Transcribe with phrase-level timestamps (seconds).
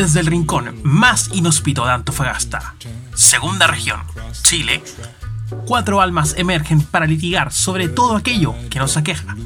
[0.00, 2.74] Desde el rincón más inhóspito de Antofagasta,
[3.14, 4.00] segunda región,
[4.44, 4.82] Chile,
[5.66, 9.36] cuatro almas emergen para litigar sobre todo aquello que nos aqueja.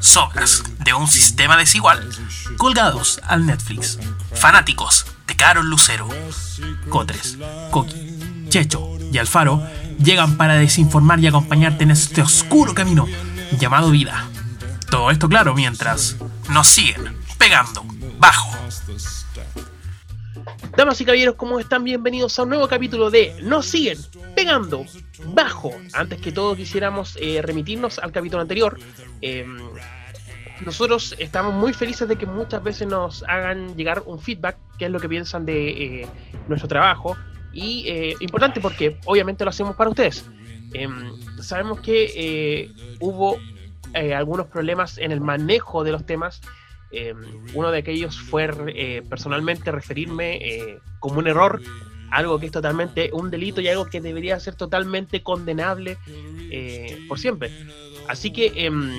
[0.00, 2.08] Sobras de un sistema desigual
[2.56, 3.98] colgados al Netflix.
[4.34, 6.08] Fanáticos de Carol Lucero.
[6.88, 7.36] Cotres,
[7.70, 9.62] Coqui, Checho y Alfaro
[10.02, 13.06] llegan para desinformar y acompañarte en este oscuro camino
[13.60, 14.26] llamado vida.
[14.90, 16.16] Todo esto claro mientras
[16.48, 17.84] nos siguen pegando
[18.18, 18.56] bajo.
[20.76, 21.84] Damas y caballeros, ¿cómo están?
[21.84, 23.98] Bienvenidos a un nuevo capítulo de Nos siguen
[24.34, 24.84] pegando
[25.26, 25.72] bajo.
[25.92, 28.78] Antes que todo quisiéramos eh, remitirnos al capítulo anterior.
[29.20, 29.58] Em,
[30.64, 34.90] nosotros estamos muy felices de que muchas veces nos hagan llegar un feedback, qué es
[34.90, 36.08] lo que piensan de eh,
[36.48, 37.16] nuestro trabajo.
[37.52, 40.24] Y eh, importante porque obviamente lo hacemos para ustedes.
[40.72, 43.36] Em, sabemos que hubo
[43.94, 46.40] algunos problemas en el manejo de los temas
[46.92, 47.16] Em,
[47.54, 51.62] uno de aquellos fue eh, personalmente referirme eh, como un error,
[52.10, 55.96] algo que es totalmente un delito y algo que debería ser totalmente condenable
[56.50, 57.50] eh, por siempre.
[58.08, 58.92] Así que em,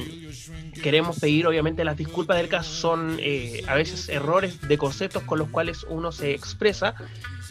[0.81, 3.19] queremos pedir obviamente las disculpas del caso, son
[3.67, 6.95] a veces errores de conceptos con los cuales uno se expresa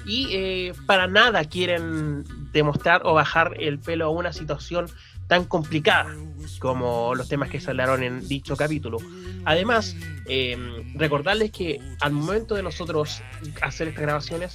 [0.04, 4.86] y para nada quieren demostrar o bajar el pelo a una situación
[5.32, 6.14] tan complicada
[6.58, 8.98] como los temas que se hablaron en dicho capítulo.
[9.46, 10.58] Además, eh,
[10.94, 13.22] recordarles que al momento de nosotros
[13.62, 14.54] hacer estas grabaciones,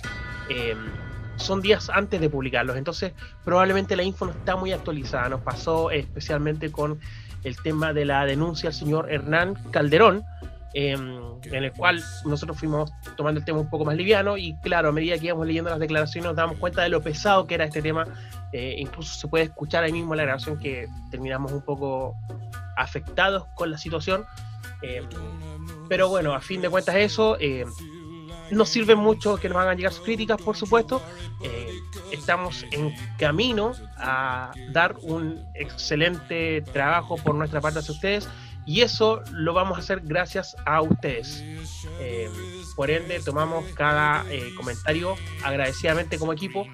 [0.50, 0.76] eh,
[1.38, 5.30] son días antes de publicarlos, entonces probablemente la info no está muy actualizada.
[5.30, 7.00] Nos pasó especialmente con
[7.44, 10.22] el tema de la denuncia al señor Hernán Calderón,
[10.74, 14.90] em, en el cual nosotros fuimos tomando el tema un poco más liviano y claro,
[14.90, 17.66] a medida que íbamos leyendo las declaraciones nos damos cuenta de lo pesado que era
[17.66, 18.06] este tema.
[18.54, 22.16] Eh, incluso se puede escuchar ahí mismo la grabación que terminamos un poco
[22.78, 24.26] afectados con la situación.
[24.82, 25.02] Eh,
[25.90, 27.66] pero bueno, a fin de cuentas eso eh,
[28.52, 31.02] nos sirve mucho que nos hagan llegar sus críticas, por supuesto.
[31.44, 31.70] Eh,
[32.12, 38.30] estamos en camino a dar un excelente trabajo por nuestra parte hacia ustedes
[38.68, 41.44] y eso lo vamos a hacer gracias a ustedes.
[42.76, 46.68] por ende, tomamos cada comentario agradecidamente como equipo.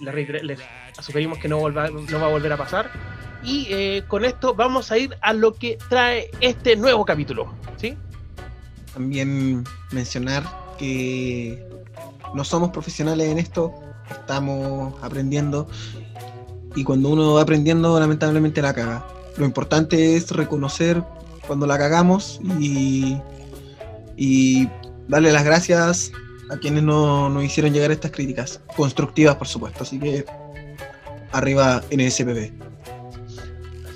[0.00, 0.60] les, les,
[1.00, 2.90] sugerimos que no, volva, no va a volver a pasar
[3.42, 7.52] y eh, con esto vamos a ir a lo que trae este nuevo capítulo.
[7.76, 7.96] ¿sí?
[8.92, 10.44] También mencionar
[10.78, 11.64] que
[12.34, 13.72] no somos profesionales en esto,
[14.10, 15.68] estamos aprendiendo
[16.74, 19.06] y cuando uno va aprendiendo lamentablemente la caga.
[19.38, 21.02] Lo importante es reconocer
[21.46, 23.16] cuando la cagamos y,
[25.06, 26.12] darle las gracias
[26.50, 29.84] a quienes nos no hicieron llegar estas críticas, constructivas por supuesto.
[29.84, 30.24] Así que
[31.32, 32.52] arriba NSPB.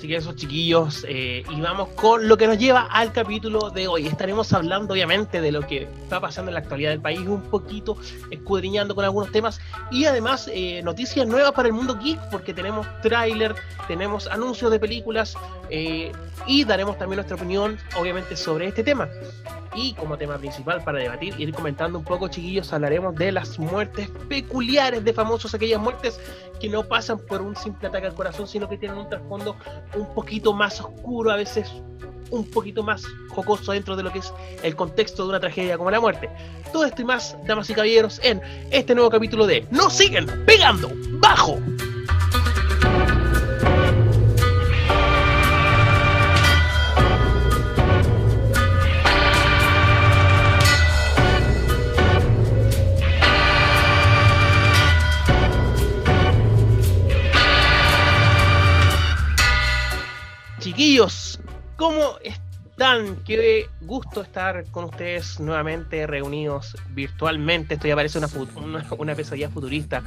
[0.03, 3.87] Así que esos chiquillos, eh, y vamos con lo que nos lleva al capítulo de
[3.87, 4.05] hoy.
[4.05, 7.95] Estaremos hablando obviamente de lo que está pasando en la actualidad del país, un poquito
[8.29, 12.85] escudriñando con algunos temas y además eh, noticias nuevas para el mundo geek, porque tenemos
[13.01, 13.55] tráiler,
[13.87, 15.37] tenemos anuncios de películas
[15.69, 16.11] eh,
[16.47, 19.09] y daremos también nuestra opinión obviamente sobre este tema.
[19.75, 23.57] Y como tema principal para debatir y ir comentando un poco, chiquillos, hablaremos de las
[23.57, 26.19] muertes peculiares de famosos, aquellas muertes
[26.59, 29.55] que no pasan por un simple ataque al corazón, sino que tienen un trasfondo
[29.95, 31.71] un poquito más oscuro, a veces
[32.29, 34.33] un poquito más jocoso dentro de lo que es
[34.63, 36.29] el contexto de una tragedia como la muerte.
[36.71, 40.91] Todo esto y más, damas y caballeros, en este nuevo capítulo de No siguen pegando
[41.19, 41.59] bajo.
[60.73, 61.39] Chiquillos,
[61.77, 63.17] ¿cómo están?
[63.25, 67.75] Qué gusto estar con ustedes nuevamente reunidos virtualmente.
[67.75, 68.27] Esto ya parece una,
[68.97, 70.01] una, pesadilla futurista.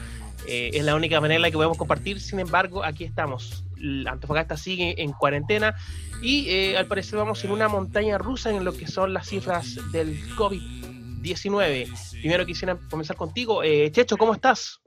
[0.49, 2.21] Eh, es la única manera en la que podemos compartir.
[2.21, 3.65] Sin embargo, aquí estamos.
[4.09, 5.77] Antofagasta sigue en cuarentena
[6.21, 9.79] y eh, al parecer vamos en una montaña rusa en lo que son las cifras
[9.93, 12.21] del COVID-19.
[12.23, 13.63] Primero quisiera comenzar contigo.
[13.63, 14.81] Eh, Checho, ¿cómo estás?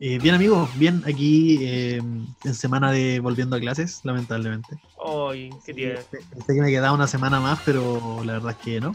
[0.00, 4.78] Eh, bien amigos, bien aquí eh, en semana de volviendo a clases, lamentablemente.
[5.04, 5.96] Ay, qué tiene.
[6.10, 8.92] Pensé que me quedaba una semana más, pero la verdad es que no.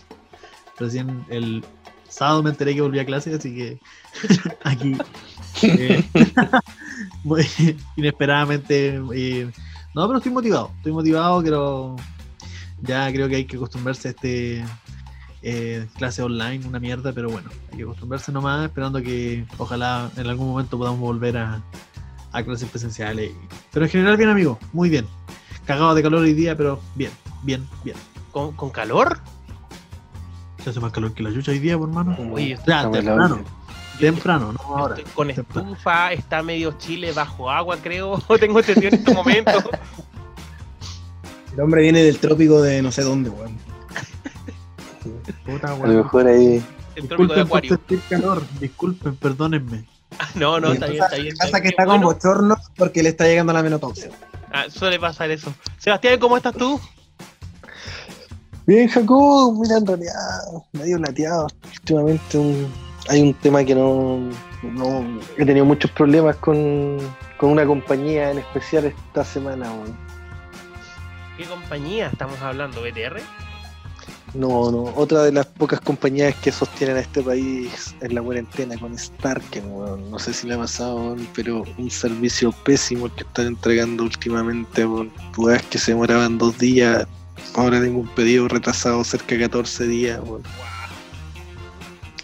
[0.77, 1.63] Recién el
[2.07, 3.79] sábado me enteré que volví a clases, así que
[4.63, 4.97] aquí
[5.63, 6.03] eh,
[7.95, 8.99] inesperadamente.
[8.99, 11.95] no, pero estoy motivado, estoy motivado, pero
[12.81, 14.63] ya creo que hay que acostumbrarse a este
[15.41, 20.27] eh, clase online, una mierda, pero bueno, hay que acostumbrarse nomás, esperando que ojalá en
[20.27, 21.61] algún momento podamos volver a,
[22.31, 23.31] a clases presenciales.
[23.71, 25.05] Pero en general, bien, amigo, muy bien.
[25.65, 27.11] Cagado de calor hoy día, pero bien,
[27.43, 27.95] bien, bien.
[28.31, 29.19] ¿Con, calor?
[30.63, 32.17] Se hace más calor que la chucha hoy día, por hermano.
[32.33, 33.39] Oye, Ya, temprano.
[33.99, 34.95] Temprano, no ahora.
[34.95, 35.69] estoy con Temprano.
[35.71, 38.17] estufa, está medio Chile bajo agua, creo.
[38.39, 39.51] Tengo entendido en este momento.
[41.53, 43.55] El hombre viene del trópico de no sé dónde, weón.
[45.45, 45.97] Puta, A lo weón.
[45.97, 46.63] mejor ahí.
[46.95, 47.69] El trópico de Disculpen por Acuario.
[47.69, 48.43] sentir calor.
[48.59, 49.85] Disculpen, perdónenme.
[50.35, 51.35] No, no, está bien, está bien.
[51.37, 52.13] Pasa que está con bueno.
[52.13, 54.11] bochorno porque le está llegando la menopausia.
[54.53, 55.53] Ah, suele pasar eso.
[55.79, 56.79] Sebastián, ¿cómo estás tú?
[58.65, 60.13] Bien, Jacob, mira, en realidad,
[60.71, 61.47] medio lateado.
[61.79, 62.71] Últimamente un-
[63.09, 64.29] hay un tema que no,
[64.61, 66.97] no- He tenido muchos problemas con,
[67.37, 69.97] con una compañía en especial esta semana, weón.
[71.37, 72.81] ¿Qué compañía estamos hablando?
[72.83, 73.19] ¿BTR?
[74.33, 78.75] No, no, otra de las pocas compañías que sostienen a este país en la cuarentena
[78.79, 80.09] con Starken, weón.
[80.09, 84.85] No sé si le ha pasado, weón, pero un servicio pésimo que están entregando últimamente,
[84.87, 85.11] weón.
[85.37, 87.05] Weas que se demoraban dos días,
[87.53, 90.41] ahora tengo un pedido retrasado cerca de 14 días, weón.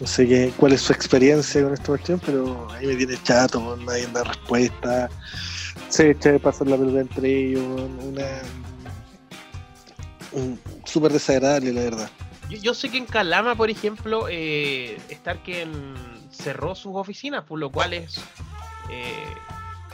[0.00, 3.60] No sé qué, cuál es su experiencia con esta cuestión, pero ahí me tiene chato,
[3.60, 5.08] weón, nadie da respuesta.
[5.88, 7.62] Se echa de pasar la pelota entre ellos,
[8.02, 8.26] una...
[10.32, 12.10] un- súper desagradable, la verdad.
[12.48, 15.94] Yo, yo sé que en Calama, por ejemplo, eh, Starken
[16.30, 18.20] cerró sus oficinas, por lo cual es
[18.90, 19.34] eh,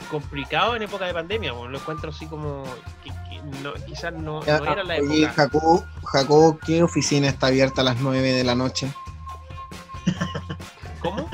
[0.09, 1.51] complicado en época de pandemia.
[1.51, 2.63] bueno, lo encuentro así como
[3.03, 5.33] que, que no, quizás no, no era la Oye, época.
[5.33, 8.91] Jacobo, Jacobo, ¿qué oficina está abierta a las 9 de la noche?
[11.01, 11.29] ¿Cómo?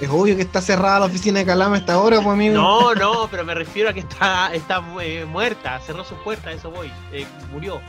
[0.00, 2.54] Es obvio que está cerrada la oficina de Calama a esta hora, pues amigo.
[2.54, 6.70] No, no, pero me refiero a que está, está eh, muerta, cerró sus puertas, eso
[6.70, 7.80] voy, eh, murió.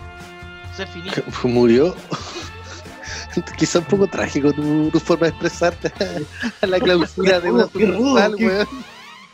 [0.80, 1.10] Se finí.
[1.44, 1.94] Murió.
[3.58, 5.92] Quizá un poco trágico tu, tu forma de expresarte
[6.62, 8.68] a la clausura de una Qué rudo, sucursal, qué- weón.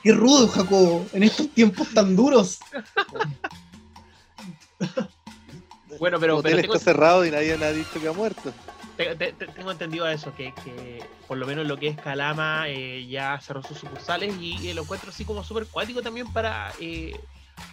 [0.04, 2.60] Qué rudo, Jacobo, en estos tiempos tan duros.
[6.00, 8.52] Bueno, pero, El pero hotel tengo, está cerrado y nadie ha dicho que ha muerto.
[8.98, 12.66] te- te- te- tengo entendido eso, que, que por lo menos lo que es Calama
[12.70, 16.72] eh, ya cerró sus sucursales y eh, lo encuentro así como súper cuático también para
[16.80, 17.14] eh,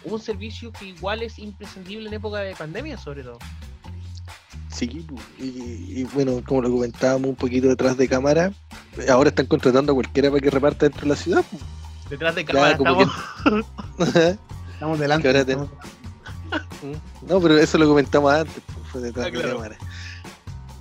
[0.05, 3.39] un servicio que igual es imprescindible en época de pandemia, sobre todo.
[4.71, 5.05] Sí,
[5.39, 5.43] y,
[6.01, 8.51] y bueno, como lo comentábamos un poquito detrás de cámara,
[9.09, 11.45] ahora están contratando a cualquiera para que reparta dentro de la ciudad.
[12.09, 13.65] Detrás de Ya, cámara como estamos.
[14.73, 15.21] Estamos delante.
[15.31, 15.69] Que ahora te- estamos-
[17.27, 19.47] No, pero eso lo comentamos antes, fue detrás Ah, claro.
[19.47, 19.77] de cámara.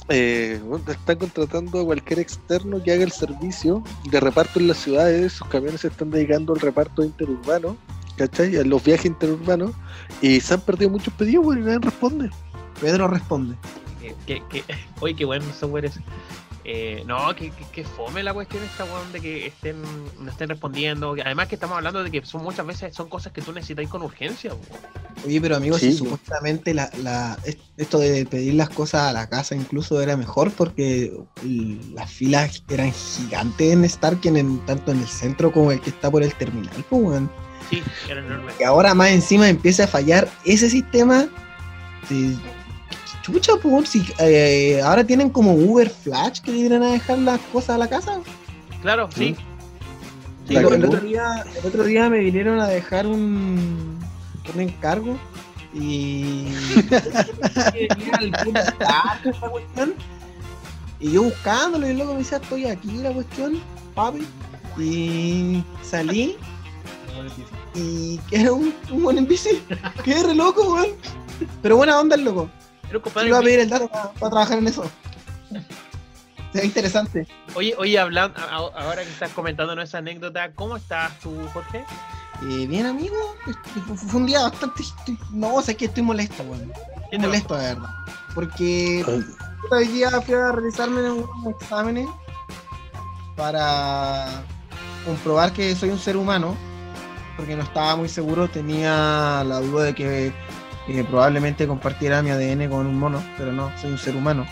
[0.08, 4.78] Eh, bueno, están contratando a cualquier externo que haga el servicio de reparto en las
[4.78, 5.34] ciudades.
[5.34, 7.76] Sus camiones se están dedicando al reparto interurbano,
[8.29, 8.57] ¿cachai?
[8.57, 9.73] A los viajes interurbanos.
[10.21, 12.31] Y se han perdido muchos pedidos, y nadie responde.
[12.81, 13.57] Pedro responde.
[14.01, 14.65] que, que, que-
[15.01, 15.99] oye, qué buenos software es.
[16.64, 19.82] Eh, no, que, que, que fome la cuestión esta, weón, de que estén,
[20.20, 21.17] no estén respondiendo.
[21.25, 24.03] Además que estamos hablando de que son muchas veces son cosas que tú necesitas con
[24.03, 24.62] urgencia, weón.
[25.26, 26.11] Oye, pero amigos, Sí, si pues.
[26.11, 30.50] supuestamente la, la, es- esto de pedir las cosas a la casa incluso era mejor
[30.53, 31.12] porque
[31.94, 36.11] las filas eran gigantes en Starken, en, tanto en el centro como el que está
[36.11, 37.31] por el terminal, pues, weón.
[37.70, 38.53] Sí, era enorme.
[38.59, 41.26] Que ahora más encima empiece a fallar ese sistema.
[42.09, 42.37] de-
[43.23, 47.41] chucha, pues, weón, si eh, ahora tienen como Uber Flash que vienen a dejar las
[47.52, 48.21] cosas a la casa.
[48.83, 49.35] Claro, sí.
[50.47, 53.97] Sí, el, otro día, el otro día me vinieron a dejar un,
[54.52, 55.17] un encargo
[55.73, 56.49] y
[61.00, 63.62] y yo buscándolo y el loco me decía estoy aquí la cuestión
[63.95, 64.26] papi
[64.76, 66.37] y salí
[67.75, 69.62] y que era un, un buen en bici.
[70.05, 70.88] Qué re loco weón.
[71.62, 72.50] Pero buena onda el loco
[72.92, 74.84] Pero, Yo compadre, iba a pedir el dato para, para trabajar en eso.
[76.52, 77.26] Se ve interesante.
[77.54, 81.84] Oye, oye, hablando, ahora que estás comentando esa anécdota, ¿cómo estás tú, Jorge?
[82.42, 83.16] Eh, bien amigo.
[83.96, 86.70] Fue, un día bastante estoy- no sé que estoy molesto weón.
[87.11, 87.88] ¿Qué te molesto de verdad.
[88.34, 89.02] Porque
[89.62, 92.06] Puta, hoy día fui a realizarme unos exámenes
[93.34, 94.42] para
[95.06, 96.54] comprobar que soy un ser humano,
[97.38, 100.34] porque no estaba muy seguro, tenía la duda de que,
[100.87, 104.47] que probablemente compartiera mi ADN con un mono, pero no, soy un ser humano,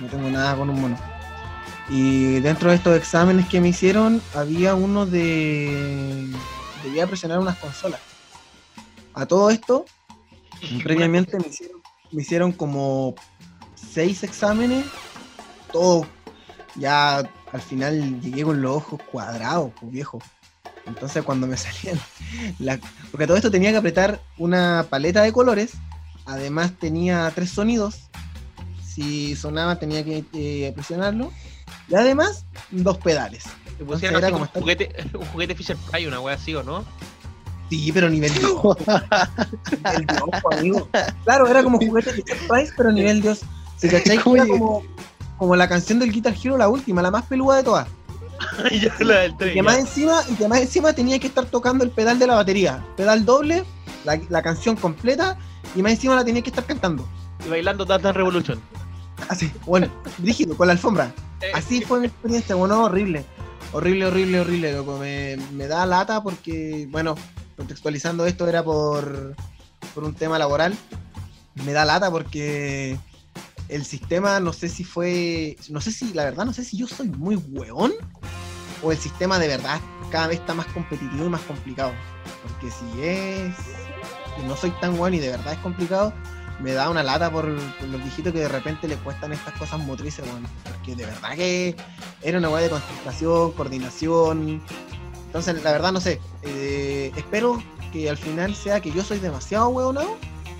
[0.00, 0.98] no tengo nada con un mono.
[1.88, 6.28] Y dentro de estos exámenes que me hicieron, había uno de...
[6.82, 8.00] debía presionar unas consolas.
[9.14, 9.86] A todo esto,
[10.82, 11.80] previamente me hicieron,
[12.12, 13.14] me hicieron como
[13.74, 14.84] seis exámenes,
[15.72, 16.06] todo
[16.78, 20.18] ya al final llegué con los ojos cuadrados, pues viejo.
[20.88, 21.98] Entonces cuando me salían,
[22.58, 22.78] la-
[23.10, 25.72] porque todo esto tenía que apretar una paleta de colores,
[26.26, 28.08] además tenía tres sonidos,
[28.84, 31.30] si sonaba tenía que eh, presionarlo,
[31.88, 33.44] y además dos pedales.
[34.02, 36.84] Era como un juguete, un juguete Fisher Price, una wea así, ¿o no?
[37.70, 38.50] Sí, pero nivel Dios.
[39.84, 40.88] nivel Dios, po, amigo.
[41.24, 43.40] Claro, era como juguete de Fisher Price, pero nivel Dios.
[43.76, 44.18] ¿Se cachai?
[44.18, 44.82] que Era como,
[45.36, 47.86] como la canción del Guitar Hero, la última, la más peluda de todas.
[48.70, 51.46] Ya la del Y tren, que más encima, y que más encima tenía que estar
[51.46, 52.84] tocando el pedal de la batería.
[52.96, 53.64] Pedal doble,
[54.04, 55.36] la, la canción completa,
[55.74, 57.06] y más encima la tenía que estar cantando.
[57.44, 58.60] Y bailando Dance Dance Revolution.
[59.28, 59.88] Así, bueno,
[60.22, 61.12] rígido, con la alfombra.
[61.40, 63.24] Eh, Así fue mi experiencia, bueno, horrible.
[63.72, 64.98] Horrible, horrible, horrible, loco.
[64.98, 67.14] Me, me da lata porque, bueno,
[67.56, 69.34] contextualizando esto era por,
[69.94, 70.74] por un tema laboral.
[71.64, 72.98] Me da lata porque
[73.68, 76.86] el sistema, no sé si fue, no sé si, la verdad, no sé si yo
[76.86, 77.92] soy muy hueón
[78.82, 81.92] o el sistema de verdad cada vez está más competitivo y más complicado.
[82.42, 83.54] Porque si es,
[84.46, 86.12] no soy tan hueón y de verdad es complicado,
[86.60, 90.24] me da una lata por, los viejitos que de repente les cuestan estas cosas motrices.
[90.64, 91.76] Porque de verdad que
[92.22, 94.62] era una weá de concentración, coordinación.
[95.26, 96.20] Entonces, la verdad, no sé.
[96.42, 100.16] eh, espero que al final sea que yo soy demasiado weonado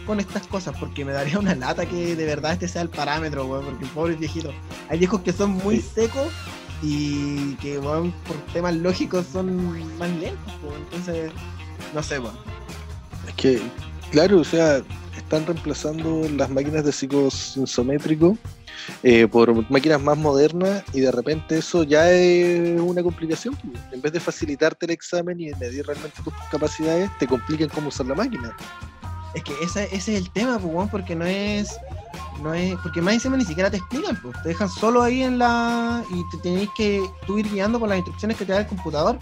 [0.08, 3.44] con estas cosas, porque me daría una lata que de verdad este sea el parámetro,
[3.44, 3.66] weón.
[3.66, 4.54] Porque pobres viejitos.
[4.88, 6.32] Hay viejos que son muy secos
[6.82, 10.80] y que, weón, por temas lógicos son más lentos, weón.
[10.84, 11.30] Entonces,
[11.94, 12.34] no sé, weón.
[13.28, 13.60] Es que,
[14.10, 14.82] claro, o sea,
[15.14, 18.38] están reemplazando las máquinas de ciclo sinsométrico
[19.02, 23.58] eh, por máquinas más modernas y de repente eso ya es una complicación.
[23.92, 28.06] En vez de facilitarte el examen y medir realmente tus capacidades, te complican cómo usar
[28.06, 28.56] la máquina.
[29.34, 31.76] Es que ese, ese es el tema, pues, porque no es.
[32.42, 32.76] No es.
[32.82, 34.40] Porque más encima ni siquiera te explican, pues.
[34.42, 36.02] Te dejan solo ahí en la.
[36.10, 39.18] Y te tenéis que tú ir guiando por las instrucciones que te da el computador.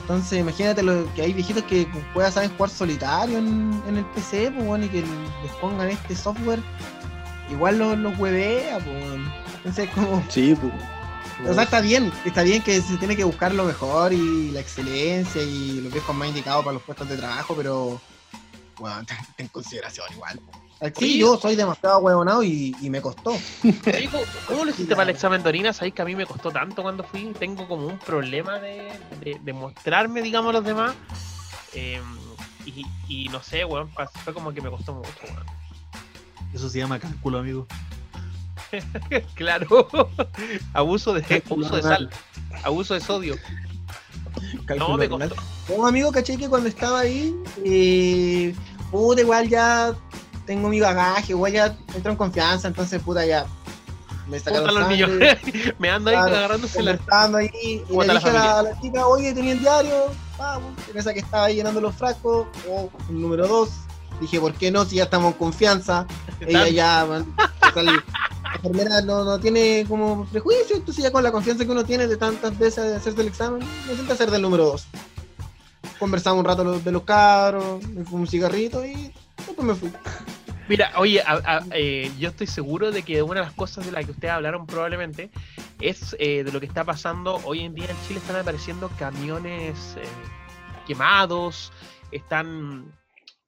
[0.00, 4.50] Entonces, imagínate lo, que hay viejitos que puedan saber jugar solitario en, en el PC,
[4.50, 6.60] pues, weón, y que les pongan este software.
[7.50, 9.20] Igual los, los huevea, pues.
[9.56, 10.22] Entonces, como.
[10.28, 10.72] Sí, pues.
[11.46, 14.58] O sea, está bien, está bien que se tiene que buscar lo mejor y la
[14.58, 18.00] excelencia y los viejos más indicados para los puestos de trabajo, pero
[18.78, 20.40] bueno, ten, ten en consideración igual.
[20.96, 21.18] Sí, Oye.
[21.18, 23.32] yo soy demasiado huevonado y, y me costó.
[23.62, 25.72] ¿cómo- ¿Cómo lo hiciste para el examen de orina?
[25.72, 27.32] Sabéis que a mí me costó tanto cuando fui.
[27.38, 30.94] Tengo como un problema de, de, de mostrarme, digamos, a los demás.
[31.74, 32.00] Eh,
[32.64, 35.44] y, y no sé, weón, fue- fue como que me costó mucho, weón.
[36.54, 37.66] Eso se llama cálculo, amigo.
[39.34, 39.88] Claro.
[40.74, 42.10] abuso de abuso de sal.
[42.62, 43.36] Abuso de sodio.
[44.78, 45.34] No, me costó.
[45.68, 48.54] Un amigo, caché que cuando estaba ahí, eh,
[48.90, 49.94] puta, igual ya
[50.46, 53.46] tengo mi bagaje, igual ya entro en confianza, entonces puta ya
[54.28, 55.10] me sacaron los niños.
[55.78, 56.98] me ando ahí Claro, agarrándose la.
[57.10, 60.12] ahí y ¿Cómo le la dije a la, a la chica, oye, tenía el diario,
[60.38, 63.70] vamos, en esa que estaba ahí llenando los frascos, o el número dos,
[64.20, 64.84] dije, ¿por qué no?
[64.84, 66.06] Si ya estamos en confianza,
[66.40, 67.26] ella ya, man,
[68.56, 72.58] enfermera no, tiene como prejuicio, entonces ya con la confianza que uno tiene de tantas
[72.58, 74.86] veces de hacerse el examen, me siento hacer del número dos.
[75.98, 79.90] Conversamos un rato de los carros, me fumé un cigarrito y después me fui.
[80.68, 81.22] Mira, oye,
[81.72, 84.66] eh, yo estoy seguro de que una de las cosas de las que ustedes hablaron
[84.66, 85.30] probablemente
[85.80, 88.20] es eh, de lo que está pasando hoy en día en Chile.
[88.20, 90.02] Están apareciendo camiones eh,
[90.86, 91.72] quemados,
[92.12, 92.92] están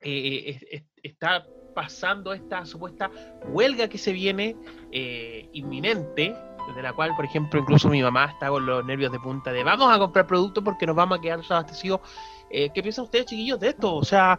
[0.01, 3.11] es- es- está pasando esta supuesta
[3.49, 4.57] huelga que se viene
[4.93, 6.35] eh, inminente,
[6.75, 9.65] de la cual, por ejemplo, incluso mi mamá está con los nervios de punta de
[9.65, 12.01] vamos a comprar productos porque nos vamos a quedar desabastecidos.
[12.51, 13.95] Eh, ¿Qué piensan ustedes, chiquillos, de esto?
[13.95, 14.39] O sea,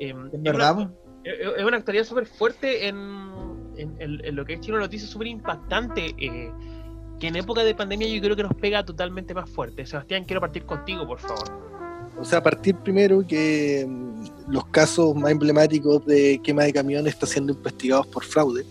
[0.00, 0.90] eh, Es verdad, po.
[1.24, 2.96] es es una actualidad súper fuerte en,
[3.76, 6.14] en- en- en lo que es Chino Noticias, súper impactante.
[6.18, 6.50] eh,
[7.20, 9.84] que en época de pandemia yo creo que nos pega totalmente más fuerte.
[9.84, 11.48] Sebastián, quiero partir contigo, por favor.
[12.16, 17.28] O sea, partir primero que mm, los casos más emblemáticos de quema de camiones están
[17.28, 18.64] siendo investigados por fraude.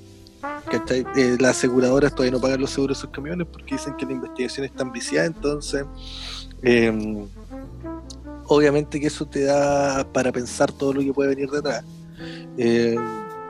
[1.16, 4.14] Eh, las aseguradoras todavía no pagan los seguros de sus camiones porque dicen que la
[4.14, 5.86] investigación está viciada, entonces
[6.62, 7.26] eh,
[8.46, 11.84] obviamente que eso te da para pensar todo lo que puede venir detrás.
[12.58, 12.98] Eh,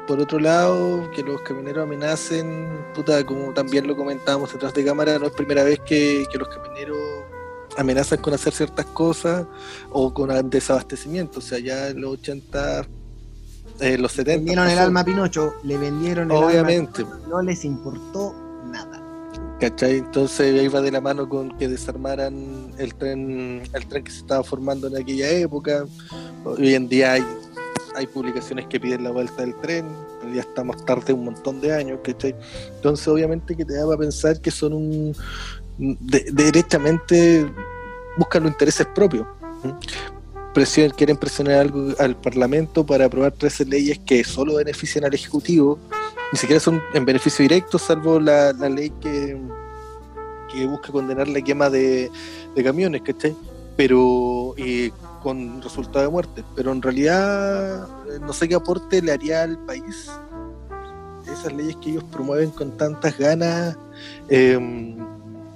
[0.08, 5.20] por otro lado, que los camioneros amenacen, puta, como también lo comentábamos detrás de cámara,
[5.20, 6.98] no es primera vez que, que los camioneros
[7.76, 9.46] amenazan con hacer ciertas cosas
[9.92, 11.40] o con desabastecimiento.
[11.40, 12.88] O sea, ya en los 80,
[13.80, 14.38] eh, los 70.
[14.40, 17.02] vendieron el alma a Pinocho, le vendieron el Obviamente.
[17.02, 18.36] alma Pinocho, no les importó
[18.72, 19.02] nada.
[19.60, 19.98] ¿Cachai?
[19.98, 24.20] Entonces ahí va de la mano con que desarmaran el tren, el tren que se
[24.20, 25.86] estaba formando en aquella época.
[26.46, 27.26] Hoy en día hay,
[27.96, 29.86] hay publicaciones que piden la vuelta del tren,
[30.34, 32.36] ya estamos tarde un montón de años, ¿cachai?
[32.76, 35.16] Entonces obviamente que te da para pensar que son un
[35.80, 37.52] de- derechamente
[38.18, 39.26] buscan los intereses propios.
[40.58, 40.66] ¿M?
[40.66, 45.78] Presion- quieren presionar algo al Parlamento para aprobar 13 leyes que solo benefician al Ejecutivo
[46.34, 49.38] ni siquiera son en beneficio directo, salvo la, la ley que,
[50.52, 52.12] que busca condenar la quema de,
[52.54, 53.34] de camiones, ¿cachai?
[53.78, 54.92] Pero eh,
[55.24, 56.44] con resultado de muerte.
[56.56, 60.10] Pero en realidad eh, no sé qué aporte le haría al país
[61.32, 63.78] esas leyes que ellos promueven con tantas ganas
[64.28, 64.96] eh,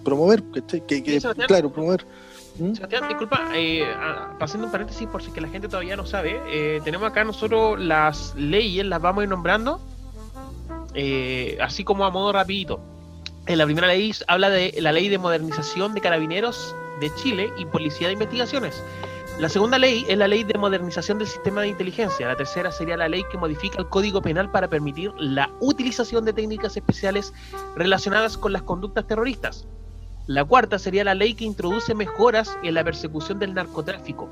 [0.06, 0.86] promover, ¿cachai?
[0.86, 2.06] Que, que, claro, promover.
[2.60, 2.74] ¿Mm?
[2.74, 3.86] Sebastián, disculpa, eh,
[4.40, 7.80] pasando un paréntesis por si que la gente todavía no sabe, eh, tenemos acá nosotros
[7.80, 9.80] las leyes, las vamos a ir nombrando,
[10.94, 12.80] eh, así como a modo rapidito.
[13.48, 17.66] En la primera ley habla de la ley de modernización de carabineros de Chile y
[17.66, 18.84] policía de investigaciones.
[19.40, 22.28] La segunda ley es la ley de modernización del sistema de inteligencia.
[22.28, 26.34] La tercera sería la ley que modifica el código penal para permitir la utilización de
[26.34, 27.34] técnicas especiales
[27.76, 29.68] relacionadas con las conductas terroristas.
[30.34, 34.30] La cuarta sería la ley que introduce mejoras en la persecución del narcotráfico.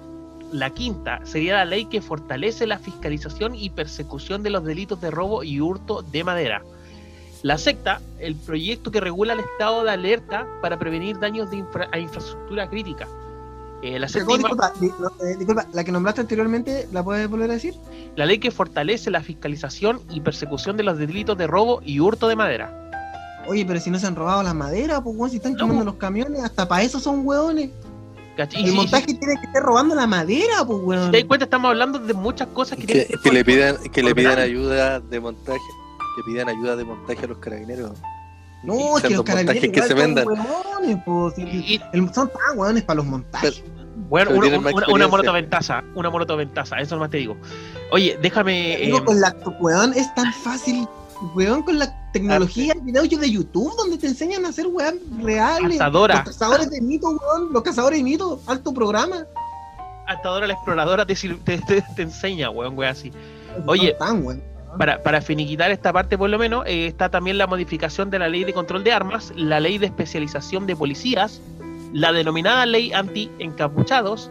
[0.53, 5.11] La quinta sería la ley que fortalece la fiscalización y persecución de los delitos de
[5.11, 6.61] robo y hurto de madera.
[7.43, 11.89] La sexta, el proyecto que regula el estado de alerta para prevenir daños de infra-
[11.91, 13.05] a infraestructura crítica.
[13.81, 14.73] Eh, la séptima, disculpa,
[15.21, 17.73] eh, disculpa, la que nombraste anteriormente, ¿la puedes volver a decir?
[18.15, 22.29] la ley que fortalece la fiscalización y persecución de los delitos de robo y hurto
[22.29, 22.88] de madera.
[23.49, 25.95] Oye, pero si no se han robado la madera, pues weón, si están quemando los
[25.95, 27.69] camiones, hasta para eso son hueones.
[28.37, 28.61] ¿Cachai?
[28.61, 31.11] Y El si- montaje tiene que estar robando la madera, pues si weón.
[31.11, 33.77] te das cuenta, estamos hablando de muchas cosas que, tienen Que, ver que le pidan,
[33.91, 35.59] que le pidan ayuda de montaje,
[36.15, 37.91] que pidan ayuda de montaje a los carabineros.
[38.63, 40.25] No, es que los carabineros que se vendan.
[40.27, 41.35] hueones, pues.
[41.35, 43.63] si- Y- y- el- son tan hueones para los montajes.
[44.09, 47.35] Bueno, una, una, una monotoventaza, una monotoventaza, eso nomás te digo.
[47.91, 48.77] Oye, déjame.
[48.85, 50.87] Digo, eh, con la weón es tan fácil,
[51.35, 55.77] weón, con la tecnología, videos de YouTube donde te enseñan a hacer weón reales.
[55.77, 56.15] Cazadora.
[56.15, 59.25] Los cazadores de mitos, weón, los cazadores de mitos, alto programa.
[60.07, 63.11] hasta ahora la exploradora te, te, te- te enseña, weón, weón, así.
[63.65, 63.95] Oye.
[63.97, 64.43] Son tan, weón.
[64.77, 68.29] Para, para finiquitar esta parte, por lo menos, eh, está también la modificación de la
[68.29, 71.41] ley de control de armas, la ley de especialización de policías,
[71.91, 74.29] la denominada ley anti-encapuchados,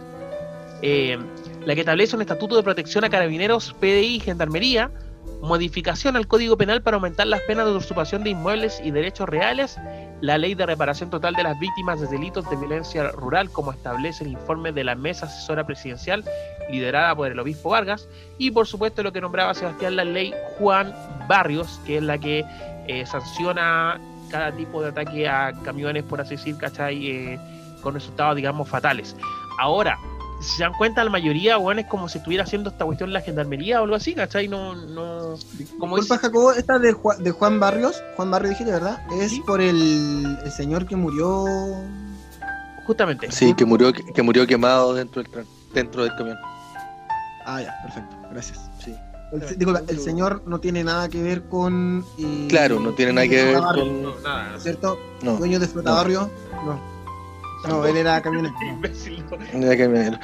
[0.82, 1.18] eh,
[1.66, 4.92] la que establece un estatuto de protección a carabineros, PDI y gendarmería,
[5.40, 9.76] modificación al Código Penal para aumentar las penas de usurpación de inmuebles y derechos reales,
[10.20, 14.24] la ley de reparación total de las víctimas de delitos de violencia rural, como establece
[14.24, 16.24] el informe de la Mesa Asesora Presidencial
[16.70, 20.94] liderada por el obispo Vargas, y por supuesto lo que nombraba Sebastián, la ley Juan
[21.28, 22.44] Barrios, que es la que
[22.86, 27.06] eh, sanciona cada tipo de ataque a camiones, por así decir, ¿cachai?
[27.06, 27.40] Eh,
[27.82, 29.16] con resultados, digamos, fatales.
[29.58, 29.98] Ahora,
[30.40, 33.20] si se dan cuenta, la mayoría, bueno, es como si estuviera haciendo esta cuestión la
[33.20, 34.48] gendarmería o algo así, ¿cachai?
[34.48, 35.34] No, no...
[35.78, 39.00] Como Disculpa, es- Jacobo, esta de, Juan- de Juan Barrios, Juan Barrios dijiste, ¿verdad?
[39.20, 39.42] Es Sí.
[39.46, 41.44] por el, el señor que murió.
[42.86, 43.30] Justamente.
[43.30, 45.30] Sí, que murió, que murió quemado dentro del,
[45.74, 46.38] dentro del camión.
[47.44, 48.70] Ah, ya, perfecto, gracias.
[48.82, 48.94] Sí.
[49.32, 52.02] El, disculpa, el señor no tiene nada que ver con.
[52.18, 54.02] eh, Claro, no tiene nada que ver con.
[54.02, 54.58] No, nada.
[54.58, 54.98] ¿Cierto?
[55.22, 55.96] No, Dueño de Flota No.
[55.96, 56.30] Barrio.
[56.64, 56.97] No.
[57.68, 58.54] No, él era camionero.
[58.62, 59.66] Imbécil, no.
[59.66, 60.18] era camionero.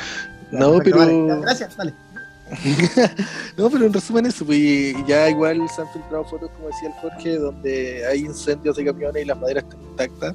[0.52, 0.98] No, pero.
[0.98, 1.94] vale, gracias, dale.
[3.56, 6.88] no, pero en resumen eso, pues, y ya igual se han filtrado fotos, como decía
[6.88, 10.34] el Jorge, donde hay incendios de camiones y las maderas están intactas.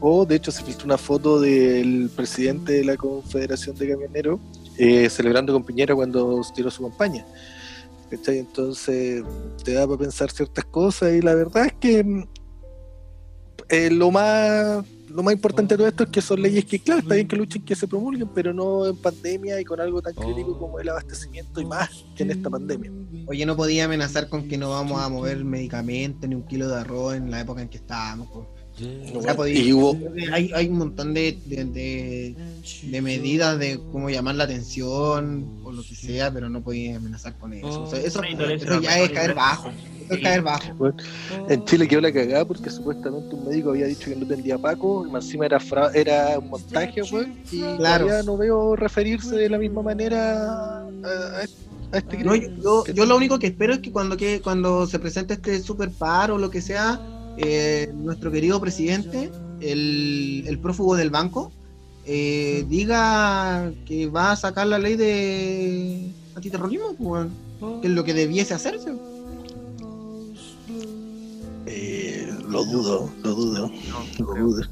[0.00, 4.40] O de hecho se filtró una foto del presidente de la Confederación de Camioneros
[4.78, 7.26] eh, celebrando con Piñera cuando tiró su campaña.
[8.10, 8.38] ¿Cachai?
[8.38, 9.22] Entonces
[9.64, 12.24] te da para pensar ciertas cosas y la verdad es que mm,
[13.68, 17.00] eh, lo más lo más importante de todo esto es que son leyes que, claro,
[17.00, 20.14] está bien que luchen, que se promulguen, pero no en pandemia y con algo tan
[20.14, 22.92] crítico como el abastecimiento y más que en esta pandemia.
[23.26, 26.80] Oye, no podía amenazar con que no vamos a mover medicamentos ni un kilo de
[26.80, 28.28] arroz en la época en que estábamos.
[28.32, 28.57] pues.
[29.14, 29.96] O sea, podía- Y hubo,
[30.32, 32.36] hay, hay un montón de, de, de-
[32.82, 37.34] de medidas de cómo llamar la atención o lo que sea, pero no podía amenazar
[37.38, 37.82] con eso.
[37.82, 39.70] O sea, eso, eso ya es caer bajo.
[40.04, 40.92] Eso es caer bajo.
[41.48, 45.04] en Chile quedó la cagada porque supuestamente un médico había dicho que no tendría Paco
[45.06, 48.06] y más encima era, fra- era un montaje, weón, y Claro.
[48.06, 51.40] todavía no veo referirse de la misma manera a, a-
[51.92, 52.60] a este No, yo, crimen.
[52.62, 55.90] yo- yo lo único que espero es que cuando, que cuando se presente este super
[55.90, 57.00] paro o lo que sea,
[57.38, 61.52] eh, nuestro querido presidente, el, el prófugo del banco,
[62.06, 67.26] eh, diga que va a sacar la ley de antiterrorismo, pues,
[67.82, 68.92] que es lo que debiese hacerse.
[71.66, 73.70] Eh, lo dudo, lo dudo,
[74.18, 74.62] No, lo dudo.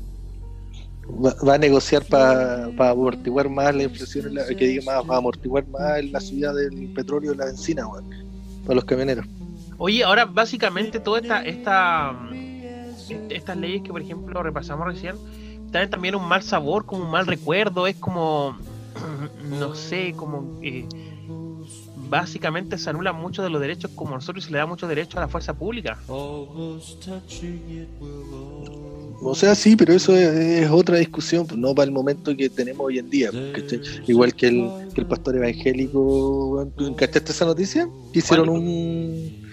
[1.25, 5.19] Va, va a negociar para amortiguar más la inflación, en la- que diga más, para
[5.19, 7.87] amortiguar más la subida del petróleo y la benzina,
[8.65, 9.27] para los camioneros.
[9.79, 12.13] Oye, ahora básicamente toda esta, esta
[13.31, 15.17] estas leyes que por ejemplo repasamos recién
[15.71, 18.57] traen también un mal sabor, como un mal recuerdo, es como
[19.59, 20.87] no sé, como eh,
[22.09, 25.21] básicamente se anulan muchos de los derechos como nosotros se le da muchos derechos a
[25.21, 25.99] la fuerza pública.
[26.09, 26.81] O
[29.35, 32.87] sea, sí, pero eso es, es otra discusión, pues, no para el momento que tenemos
[32.87, 33.31] hoy en día.
[34.07, 37.89] Igual que el, que el pastor evangélico, weón, ¿tú ¿cachaste esa noticia?
[38.13, 38.61] Hicieron ¿Cuál?
[38.61, 39.46] un...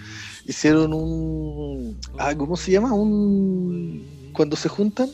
[0.46, 1.98] hicieron un.
[2.18, 2.92] Ah, ¿Cómo se llama?
[2.92, 4.04] Un.
[4.32, 5.08] Cuando se juntan.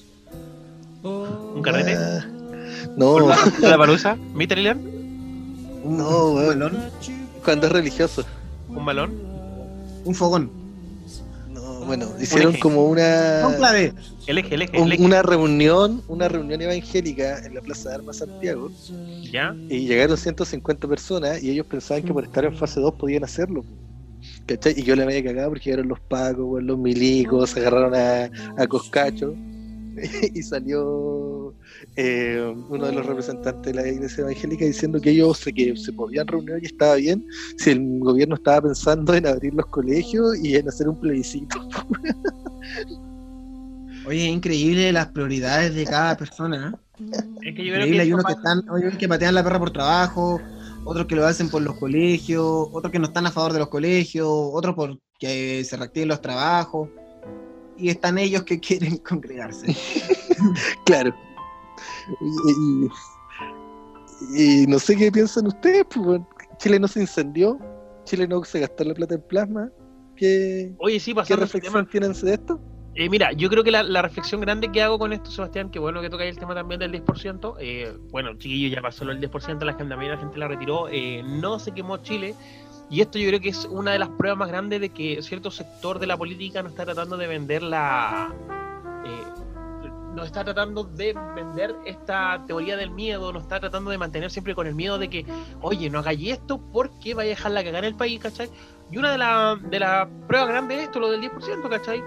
[1.03, 1.95] ¿Un carrete?
[1.97, 2.27] Ah,
[2.97, 3.27] no, ¿Por
[3.61, 4.17] la, palusa?
[4.35, 4.81] ¿Mitterland?
[5.85, 6.59] no, un weón.
[6.61, 6.79] balón,
[7.45, 8.25] Cuando es religioso.
[8.69, 9.13] ¿Un balón?
[10.05, 10.51] un fogón,
[11.51, 13.45] No, bueno, hicieron como una.
[13.49, 13.93] un clave.
[14.27, 15.03] El eje, el eje, un- el eje.
[15.05, 18.71] una reunión, una reunión evangélica en la Plaza de Armas Santiago
[19.31, 19.55] ¿Ya?
[19.69, 23.65] y llegaron 150 personas y ellos pensaban que por estar en fase 2 podían hacerlo.
[24.51, 24.75] ¿Cachai?
[24.77, 28.29] Y yo la media cagada porque llegaron los pacos, los milicos, se agarraron a,
[28.61, 29.33] a Coscacho
[30.35, 31.55] y salió
[31.95, 35.93] eh, uno de los representantes de la iglesia evangélica diciendo que ellos se, que se
[35.93, 37.25] podían reunir y estaba bien
[37.59, 41.69] si el gobierno estaba pensando en abrir los colegios y en hacer un plebiscito.
[44.05, 46.75] Oye, es increíble las prioridades de cada persona.
[46.99, 47.07] ¿eh?
[47.43, 49.45] Es que yo creo Increíble, que hay unos que están, hay unos que patean la
[49.45, 50.41] perra por trabajo,
[50.85, 53.69] otros que lo hacen por los colegios, otros que no están a favor de los
[53.69, 56.89] colegios, otros porque se reactiven los trabajos.
[57.77, 59.75] Y están ellos que quieren congregarse.
[60.87, 61.15] Claro.
[62.21, 66.21] Y, y- y no sé qué piensan ustedes, pues.
[66.59, 67.59] Chile no se incendió,
[68.05, 69.71] Chile no se gastó la plata en plasma.
[70.17, 72.61] ¿Qué, Oye, sí, qué reflexión tienen de esto?
[73.01, 75.79] Eh, mira, yo creo que la, la reflexión grande que hago con esto, Sebastián, que
[75.79, 77.57] bueno que toca el tema también del 10%.
[77.59, 80.87] eh, bueno, chiquillo, ya pasó del 10%, la gente, también la gente la retiró.
[80.91, 82.35] eh, no se quemó Chile.
[82.91, 85.51] Y esto yo creo que es una de las pruebas más grandes de que cierto
[85.51, 88.35] sector de la política no está tratando de vender la.
[89.07, 89.25] eh,
[90.15, 94.55] no está tratando de vender esta teoría del miedo, no está tratando de mantener siempre
[94.55, 95.25] con el miedo de que,
[95.63, 98.51] oye, no hagáis esto porque vaya a dejar la cagar el país, ¿cachai?
[98.91, 102.05] Y una de las de las pruebas grandes de esto, lo del 10%, ¿cachai?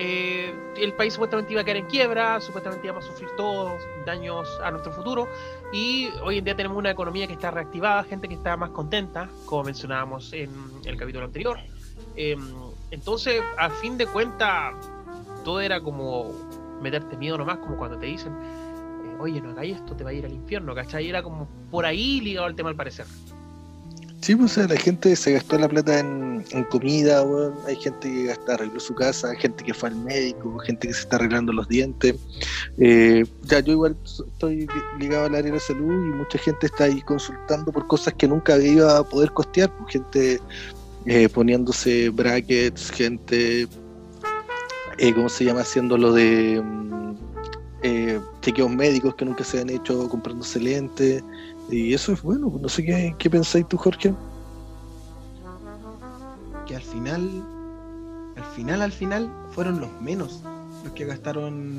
[0.00, 4.48] Eh, el país supuestamente iba a caer en quiebra, supuestamente íbamos a sufrir todos daños
[4.62, 5.26] a nuestro futuro
[5.72, 9.28] y hoy en día tenemos una economía que está reactivada, gente que está más contenta,
[9.44, 10.50] como mencionábamos en
[10.84, 11.58] el capítulo anterior.
[12.14, 12.36] Eh,
[12.92, 14.74] entonces, a fin de cuentas,
[15.44, 16.32] todo era como
[16.80, 20.12] meterte miedo nomás, como cuando te dicen, eh, oye, no hagáis esto, te va a
[20.12, 21.08] ir al infierno, ¿cachai?
[21.08, 23.06] Era como por ahí ligado al tema al parecer.
[24.28, 27.24] Sí, pues la gente se gastó la plata en, comida.
[27.66, 31.00] Hay gente que gasta, arregló su casa, gente que fue al médico, gente que se
[31.00, 32.14] está arreglando los dientes.
[32.76, 36.84] Eh, ya, yo igual estoy li- ligado al área de salud y mucha gente está
[36.84, 39.74] ahí consultando por cosas que nunca iba a poder costear.
[39.78, 40.40] pues, gente
[41.06, 43.66] eh, poniéndose brackets, gente,
[44.98, 45.62] eh, ¿cómo se llama?
[45.62, 47.14] Haciendo lo de mm,
[47.82, 51.24] eh, chequeos médicos que nunca se han hecho, comprándose lentes.
[51.70, 54.14] Y eso es bueno, no sé qué, qué pensáis tú, Jorge.
[56.66, 57.42] que al final,
[58.36, 60.40] al final, al final, fueron los menos
[60.84, 61.78] los que gastaron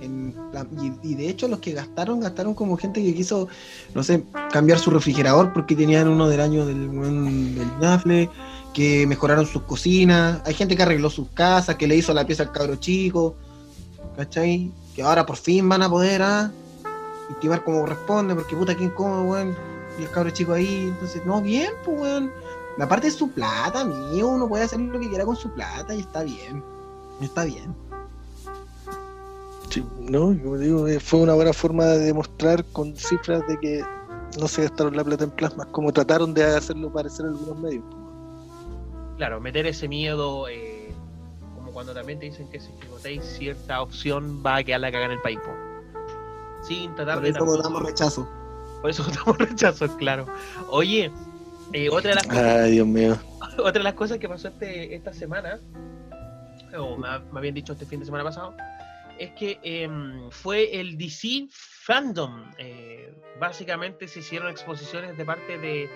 [0.00, 3.48] en la- y, y de hecho los que gastaron, gastaron como gente que quiso,
[3.92, 6.90] no sé, cambiar su refrigerador porque tenían uno del año del,
[7.56, 8.30] del Nafle,
[8.72, 12.44] que mejoraron sus cocinas, hay gente que arregló sus casas, que le hizo la pieza
[12.44, 13.34] al cabro chico,
[14.16, 14.70] ¿cachai?
[14.94, 16.52] Que ahora por fin van a poder ah,
[17.30, 19.56] intimar como corresponde, porque puta, ¿quién come, weón?
[19.98, 22.30] Y el cabro chico ahí, entonces, no, bien, pues, weón.
[22.76, 24.30] La parte es su plata, amigo.
[24.30, 26.62] Uno puede hacer lo que quiera con su plata y está bien.
[27.20, 27.74] Está bien.
[29.70, 33.84] Sí, no, como digo, eh, fue una buena forma de demostrar con cifras de que
[34.38, 37.84] no se gastaron la plata en plasmas, como trataron de hacerlo parecer algunos medios.
[39.16, 40.92] Claro, meter ese miedo, eh,
[41.54, 45.06] como cuando también te dicen que si votáis cierta opción va a quedar la caga
[45.06, 45.38] en el país.
[45.38, 45.63] po.
[46.66, 48.28] Sin tratar Por eso votamos rechazo.
[48.80, 50.26] Por eso votamos rechazo, claro.
[50.70, 51.10] Oye,
[51.72, 53.18] eh, otra, de las cosas, Ay, Dios mío.
[53.58, 55.60] otra de las cosas que pasó este, esta semana,
[56.78, 58.54] o me, me habían dicho este fin de semana pasado,
[59.18, 62.50] es que em, fue el DC Fandom.
[62.58, 65.88] Eh, básicamente se hicieron exposiciones de parte de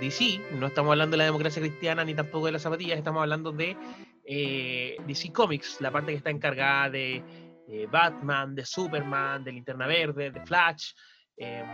[0.00, 3.52] DC, no estamos hablando de la democracia cristiana ni tampoco de las zapatillas, estamos hablando
[3.52, 3.76] de
[4.24, 7.22] eh, DC Comics, la parte que está encargada de
[7.70, 10.92] eh, Batman, de Superman, de Linterna Verde, de Flash.
[11.36, 11.66] em,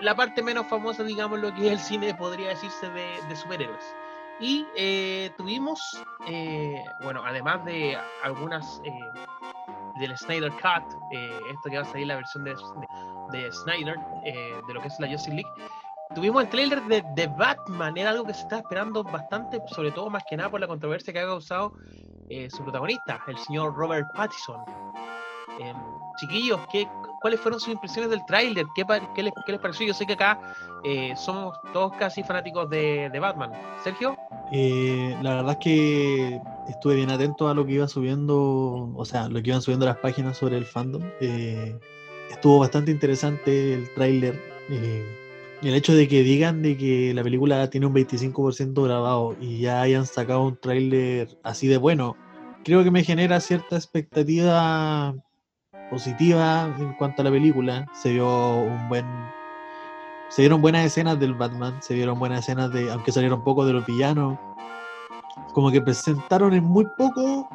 [0.00, 3.84] la parte menos famosa, digamos, lo que es el cine, podría decirse, de, de superhéroes.
[4.40, 5.80] Y eh, tuvimos,
[6.26, 8.90] eh, bueno, además de algunas eh,
[10.00, 12.54] del Snyder Cut, eh, esto que va a salir la versión de,
[13.32, 15.50] de, de Snyder, eh, de lo que es la Justice League,
[16.14, 20.10] tuvimos el trailer de, de Batman, era algo que se estaba esperando bastante, sobre todo
[20.10, 21.72] más que nada por la controversia que ha causado
[22.28, 24.60] eh, su protagonista, el señor Robert Pattinson.
[25.60, 25.76] Em,
[26.16, 26.86] chiquillos, ¿qué,
[27.20, 28.66] ¿cuáles fueron sus impresiones del tráiler?
[28.74, 28.84] ¿Qué,
[29.22, 29.86] les, pareció?
[29.86, 30.38] Yo sé que acá
[30.84, 33.52] eh, somos todos casi fanáticos de, Batman.
[33.82, 34.16] Sergio,
[34.52, 39.28] Eh, la verdad es que estuve bien atento a lo que iba subiendo, o sea,
[39.28, 41.02] lo que iban subiendo las páginas sobre el fandom.
[41.20, 41.78] Eh,
[42.30, 44.40] estuvo bastante interesante el tráiler.
[44.68, 49.80] el hecho de que digan de que la película tiene un 25% grabado y ya
[49.80, 52.16] hayan sacado un tráiler así de bueno,
[52.64, 55.14] creo que me genera cierta expectativa
[55.90, 57.86] positiva en cuanto a la película.
[57.92, 59.06] Se vio un buen.
[60.28, 62.90] Se vieron buenas escenas del Batman, se vieron buenas escenas de.
[62.90, 64.38] aunque salieron poco de los villanos.
[65.52, 67.48] Como que presentaron en muy poco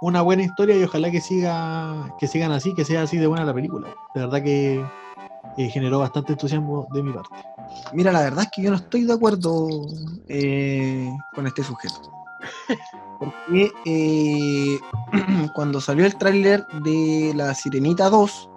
[0.00, 2.14] una buena historia y ojalá que siga.
[2.18, 3.88] que sigan así, que sea así de buena la película.
[4.14, 4.84] De verdad que
[5.56, 7.30] eh, generó bastante entusiasmo de mi parte.
[7.92, 9.68] Mira, la verdad es que yo no estoy de acuerdo
[10.28, 12.12] eh, con este sujeto.
[13.18, 14.78] Porque eh,
[15.54, 18.50] cuando salió el tráiler de La Sirenita 2,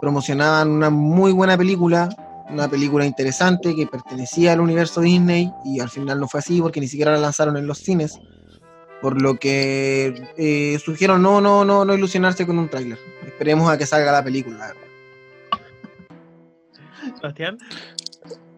[0.00, 2.08] promocionaban una muy buena película,
[2.50, 6.80] una película interesante que pertenecía al universo Disney y al final no fue así porque
[6.80, 8.18] ni siquiera la lanzaron en los cines.
[9.00, 12.98] Por lo que eh, surgieron no, no, no, no ilusionarse con un tráiler.
[13.26, 14.72] Esperemos a que salga la película.
[17.16, 17.58] Sebastián.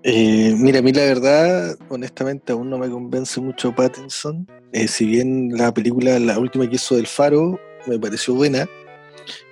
[0.09, 4.47] Eh, mira, a mí la verdad, honestamente, aún no me convence mucho Pattinson.
[4.73, 8.69] Eh, si bien la película, la última que hizo del Faro, me pareció buena,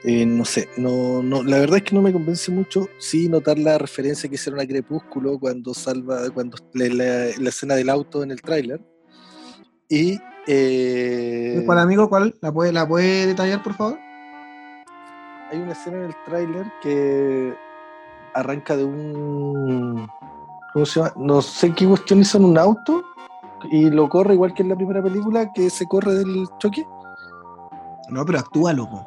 [0.04, 2.86] eh, no sé, no, no, la verdad es que no me convence mucho.
[2.98, 7.74] Sí, notar la referencia que hicieron a Crepúsculo cuando salva, cuando la, la- la escena
[7.74, 8.80] del auto en el tráiler.
[9.88, 12.08] Y eh, ¿Cuál amigo?
[12.08, 12.36] ¿Cuál?
[12.40, 13.98] ¿La puede, ¿La puede detallar, por favor?
[15.50, 17.54] hay una escena en el tráiler que
[18.34, 20.08] arranca de un.
[20.74, 21.12] ¿Cómo se llama?
[21.16, 23.02] No sé qué cuestión hizo en un auto
[23.70, 26.86] y lo corre igual que en la primera película, que se corre del choque.
[28.10, 29.06] No, pero actúa, loco.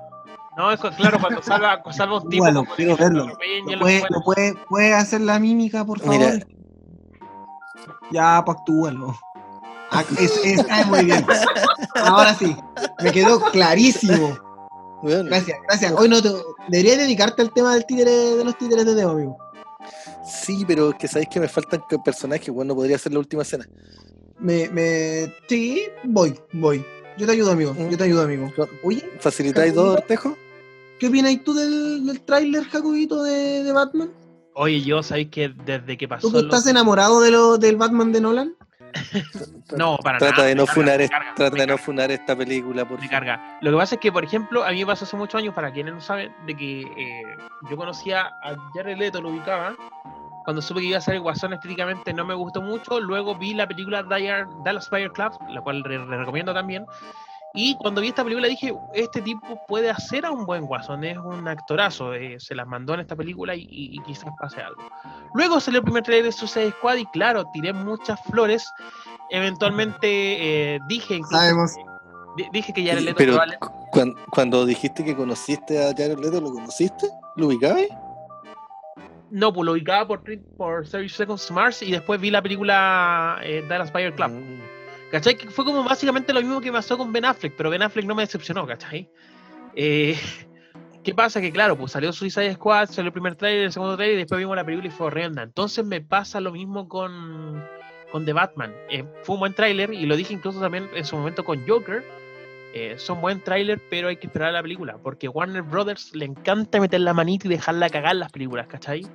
[0.58, 2.44] No, eso claro, cuando salva, salva un tipo.
[2.46, 3.26] Actúalo, como quiero que verlo.
[3.28, 3.34] lo
[3.66, 6.18] ¿No lo puede, puede, puede hacer la mímica, por favor?
[6.18, 6.40] Mira.
[8.12, 9.16] Ya, pues actúalo.
[9.92, 11.26] Ah, es- es- ah, muy bien.
[11.96, 12.56] Ahora sí,
[13.04, 14.36] me quedó clarísimo.
[15.04, 15.94] Bueno, Gracias, gracias.
[15.96, 16.30] Hoy no te,
[16.70, 19.38] deberías dedicarte al tema del títere, de los títeres de Deo, amigo.
[20.28, 22.50] Sí, pero es que sabéis que me faltan personajes.
[22.50, 23.66] Bueno, podría ser la última escena.
[24.40, 26.86] Me, me, sí, voy, voy.
[27.18, 27.76] Yo te ayudo, amigo.
[27.90, 28.52] Yo te ayudo, amigo.
[28.84, 30.38] Oye, ¿Facilitáis dos, Ortejo?
[31.00, 34.12] ¿qué opinas tú del, del tráiler, Jacobito, de, de Batman?
[34.54, 36.28] Oye, yo sabéis que desde que pasó.
[36.28, 38.56] ¿Tú que lo- estás enamorado de lo, del Batman de Nolan?
[39.76, 40.48] No, para Trata nada.
[40.48, 43.26] de no carga, funar, carga, trata de no funar esta película, por me favor.
[43.28, 43.58] carga.
[43.62, 45.74] Lo que pasa es que, por ejemplo, a mí me pasó hace muchos años, para
[45.74, 47.24] quienes no saben, de que eh,
[47.70, 49.76] yo conocía a Jared Leto, lo ubicaba.
[50.48, 53.02] Cuando supe que iba a ser el Guasón estéticamente no me gustó mucho.
[53.02, 56.86] Luego vi la película Dire- Dallas Fire Club, la cual le, le recomiendo también.
[57.54, 61.18] Y cuando vi esta película dije, este tipo puede hacer a un buen Guasón, es
[61.18, 64.82] un actorazo, eh, se las mandó en esta película y, y- y quizás pase algo.
[65.34, 68.72] Luego salió el primer trailer de Suicide Squad y claro, tiré muchas flores.
[69.30, 71.72] Eventualmente eh, dije incluso Sabemos.
[72.38, 76.20] di- dije que Jared Leto Pero probable- cu- cuan- cuando, dijiste que conociste a Jared
[76.20, 77.10] Leto, ¿lo conociste?
[77.36, 77.84] ¿Lo ubicabas?
[79.32, 80.24] No, pues lo ubicaba por,
[80.58, 84.32] por 30 Seconds to Mars y después vi la película eh, Dallas Fire Club.
[84.32, 84.62] Mm.
[85.12, 85.38] ¿Cachai?
[85.38, 88.16] Que fue como básicamente lo mismo que pasó con Ben Affleck, pero Ben Affleck no
[88.16, 89.10] me decepcionó, ¿cachai?
[89.76, 90.18] Eh,
[91.04, 91.40] ¿Qué pasa?
[91.40, 94.40] Que claro, pues salió Suicide Squad, salió el primer trailer, el segundo trailer y después
[94.40, 95.44] vimos la película y fue horrenda.
[95.44, 97.64] Entonces me pasa lo mismo con,
[98.12, 98.74] con The Batman.
[98.90, 102.04] Eh, fue un buen trailer y lo dije incluso también en su momento con Joker.
[102.80, 106.26] Eh, son buen trailer, pero hay que esperar a la película, porque Warner Brothers le
[106.26, 109.08] encanta meter la manita y dejarla cagar las películas, ¿cachai?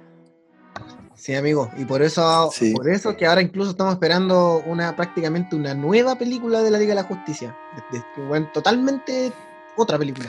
[1.14, 2.74] Sí, amigo, y por eso, Sí.
[2.74, 6.96] por eso que ahora incluso estamos esperando una prácticamente una nueva película de la Liga
[6.96, 7.56] de la Justicia.
[7.92, 9.32] De- de- bueno, totalmente
[9.76, 10.28] otra película.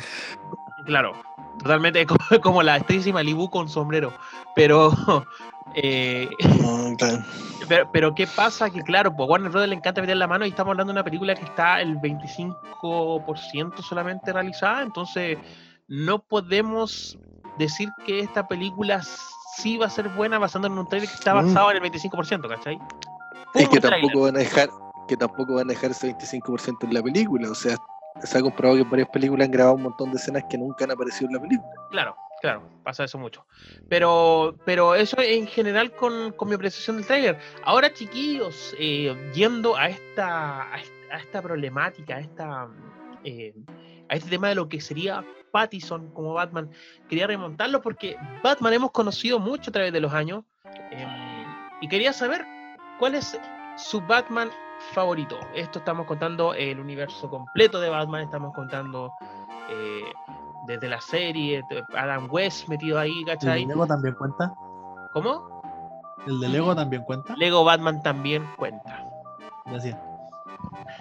[0.85, 1.13] Claro,
[1.57, 4.13] totalmente como, como la actriz Malibu con sombrero.
[4.55, 4.93] Pero,
[5.75, 6.29] eh,
[6.97, 7.23] claro.
[7.67, 8.69] pero, pero ¿qué pasa?
[8.69, 11.03] Que claro, pues Warner Brothers le encanta meter la mano y estamos hablando de una
[11.03, 14.81] película que está el 25% solamente realizada.
[14.81, 15.37] Entonces,
[15.87, 17.17] no podemos
[17.57, 19.01] decir que esta película
[19.57, 21.47] sí va a ser buena basando en un trailer que está Mm.
[21.47, 22.79] basado en el 25%, ¿cachai?
[23.53, 24.69] Es que tampoco van a dejar
[25.07, 27.51] que tampoco van a dejar ese 25% en la película.
[27.51, 27.75] O sea,
[28.23, 30.85] se ha comprobado que en varias películas han grabado un montón de escenas que nunca
[30.85, 31.69] han aparecido en la película.
[31.91, 33.45] Claro, claro, pasa eso mucho.
[33.87, 37.39] Pero, pero eso en general con, con mi apreciación del trailer.
[37.63, 42.67] Ahora, chiquillos, eh, yendo a esta, a esta, problemática, a esta
[43.23, 43.55] eh,
[44.09, 46.69] a este tema de lo que sería Pattison como Batman,
[47.07, 50.43] quería remontarlo porque Batman hemos conocido mucho a través de los años.
[50.91, 51.45] eh,
[51.79, 52.45] y quería saber
[52.99, 53.39] cuál es
[53.77, 54.49] su Batman
[54.91, 55.39] favorito.
[55.55, 59.11] Esto estamos contando el universo completo de Batman, estamos contando
[59.69, 60.11] eh,
[60.67, 61.61] desde la serie,
[61.95, 63.61] Adam West metido ahí, ¿El ¿cachai?
[63.61, 64.53] de Lego también cuenta?
[65.13, 65.61] ¿Cómo?
[66.25, 67.35] ¿El de Lego también cuenta?
[67.35, 69.05] Lego Batman también cuenta.
[69.65, 69.97] Gracias.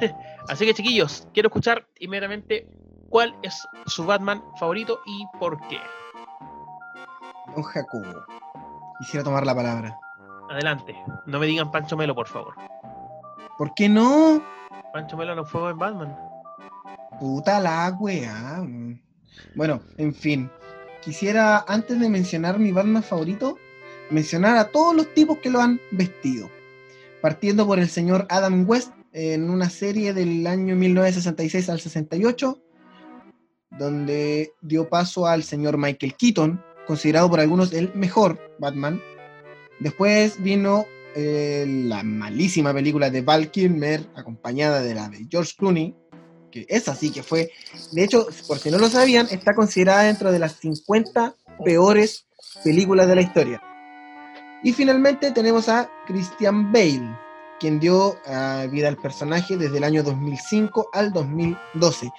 [0.49, 2.67] Así que chiquillos, quiero escuchar inmediatamente
[3.09, 5.79] cuál es su Batman favorito y por qué.
[7.55, 8.25] Don Jacobo,
[8.99, 9.99] quisiera tomar la palabra.
[10.51, 10.97] Adelante.
[11.27, 12.55] No me digan Pancho Melo, por favor.
[13.59, 14.43] ¿Por qué no?
[14.93, 16.19] Pancho Melo no fue en Batman.
[17.21, 18.63] Puta la weá.
[19.55, 20.51] Bueno, en fin.
[21.03, 23.59] Quisiera, antes de mencionar mi Batman favorito,
[24.11, 26.51] mencionar a todos los tipos que lo han vestido.
[27.21, 32.59] Partiendo por el señor Adam West en una serie del año 1966 al 68,
[33.79, 39.01] donde dio paso al señor Michael Keaton, considerado por algunos el mejor Batman.
[39.81, 45.95] Después vino eh, la malísima película de Val Kilmer, acompañada de la de George Clooney,
[46.53, 47.51] que esa sí que fue,
[47.91, 51.35] de hecho, por si no lo sabían, está considerada dentro de las 50
[51.65, 52.27] peores
[52.63, 53.63] películas de la historia.
[54.63, 57.19] Y finalmente tenemos a Christian Bale,
[57.59, 62.11] quien dio ah, vida al personaje desde el año 2005 al 2012.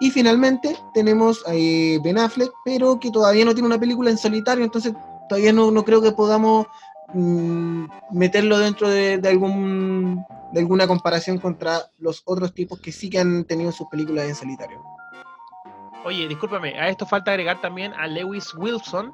[0.00, 4.18] Y finalmente tenemos a eh, Ben Affleck, pero que todavía no tiene una película en
[4.18, 4.92] solitario, entonces
[5.28, 6.66] todavía no, no creo que podamos
[7.12, 13.18] mm, meterlo dentro de, algún de alguna comparación contra los otros tipos que sí que
[13.18, 14.82] han tenido sus películas en solitario.
[16.04, 19.12] Oye, discúlpame, a esto falta agregar también a Lewis Wilson,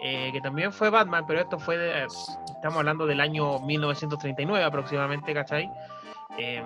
[0.00, 5.34] eh, que también fue Batman, pero esto fue, de- estamos hablando del año 1939 aproximadamente,
[5.34, 5.70] ¿cachai?
[6.38, 6.62] Eh,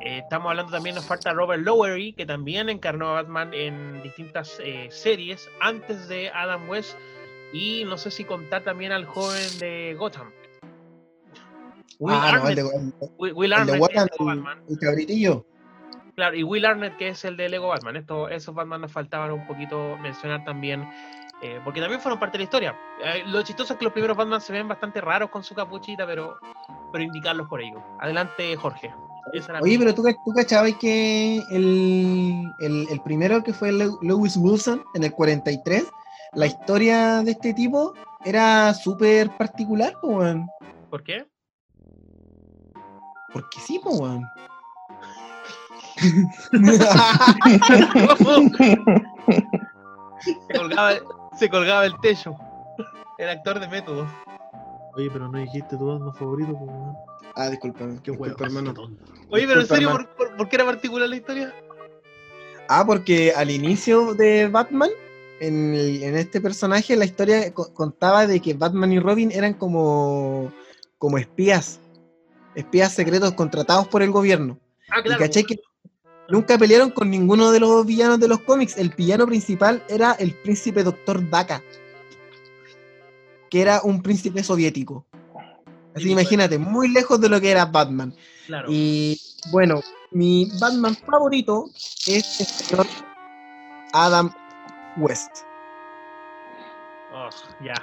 [0.00, 4.60] eh, estamos hablando también, nos falta Robert Lowery, que también encarnó a Batman en distintas
[4.64, 6.96] eh, series antes de Adam West,
[7.52, 10.30] y no sé si contar también al joven de Gotham.
[11.98, 12.62] Will ah, no, el Arnett, de,
[13.18, 13.74] Will- Will el de Arnett,
[14.18, 14.62] el, Batman.
[14.68, 15.44] el cabritillo.
[16.16, 17.96] Claro, y Will Arnett, que es el de Lego Batman.
[17.96, 20.88] Esto, esos Batman nos faltaban un poquito mencionar también,
[21.42, 22.78] eh, porque también fueron parte de la historia.
[23.04, 26.06] Eh, lo chistoso es que los primeros Batman se ven bastante raros con su capuchita,
[26.06, 26.36] pero,
[26.92, 27.82] pero indicarlos por ello.
[28.00, 28.92] Adelante, Jorge.
[29.60, 34.82] Oye, pero tú, tú cachabas que el, el, el primero que fue Lew- Lewis Wilson
[34.94, 35.84] en el 43,
[36.34, 40.46] la historia de este tipo era súper particular, po, weón.
[40.88, 41.26] ¿Por qué?
[43.32, 44.24] Porque sí, po, weón.
[50.20, 50.92] se, colgaba,
[51.38, 52.36] se colgaba el techo.
[53.18, 54.06] El actor de método.
[54.96, 56.96] Oye, pero no dijiste tu Batman favorito, pues, weón.
[57.36, 58.74] ah, discúlpame, Qué disculpa, hermano.
[59.30, 60.08] Oye, pero en serio, hermano.
[60.16, 61.54] ¿por, por, por qué era particular la historia?
[62.68, 64.90] Ah, porque al inicio de Batman,
[65.40, 69.54] en, el- en este personaje, la historia co- contaba de que Batman y Robin eran
[69.54, 70.52] como,
[70.98, 71.80] como espías,
[72.54, 74.58] espías secretos contratados por el gobierno.
[74.90, 75.56] Ah, Y caché que
[76.28, 78.76] nunca pelearon con ninguno de los villanos de los cómics.
[78.76, 81.62] El villano principal era el príncipe Doctor Daka,
[83.50, 85.06] que era un príncipe soviético.
[85.94, 88.14] Así que Y- imagínate, muy lejos de lo que era Batman.
[88.46, 88.68] claro.
[88.70, 89.80] Y bueno,
[90.12, 91.70] mi Batman favorito
[92.06, 92.86] es el señor
[93.92, 94.30] Adam
[94.96, 95.44] West.
[97.12, 97.28] Oh,
[97.62, 97.74] ya.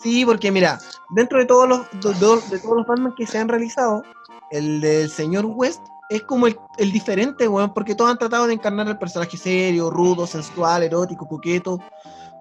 [0.00, 0.78] Sí, porque mira,
[1.10, 4.04] dentro de todos los de, todos los Batman que se han realizado,
[4.50, 8.54] el del señor West es como el, el diferente, weón, porque todos han tratado de
[8.54, 11.80] encarnar el personaje serio, rudo, sensual, erótico, coqueto.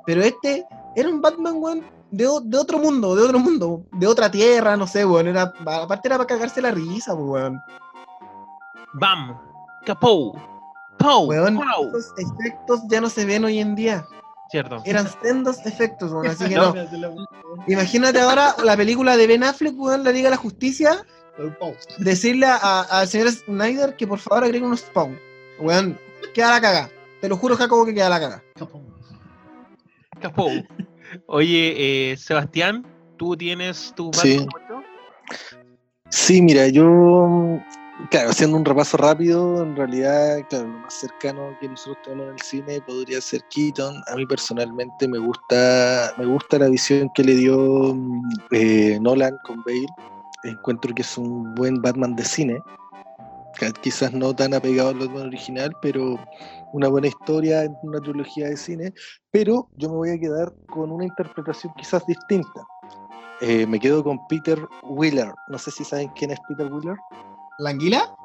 [0.06, 4.32] Pero este era un Batman, weón, de, de otro mundo, de otro mundo, de otra
[4.32, 5.27] tierra, no sé, weón.
[5.27, 7.60] Era, aparte era para cagarse la risa, weón.
[8.93, 9.38] Bam.
[9.86, 10.36] Capou.
[10.97, 11.25] Pow.
[11.25, 11.89] Weón, pow.
[11.89, 14.07] esos efectos ya no se ven hoy en día.
[14.49, 14.81] Cierto.
[14.86, 16.73] Eran sendos efectos, weón, así que no.
[17.67, 21.05] Imagínate ahora la película de Ben Affleck, weón, la Liga de la Justicia,
[21.99, 25.19] decirle al señor Snyder que por favor agregue unos spawn.
[25.60, 25.99] Weón,
[26.33, 26.89] queda la caga.
[27.21, 28.43] Te lo juro, Jacobo, que queda la caga.
[30.21, 30.51] Capou.
[31.27, 32.86] Oye, eh, Sebastián,
[33.17, 34.45] ¿tú tienes tu Sí.
[36.10, 37.60] Sí, mira, yo,
[38.10, 42.33] claro, haciendo un repaso rápido, en realidad, claro, lo más cercano que nosotros tenemos en
[42.33, 44.03] el cine podría ser Keaton.
[44.07, 49.38] A mí personalmente me gusta, me gusta la visión que le dio mm, eh, Nolan
[49.45, 49.88] con Bale.
[50.43, 52.62] Encuentro que es un buen Batman de cine.
[53.81, 56.19] Quizás no tan apegado al Batman original, pero
[56.73, 58.93] una buena historia en una trilogía de cine.
[59.31, 62.67] Pero yo me voy a quedar con una interpretación quizás distinta.
[63.41, 65.31] Eh, me quedo con Peter Wheeler.
[65.48, 66.98] No sé si saben quién es Peter Wheeler.
[67.60, 68.15] ¿La anguila?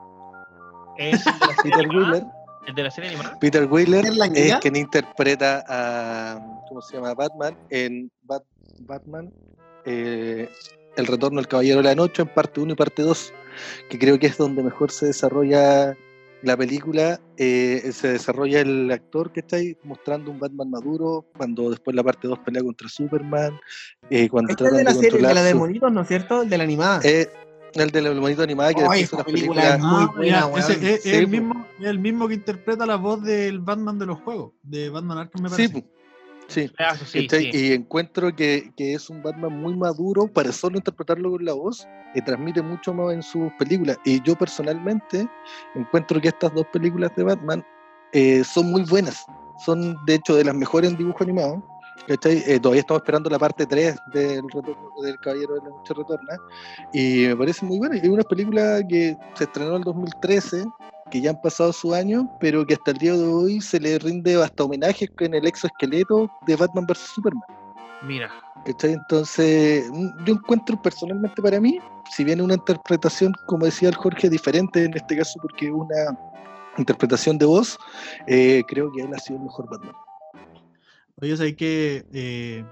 [0.99, 1.89] Es el de la serie Peter.
[1.89, 2.25] Wheeler.
[2.67, 3.39] ¿El de la serie animada?
[3.41, 4.05] Peter Wheeler
[4.35, 7.13] ¿Es quien interpreta a ¿cómo se llama?
[7.15, 8.45] Batman en Bat-
[8.81, 9.33] Batman
[9.85, 10.49] eh,
[10.97, 13.33] El retorno del caballero de la noche en parte 1 y parte 2,
[13.91, 15.97] que creo que es donde mejor se desarrolla
[16.43, 21.71] la película, eh, se desarrolla el actor que está ahí mostrando un Batman maduro, cuando
[21.71, 23.59] después la parte 2 pelea contra Superman,
[24.11, 26.09] eh, cuando Este es tratan de la de serie, de la de monitos, ¿no es
[26.09, 26.43] cierto?
[26.43, 27.01] El de la animada.
[27.05, 27.29] eh,
[27.75, 30.83] el de la monito animada que Ay, después esa película es muy buena, ese es,
[30.83, 34.21] es Sí, el mismo, es el mismo que interpreta la voz del Batman de los
[34.21, 35.87] juegos, de Batman Arkham me Sí, parece.
[36.49, 36.71] Sí.
[36.79, 37.29] Ah, sí.
[37.53, 41.87] Y encuentro que, que es un Batman muy maduro para solo interpretarlo con la voz
[42.15, 43.97] y transmite mucho más en sus películas.
[44.05, 45.27] Y yo personalmente
[45.75, 47.65] encuentro que estas dos películas de Batman
[48.13, 49.25] eh, son muy buenas.
[49.65, 51.65] Son de hecho de las mejores en dibujo animado.
[52.09, 56.37] Eh, todavía estamos esperando la parte 3 del, retorno- del Caballero de la Noche Retorna.
[56.93, 57.97] Y me parece muy buena.
[57.97, 60.65] Es una película que se estrenó en el 2013
[61.11, 63.99] que ya han pasado su año, pero que hasta el día de hoy se le
[63.99, 67.43] rinde hasta homenajes con el exoesqueleto de Batman vs Superman.
[68.03, 68.31] Mira.
[68.65, 68.95] ¿cachai?
[68.95, 71.79] Entonces, mm, yo encuentro personalmente para mí,
[72.11, 76.19] si viene una interpretación, como decía el Jorge, diferente en este caso, porque una
[76.79, 77.77] interpretación de voz,
[78.27, 79.95] eh, creo que él ha sido el mejor Batman.
[81.21, 82.65] Oye, sabes que eh,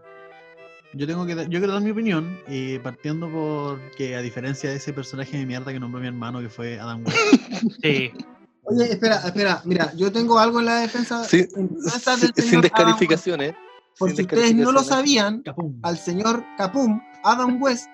[0.95, 4.71] yo tengo que dar- yo quiero dar mi opinión, eh, partiendo por que a diferencia
[4.71, 7.19] de ese personaje de mierda que nombró mi hermano, que fue Adam West,
[7.83, 8.13] Sí.
[8.65, 11.25] Oye, espera, espera, mira, yo tengo algo en la defensa.
[11.25, 13.55] Sí, en defensa sin, descalificaciones.
[13.99, 15.79] Por sin si ustedes no lo sabían, capum.
[15.83, 17.87] al señor Capum, Adam West,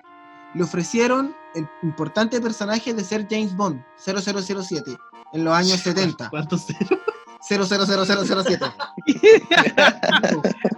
[0.53, 4.95] le ofrecieron el importante personaje de ser James Bond 0007
[5.33, 6.29] en los años 70.
[6.29, 6.99] ¿Cuántos ceros?
[7.47, 8.65] 000007.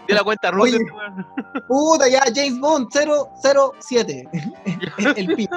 [0.08, 0.52] Dio la cuenta.
[0.52, 0.76] Ruth.
[1.68, 2.90] Puta, ya, James Bond
[3.82, 4.30] 007.
[5.16, 5.48] el pi.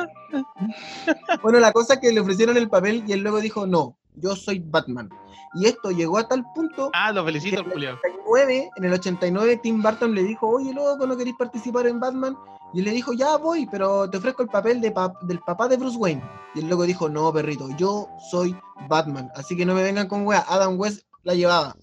[1.43, 4.37] Bueno, la cosa es que le ofrecieron el papel y él luego dijo, no, yo
[4.37, 5.11] soy Batman.
[5.55, 7.99] Y esto llegó a tal punto Ah, lo felicito, Julio.
[8.03, 12.37] 89, en el 89 Tim Burton le dijo, oye loco, ¿no queréis participar en Batman?
[12.75, 14.93] Y él le dijo, ya voy, pero te ofrezco el papel de
[15.23, 16.23] del papá de Bruce Wayne.
[16.55, 18.57] Y el loco dijo, no, perrito, yo soy
[18.89, 20.45] Batman, así que no me vengan con wea.
[20.49, 21.77] Adam West la llevaba.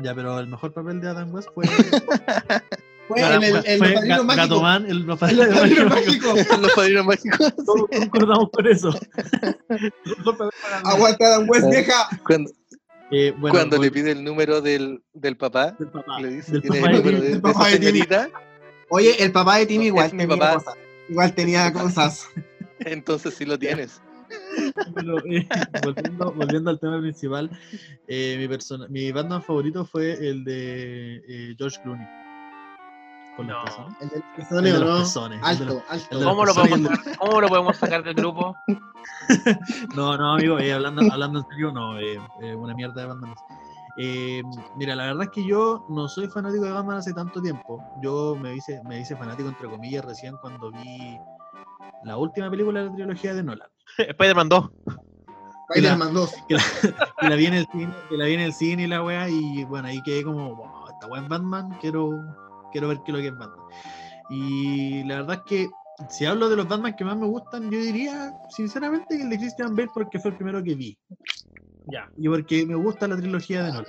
[0.00, 1.64] Ya, pero el mejor papel de Adam West fue,
[3.08, 4.36] Fue en el, fue Ga- mágicos.
[4.36, 6.34] Gatoman, el padrino padrinos mágico.
[6.60, 7.54] Los padrinos mágicos.
[7.64, 8.90] Todos concordamos con eso.
[10.84, 12.08] Aguanta Adam West, vieja.
[12.26, 12.50] Cuando,
[13.10, 16.52] Eh, bueno, cuando voy- le pide el número del, del papá, del papá, le dice
[16.52, 17.86] del tiene papá el de número de, del de esa papá de Timmy.
[17.92, 18.30] señorita,
[18.90, 20.54] Oye, el papá de Tim igual tenía papá.
[20.54, 20.74] cosas.
[21.08, 22.28] Igual tenía cosas.
[22.80, 24.00] entonces sí lo tienes.
[24.94, 25.48] Pero, eh,
[25.84, 27.50] volviendo, volviendo al tema principal,
[28.06, 32.06] eh, mi, persona, mi Batman favorito fue el de eh, George Clooney.
[33.36, 33.64] Con los No.
[33.64, 33.96] pezones.
[34.02, 34.22] El del
[34.66, 36.06] El de los pezones, el de los- Alto, alto.
[36.10, 38.56] el de los ¿Cómo lo, podemos ¿Cómo lo podemos sacar del grupo?
[39.94, 43.34] No, no, amigo, eh, hablando, hablando en serio, no, eh, eh, una mierda de Batman.
[44.00, 44.42] Eh,
[44.76, 47.82] mira, la verdad es que yo no soy fanático de Batman hace tanto tiempo.
[48.00, 51.18] Yo me hice, me hice fanático, entre comillas, recién cuando vi
[52.04, 53.68] la última película de la trilogía de Nolan.
[53.98, 54.70] Spider-Man 2.
[55.70, 56.34] Spider-Man 2.
[56.46, 59.28] Que la vi en el cine, que la vi en el cine y la weá,
[59.28, 62.10] y bueno, ahí quedé como, wow, esta weá es Batman, quiero,
[62.70, 63.66] quiero ver qué es lo que es Batman.
[64.30, 65.70] Y la verdad es que
[66.08, 69.38] si hablo de los Batman que más me gustan, yo diría, sinceramente, que el de
[69.38, 70.96] Christian Bale porque fue el primero que vi.
[71.90, 72.10] Ya.
[72.16, 73.86] Y porque me gusta la trilogía de Nolan.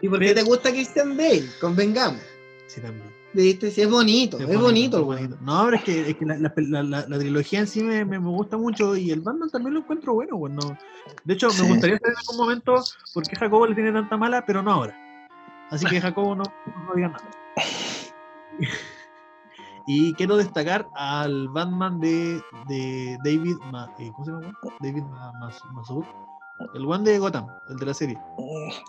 [0.00, 1.46] ¿Y por qué te gusta Christian Bale?
[1.60, 2.20] Convengamos.
[2.66, 3.14] Sí, también.
[3.32, 3.70] ¿Viste?
[3.70, 5.20] Sí, es bonito, es, bonito, el es weón.
[5.28, 5.38] bonito.
[5.42, 8.02] No, pero es que, es que la, la- la- la- la trilogía en sí me,
[8.04, 10.38] me- me gusta mucho y el Batman también lo encuentro bueno.
[10.38, 10.78] pues, no.
[11.24, 11.62] De hecho, Sí.
[11.62, 12.82] me gustaría saber en algún momento
[13.12, 14.96] por qué Jacobo le tiene tanta mala, pero no ahora.
[15.70, 17.28] Así que Jacobo no, no diga nada.
[19.88, 24.58] Y quiero destacar al Batman de, de David, Ma- eh, ¿cómo se llama?
[24.80, 25.48] David Ma-.
[26.74, 28.18] El one de Gotham, el de la serie.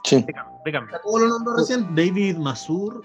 [0.04, 0.24] Sí.
[0.26, 0.92] Déjame, déjame.
[1.04, 1.94] ¿Cómo lo nombró recién?
[1.96, 3.04] David Masur.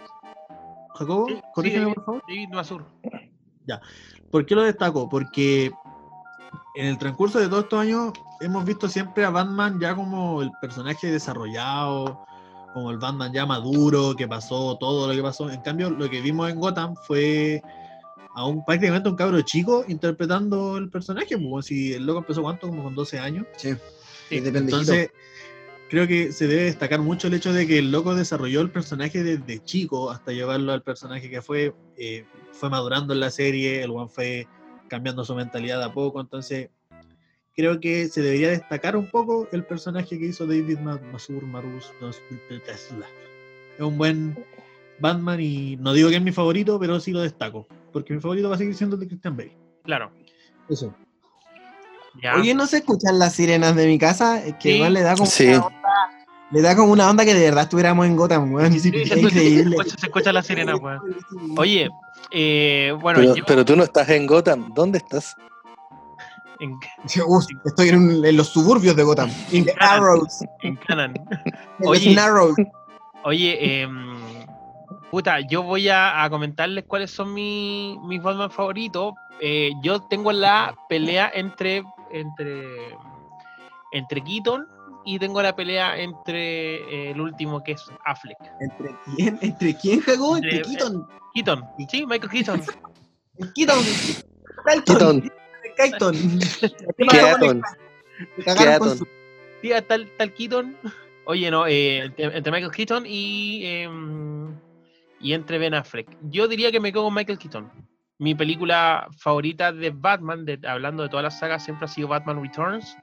[0.94, 2.22] Jacobo, Sí, corrígeme por favor.
[2.28, 2.84] David Masur.
[4.30, 5.08] ¿Por qué lo destaco?
[5.08, 5.70] Porque
[6.74, 10.50] en el transcurso de todos estos años hemos visto siempre a Batman ya como el
[10.60, 12.24] personaje desarrollado,
[12.72, 15.50] como el Batman ya maduro, que pasó todo lo que pasó.
[15.50, 17.62] En cambio, lo que vimos en Gotham fue
[18.34, 21.28] a un, prácticamente un cabro chico interpretando el personaje.
[21.36, 23.46] pues, Como si el loco empezó cuánto, como con 12 años.
[23.56, 23.74] Sí.
[24.32, 24.92] Sí, de pendejito.
[24.92, 25.10] Entonces,
[25.90, 29.22] creo que se debe destacar mucho el hecho de que el loco desarrolló el personaje
[29.22, 33.90] desde chico hasta llevarlo al personaje que fue, eh, fue madurando en la serie, el
[33.90, 34.46] one fue
[34.88, 36.70] cambiando su mentalidad de a poco, entonces
[37.54, 41.92] creo que se debería destacar un poco el personaje que hizo David Ma- Masur Marus
[42.64, 43.06] Tesla.
[43.76, 44.36] Es un buen
[44.98, 48.48] Batman y no digo que es mi favorito, pero sí lo destaco, porque mi favorito
[48.48, 49.56] va a seguir siendo el de Christian Bale.
[49.84, 50.10] Claro.
[50.68, 50.94] Eso.
[52.20, 52.34] Ya.
[52.36, 54.42] Oye, ¿no se escuchan las sirenas de mi casa?
[54.44, 54.74] Es que Sí.
[54.76, 55.46] igual le da como Sí.
[55.48, 55.80] una onda,
[56.50, 58.72] le da como una onda que de verdad estuviéramos en Gotham, weón.
[58.72, 59.62] Sí, sí, Es increíble.
[59.76, 61.00] se escucha- se escucha la sirena, weón.
[61.56, 61.88] Oye,
[62.30, 64.72] eh, bueno, Pero, yo pero tú no estás en Gotham.
[64.74, 65.34] ¿Dónde estás?
[66.60, 66.74] en,
[67.26, 69.30] Uf, estoy en, un- en los suburbios de Gotham.
[69.50, 70.44] The Arrows.
[70.62, 71.14] en Canan.
[71.80, 72.06] En Oye.
[72.06, 72.54] los Narrows.
[73.24, 74.14] Oye, em,
[75.10, 79.14] puta, yo voy a, a comentarles cuáles son mi- mis Batman favoritos.
[79.40, 81.82] Eh, yo tengo la pelea entre
[82.12, 82.96] entre
[83.92, 84.66] entre Keaton
[85.04, 88.38] y tengo la pelea entre eh, el último que es Affleck.
[88.60, 89.38] ¿Entre quién?
[89.42, 90.36] ¿Entre quién, Jago?
[90.36, 91.08] Entre Entre- Keaton.
[91.34, 92.62] Keaton, sí, Michael Keaton.
[93.54, 93.78] Keaton.
[94.84, 95.30] Keaton.
[95.76, 96.14] Keaton.
[96.96, 97.62] Keaton.
[98.44, 98.98] Keaton.
[99.62, 100.76] Sí, tal, tal Keaton.
[101.24, 104.54] Oye, no, eh, entre, entre Michael Keaton y, em,
[105.20, 106.08] y entre Ben Affleck.
[106.30, 107.70] Yo diría que me quedo con Michael Keaton.
[108.22, 112.40] Mi película favorita de Batman, de- hablando de todas las sagas, siempre ha sido Batman
[112.40, 112.96] Returns.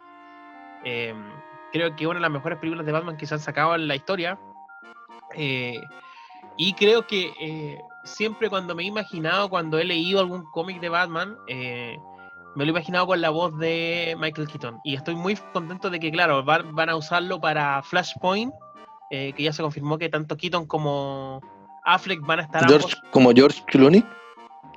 [0.86, 1.22] Em,
[1.74, 3.95] creo que una de las mejores películas de Batman que se han sacado en la
[3.97, 4.39] historia.
[5.36, 5.78] Eh,
[6.55, 10.88] y creo que eh, siempre cuando me he imaginado, cuando he leído algún cómic de
[10.88, 11.97] Batman, eh,
[12.55, 14.80] me lo he imaginado con la voz de Michael Keaton.
[14.86, 18.53] Y estoy muy contento de que, claro, van, van a usarlo para Flashpoint,
[19.11, 21.41] eh, que ya se confirmó que tanto Keaton como
[21.84, 23.11] Affleck van a estar George, ambos.
[23.11, 24.05] como George Clooney.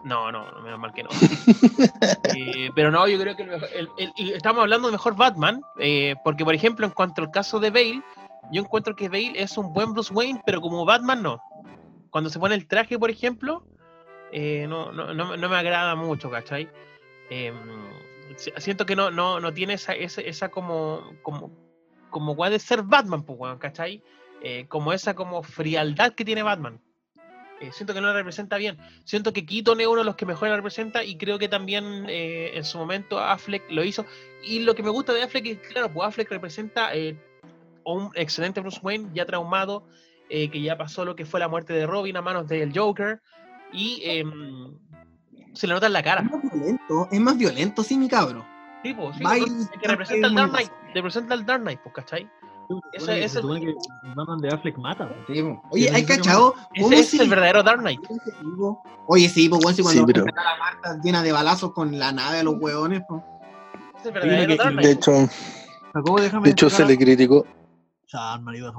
[0.04, 1.10] No, no, no, menos mal que no.
[2.36, 5.14] Eh, pero no, yo creo que el mejor- el- el- y estamos hablando de mejor
[5.16, 8.02] Batman, eh, porque por ejemplo, en cuanto al caso de Bale,
[8.50, 11.40] yo encuentro que Bale es un buen Bruce Wayne, pero como Batman no.
[12.10, 13.64] Cuando se pone el traje, por ejemplo,
[14.32, 16.68] eh, no, no, no, no me agrada mucho, ¿cachai?
[18.36, 21.50] Si- siento que no, no, no tiene esa, esa, esa como, como,
[22.10, 24.02] como puede ser Batman, pues, ¿cachai?
[24.68, 26.80] Como esa como frialdad que tiene Batman.
[27.62, 28.76] Eh, siento que no la representa bien.
[29.04, 32.06] Siento que Keaton es uno de los que mejor la representa y creo que también
[32.08, 34.04] eh, en su momento Affleck lo hizo.
[34.42, 37.16] Y lo que me gusta de Affleck es, claro, pues Affleck representa eh,
[37.84, 39.86] un excelente Bruce Wayne ya traumado,
[40.28, 43.20] eh, que ya pasó lo que fue la muerte de Robin a manos del Joker
[43.72, 44.76] y em,
[45.52, 46.22] se le nota en la cara.
[46.22, 48.44] Es más violento, es más violento, sí, mi cabro.
[48.82, 49.24] Sí, pues, sí,
[49.80, 52.28] que representa es al Dark Knight, representa al Dark Knight, pues, ¿cachai?
[52.98, 55.08] Se supone que el Batman de Affleck mata.
[55.08, 55.14] po.
[55.70, 56.54] Oye, Sí, ¿hay cachado?
[56.74, 58.00] Ese, ¿Cómo ese si es el verdadero Dark Knight.
[59.08, 62.12] Oye, sí, pues bueno, si cuando Sí, pero- la marca llena de balazos con la
[62.12, 63.22] nave a los hueones, pues.
[64.00, 64.86] Es el verdadero que- Dark de Knight.
[64.86, 65.12] De hecho,
[65.92, 67.46] Jacobo, déjame de hecho se le criticó.
[68.12, 68.72] Ya, marido.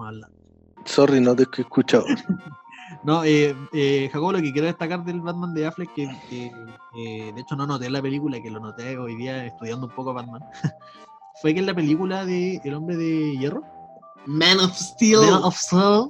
[0.86, 2.06] Sorry, no te he escuchado.
[3.04, 6.46] No, eh, eh, Jacobo, lo que quiero destacar del Batman de Affleck, que, que,
[6.96, 9.94] eh, de hecho no noté en la película, que lo noté hoy día estudiando un
[9.94, 10.42] poco a Batman,
[11.42, 13.64] fue que en la película de El Hombre de Hierro,
[14.26, 15.22] Man of Steel.
[15.22, 16.10] Man of Steel,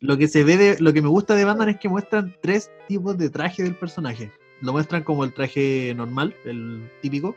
[0.00, 2.70] lo que se ve de, lo que me gusta de Batman es que muestran tres
[2.88, 4.32] tipos de traje del personaje.
[4.60, 7.34] Lo muestran como el traje normal, el típico,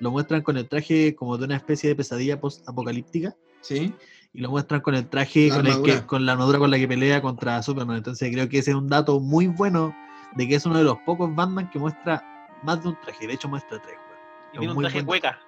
[0.00, 3.94] lo muestran con el traje como de una especie de pesadilla post-apocalíptica, Sí.
[4.32, 6.78] y lo muestran con el traje, La con, el que, con la armadura con la
[6.78, 7.98] que pelea contra Superman.
[7.98, 9.94] Entonces creo que ese es un dato muy bueno
[10.36, 12.22] de que es uno de los pocos Batman que muestra
[12.64, 13.26] más de un traje.
[13.26, 13.94] De hecho, muestra tres.
[13.96, 14.54] weón.
[14.54, 15.38] Y tiene un traje buen- hueca.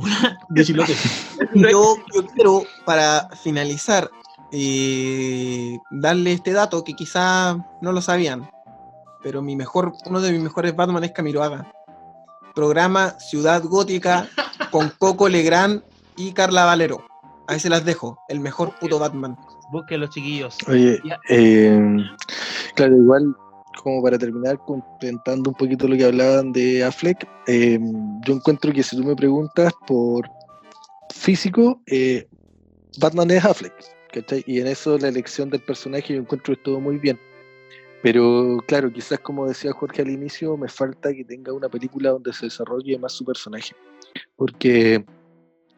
[0.48, 0.94] De chilote.
[1.54, 4.10] Yo, yo quiero, para finalizar,
[4.52, 8.48] eh, darle este dato que quizá no lo sabían,
[9.22, 11.72] pero mi mejor, uno de mis mejores Batman es Camiroaga.
[12.54, 14.28] Programa Ciudad Gótica
[14.70, 15.82] con Coco Legrand
[16.16, 17.04] y Carla Valero.
[17.48, 19.36] Ahí se las dejo, el mejor puto Batman.
[19.70, 20.56] Busquen los chiquillos.
[20.68, 21.98] Oye, eh,
[22.74, 23.36] claro, igual
[23.82, 27.78] como para terminar, complementando un poquito lo que hablaban de Affleck, eh,
[28.26, 30.28] yo encuentro que si tú me preguntas por
[31.14, 32.26] físico, eh,
[32.98, 33.74] Batman es Affleck.
[34.46, 37.18] Y en eso la elección del personaje yo encuentro que estuvo muy bien.
[38.02, 42.32] Pero claro, quizás como decía Jorge al inicio, me falta que tenga una película donde
[42.32, 43.74] se desarrolle más su personaje.
[44.36, 45.04] Porque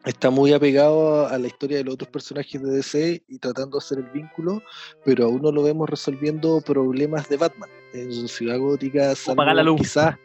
[0.05, 3.83] está muy apegado a la historia de los otros personajes de DC y tratando de
[3.83, 4.61] hacer el vínculo,
[5.03, 7.69] pero aún no lo vemos resolviendo problemas de Batman.
[7.93, 9.81] En su ciudad gótica, salvo apagar la luz.
[9.81, 10.15] quizás,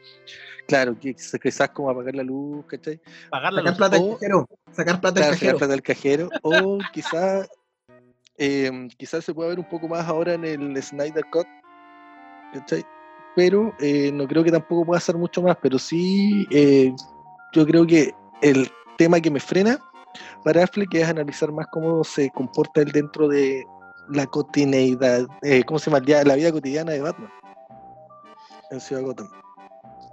[0.66, 3.00] claro, quizás como apagar la luz, ¿cachai?
[3.30, 3.78] Pagar la Sacar luz.
[3.78, 4.48] plata del o- cajero.
[4.72, 5.58] Sacar plata Claro, del sacar cajero.
[5.58, 6.28] plata del cajero.
[6.42, 7.48] O quizás
[8.36, 11.46] eh, quizás se pueda ver un poco más ahora en el Snyder Cut.
[12.52, 12.84] ¿cachai?
[13.36, 15.56] Pero eh, no creo que tampoco pueda hacer mucho más.
[15.62, 16.92] Pero sí, eh,
[17.52, 18.12] yo creo que
[18.42, 19.78] el tema que me frena
[20.44, 23.64] para Affleck es analizar más cómo se comporta él dentro de
[24.10, 26.04] la cotidianidad, eh, ¿cómo se llama?
[26.24, 27.30] La vida cotidiana de Batman
[28.70, 29.28] en Ciudad Gotham.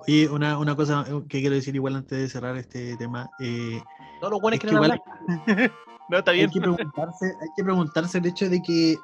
[0.07, 3.29] Oye, una, una cosa que quiero decir igual antes de cerrar este tema.
[3.39, 3.81] eh,
[4.21, 5.01] No, los buenos es que quieren igual
[6.09, 8.97] no, está hay que, preguntarse, hay que preguntarse el hecho de que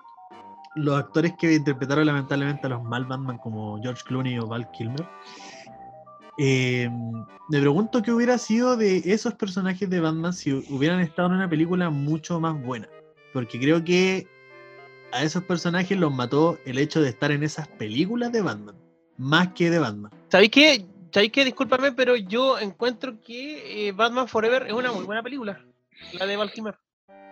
[0.75, 5.07] los actores que interpretaron lamentablemente a los mal Batman como George Clooney o Val Kilmer,
[6.37, 6.89] eh,
[7.49, 11.49] me pregunto qué hubiera sido de esos personajes de Batman si hubieran estado en una
[11.49, 12.87] película mucho más buena.
[13.33, 14.27] Porque creo que
[15.11, 18.75] a esos personajes los mató el hecho de estar en esas películas de Batman,
[19.17, 20.11] más que de Batman.
[20.29, 20.85] ¿Sabéis qué?
[21.11, 21.45] ¿Sabéis qué?
[21.45, 25.59] Discúlpame, pero yo encuentro que eh, Batman Forever es una muy buena película.
[26.13, 26.51] La de Val.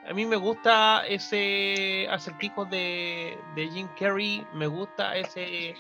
[0.07, 4.45] A mí me gusta ese acertijo de, de Jim Carrey.
[4.53, 5.75] Me gusta ese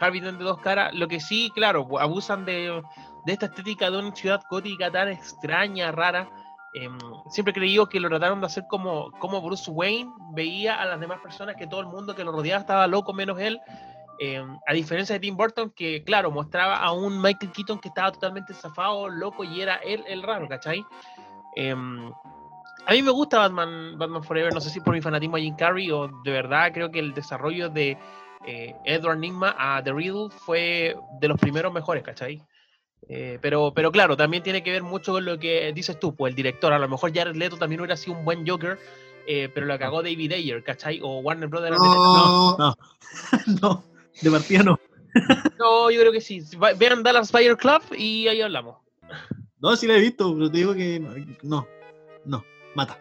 [0.00, 0.92] Harvey Dent de dos caras.
[0.94, 2.82] Lo que sí, claro, pues, abusan de,
[3.24, 6.28] de esta estética de una ciudad gótica tan extraña, rara.
[6.74, 6.98] em,
[7.30, 11.20] siempre creído que lo trataron de hacer como, como Bruce Wayne veía a las demás
[11.20, 13.60] personas que todo el mundo que lo rodeaba estaba loco menos él.
[14.18, 18.12] Em, a diferencia de Tim Burton, que claro, mostraba a un Michael Keaton que estaba
[18.12, 20.84] totalmente zafado, loco, y era él el raro, ¿cachai?
[21.56, 22.10] Em,
[22.86, 25.54] a mí me gusta Batman, Batman Forever, no sé si por mi fanatismo a Jim
[25.56, 27.96] Carrey o de verdad creo que el desarrollo de
[28.44, 32.42] eh, Edward Nigma a The Riddle fue de los primeros mejores, ¿cachai?
[33.08, 36.30] Eh, pero, pero claro, también tiene que ver mucho con lo que dices tú, pues
[36.30, 38.78] el director, a lo mejor Jared Leto también hubiera sido un buen Joker,
[39.26, 41.00] eh, pero lo cagó David Ayer, ¿cachai?
[41.02, 41.78] O Warner Brothers.
[41.78, 42.76] No, No,
[43.60, 43.84] no,
[44.20, 44.78] de partida no.
[45.58, 46.42] No, yo creo que sí.
[46.78, 48.78] Vean Dallas Fire Club y ahí hablamos.
[49.60, 51.66] No, sí la he visto, pero te digo que no, no,
[52.24, 52.44] no,
[52.74, 52.98] mata.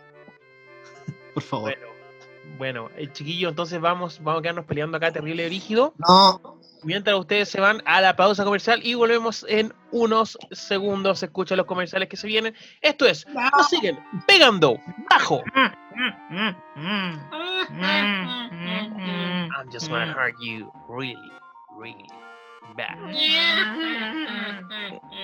[1.33, 1.71] Por favor.
[1.71, 1.90] Bueno,
[2.57, 5.93] bueno, el chiquillo, entonces vamos, vamos a quedarnos peleando acá terrible y rígido.
[5.97, 6.61] no.
[6.83, 11.21] Mientras ustedes se van a la pausa comercial y volvemos en unos segundos.
[11.21, 12.55] Escucha los comerciales que se vienen.
[12.81, 14.79] Esto es, nos siguen pegando
[15.09, 15.43] bajo.
[19.55, 21.15] I'm just gonna hurt you really,
[21.77, 22.07] really
[22.75, 22.97] bad.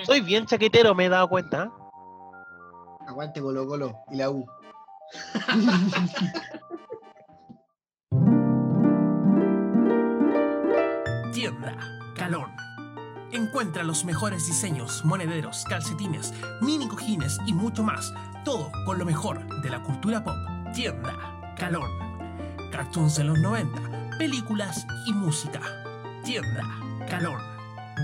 [0.04, 1.64] Soy bien chaquetero, me he dado cuenta.
[1.64, 1.70] ¿eh?
[3.08, 4.46] Aguante Colo Colo y la U.
[11.38, 11.78] Tienda
[12.16, 12.50] Calón.
[13.32, 18.12] Encuentra los mejores diseños, monederos, calcetines, mini cojines y mucho más.
[18.44, 20.34] Todo con lo mejor de la cultura pop.
[20.74, 21.92] Tienda Calón.
[22.72, 25.62] Cartoons de los 90, películas y música.
[26.26, 26.64] Tienda
[27.08, 27.40] Calón.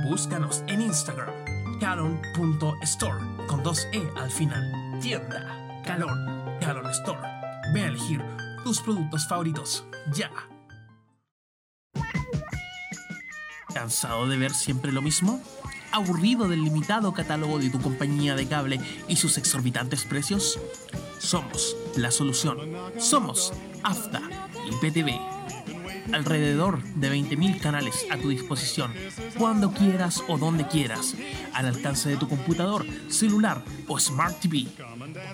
[0.08, 1.34] Búscanos en Instagram.
[1.80, 5.00] Calon.store con dos E al final.
[5.02, 6.60] Tienda Calón.
[6.62, 7.28] Calon Store.
[7.74, 8.24] Ve a elegir
[8.64, 9.88] tus productos favoritos.
[10.14, 10.30] Ya.
[13.74, 15.42] ¿Cansado de ver siempre lo mismo?
[15.92, 20.60] ¿Aburrido del limitado catálogo de tu compañía de cable y sus exorbitantes precios?
[21.20, 22.58] Somos la solución.
[22.98, 23.54] Somos
[23.84, 24.22] AFTA
[24.70, 25.20] y PTV.
[26.14, 28.94] Alrededor de 20.000 canales a tu disposición,
[29.38, 31.16] cuando quieras o donde quieras,
[31.54, 34.68] al alcance de tu computador, celular o Smart TV.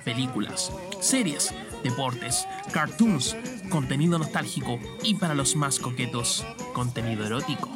[0.06, 0.72] Películas,
[1.02, 3.36] series, deportes, cartoons,
[3.70, 7.70] contenido nostálgico y para los más coquetos, contenido erótico.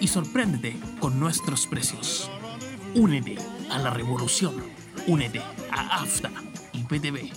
[0.00, 2.30] y sorpréndete con nuestros precios.
[2.94, 3.36] Únete
[3.68, 4.54] a la revolución.
[5.08, 5.42] Únete
[5.72, 6.30] a AFTA
[6.72, 7.32] IPTV.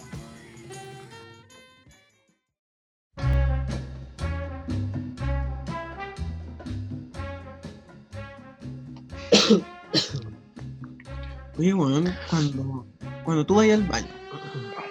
[11.58, 12.86] Oye, weón, cuando,
[13.24, 14.27] cuando tú vayas al baño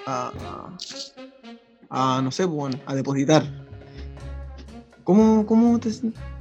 [0.06, 0.32] a,
[1.90, 3.44] a, a, no sé, pues, bueno, a depositar,
[5.04, 5.90] ¿cómo, cómo te,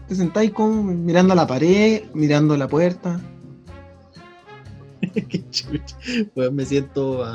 [0.07, 3.19] te sentáis como mirando a la pared, mirando la puerta?
[5.29, 5.97] Qué chucha.
[6.35, 7.25] Weón, me siento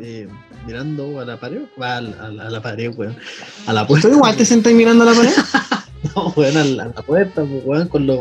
[0.00, 0.28] eh,
[0.66, 1.62] mirando a la pared.
[1.80, 3.16] A, la- a la- a la pared, weón.
[3.66, 4.08] A la puerta.
[4.08, 5.32] ¿Tú igual te sentáis mirando a la pared?
[6.14, 8.20] No, weón, a la, a la puerta, pues, weón, con los.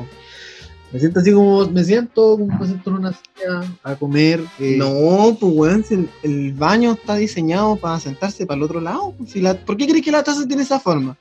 [0.93, 1.65] Me siento así como.
[1.69, 4.41] Me siento como me siento en una silla a comer.
[4.59, 8.79] eh, No, pues weón, si el, el baño está diseñado para sentarse para el otro
[8.79, 9.13] lado.
[9.17, 11.17] pues, si la- ¿Por qué crees que la taza tiene esa forma?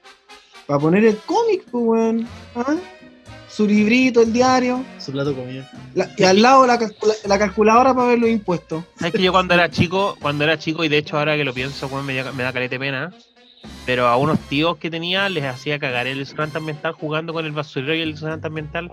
[0.66, 2.28] Para poner el cómic, pues weón.
[2.54, 2.76] ¿ah?
[3.48, 4.82] Su librito, el diario.
[4.98, 5.70] Su plato de comida.
[5.94, 8.84] la- y al lado la, calcula- la calculadora para ver los impuestos.
[8.98, 11.52] Sabes que yo cuando era chico, cuando era chico, y de hecho ahora que lo
[11.54, 13.12] pienso, weón, me, da- me da calete pena.
[13.86, 17.52] Pero a unos tíos que tenía les hacía cagar el desodorante ambiental jugando con el
[17.52, 18.92] basurero y el desodorante ambiental.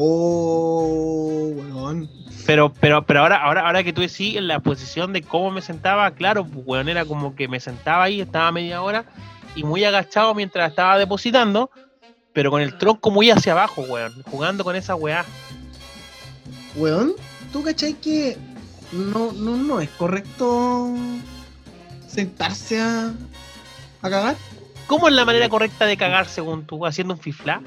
[0.00, 2.08] Oh, weón.
[2.46, 5.60] Pero, pero, pero ahora, ahora, ahora que tú decís en la posición de cómo me
[5.60, 9.04] sentaba, claro, pues, weón, era como que me sentaba ahí, estaba media hora
[9.56, 11.70] y muy agachado mientras estaba depositando,
[12.32, 15.24] pero con el tronco muy hacia abajo, weón, jugando con esa weá.
[16.76, 17.14] Weón,
[17.52, 18.36] ¿tú cachai que
[18.92, 20.94] no, no, no es correcto
[22.06, 23.12] sentarse a,
[24.00, 24.36] a cagar?
[24.88, 26.84] ¿Cómo es la manera correcta de cagar según tú?
[26.86, 27.60] ¿Haciendo un fiflá?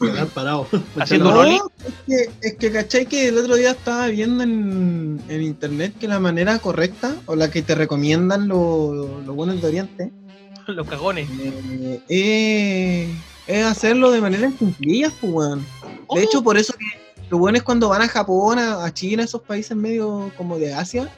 [0.00, 0.66] Cagar parado.
[1.00, 1.60] Haciendo un No, oli.
[1.86, 6.08] es que, es que cachai que el otro día estaba viendo en, en internet que
[6.08, 10.12] la manera correcta, o la que te recomiendan los los buenos de Oriente,
[10.66, 11.28] Los cagones.
[11.40, 13.14] eh, eh,
[13.46, 14.74] es hacerlo de manera en pues
[15.22, 15.64] weón.
[16.08, 16.16] Oh.
[16.16, 16.84] De hecho, por eso que
[17.30, 21.08] los buenos cuando van a Japón, a, a China, esos países medio como de Asia,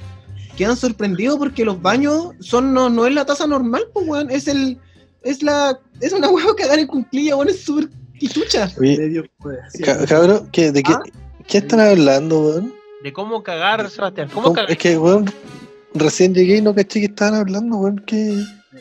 [0.56, 4.46] quedan sorprendidos porque los baños son no, no es la taza normal, pues weón, es
[4.46, 4.78] el
[5.22, 8.70] es la es una huevo que dan en cuclilla, weón, es súper quitucha.
[8.78, 9.58] Oye, pues,
[10.08, 11.02] cabrón, ¿qué, ¿de qué, ¿Ah?
[11.46, 12.74] qué están hablando, weón?
[13.02, 14.28] De cómo cagar, Sebastián.
[14.28, 14.70] ¿Cómo ¿Cómo- cagar?
[14.70, 15.30] Es que, weón,
[15.94, 17.98] recién llegué y no caché que estaban hablando, weón.
[18.06, 18.16] ¿Qué?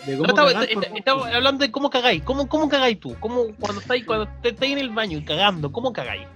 [0.06, 2.22] de No, estaba, cagar, estaba hablando de cómo cagáis.
[2.24, 3.16] ¿Cómo, cómo cagáis tú?
[3.20, 6.28] ¿Cómo, cuando estáis cuando te- estáis en el baño y cagando, ¿cómo cagáis?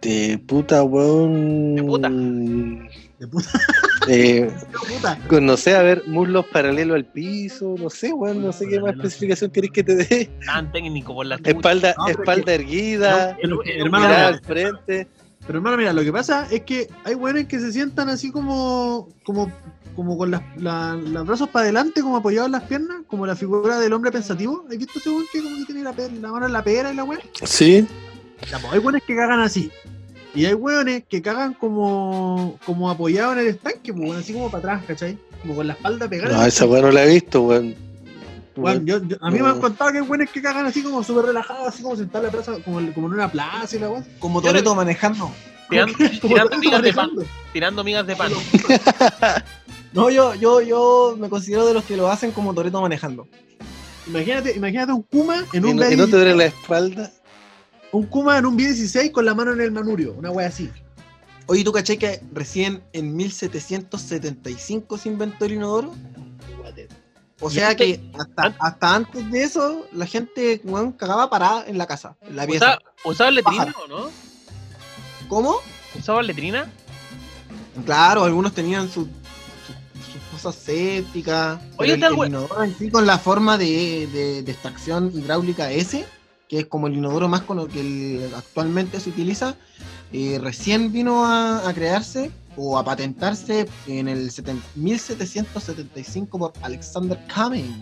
[0.00, 1.74] De puta, weón.
[1.76, 2.08] De puta.
[2.08, 3.50] de puta,
[4.08, 4.50] Eh,
[5.28, 8.80] con, no sé, a ver, muslos paralelos al piso, no sé, weón, no sé qué
[8.80, 10.30] más especificación queréis que te dé.
[10.46, 11.36] Tan técnico por la.
[11.44, 15.08] Espalda, No, espalda erguida, Pero, pero- hermano, mirada mira, al frente.
[15.46, 19.08] pero hermano, mira, lo que pasa es que hay weones que se sientan así como,
[19.24, 19.52] como,
[19.96, 23.36] como con las, la- los brazos para adelante, como apoyados en las piernas, como la
[23.36, 24.64] figura del hombre pensativo.
[24.70, 27.04] ¿Has visto ese weón que como que tiene la, mano en la pera y la
[27.04, 27.18] weá?
[27.44, 27.86] Sí.
[28.50, 29.70] Ya, pues, hay weones que cagan así.
[30.34, 34.74] Y hay weones que cagan como, como apoyados en el estanque, pues, así como para
[34.74, 35.18] atrás, ¿cachai?
[35.42, 36.36] Como con la espalda pegada.
[36.36, 37.74] No, esa weón no la he visto, weón.
[38.84, 41.24] Yo- yo- a mí me han contado que hay weones que cagan así como súper
[41.26, 44.04] relajados, así como sentados en la plaza, como, como en una plaza y la weón.
[44.18, 45.30] Como Toreto manejando.
[46.20, 47.10] Tirando, migas de pan.
[47.52, 48.32] Tirando migas de pan.
[49.92, 53.26] No, yo, yo, yo me considero de los que lo hacen como Toreto manejando.
[54.06, 57.12] Imagínate, imagínate un Kuma en ¿Y un no, y no te B16, duele la espalda?
[57.92, 60.70] Un Kuma en un B16 con la mano en el manurio, una wea así.
[61.46, 65.94] Oye, ¿tú caché que recién en 1775 se inventó el inodoro?
[67.42, 70.60] O Y sea que hasta, hasta antes de eso, la gente
[70.98, 72.78] cagaba parada en la casa, en la pieza.
[72.78, 74.10] ¿Usa- ¿Usaban letrina o no?
[75.28, 75.56] ¿Cómo?
[75.98, 76.70] ¿Usaban letrina?
[77.86, 81.58] Claro, algunos tenían su- su- sus cosas sépticas.
[81.78, 85.10] Oye, pero el, tal el inodoro en sí con la forma de, de- de extracción
[85.14, 86.04] hidráulica S,
[86.50, 89.54] que es como el inodoro más con lo que el- actualmente se utiliza,
[90.12, 97.16] eh, recién vino a, a crearse o a patentarse en el seten- 1775 por Alexander
[97.32, 97.72] Cumming.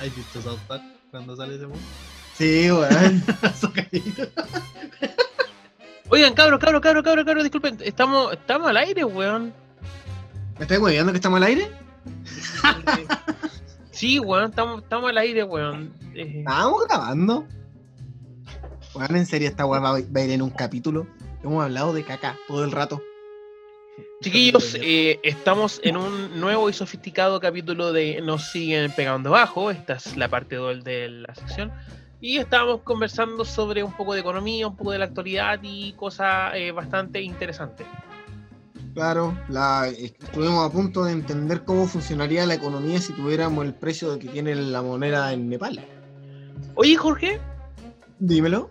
[0.00, 0.82] ¿Has visto South Park
[1.12, 1.78] cuando sale ese weón?
[2.36, 3.22] Sí, weón.
[6.10, 7.78] Oigan, cabros, cabros, cabros, cabros, cabros, disculpen.
[7.84, 9.52] Estamos, estamos al aire, weón.
[10.58, 11.70] ¿Me estoy hueveando que estamos al aire?
[13.98, 15.92] Sí, weón, estamos, al aire, weón.
[16.14, 17.48] Eh, Estábamos grabando.
[18.94, 21.08] Weón, en serio, esta va, va a ir en un capítulo.
[21.42, 23.02] Hemos hablado de caca todo el rato.
[24.22, 29.72] Chiquillos, eh, estamos en un nuevo y sofisticado capítulo de Nos siguen pegando abajo.
[29.72, 31.72] Esta es la parte 2 de la sección.
[32.20, 36.52] Y estábamos conversando sobre un poco de economía, un poco de la actualidad y cosas
[36.54, 37.88] eh, bastante interesantes.
[38.94, 44.18] Claro, la, estuvimos a punto de entender cómo funcionaría la economía si tuviéramos el precio
[44.18, 45.84] que tiene la moneda en Nepal.
[46.74, 47.40] Oye, Jorge,
[48.18, 48.70] Dímelo.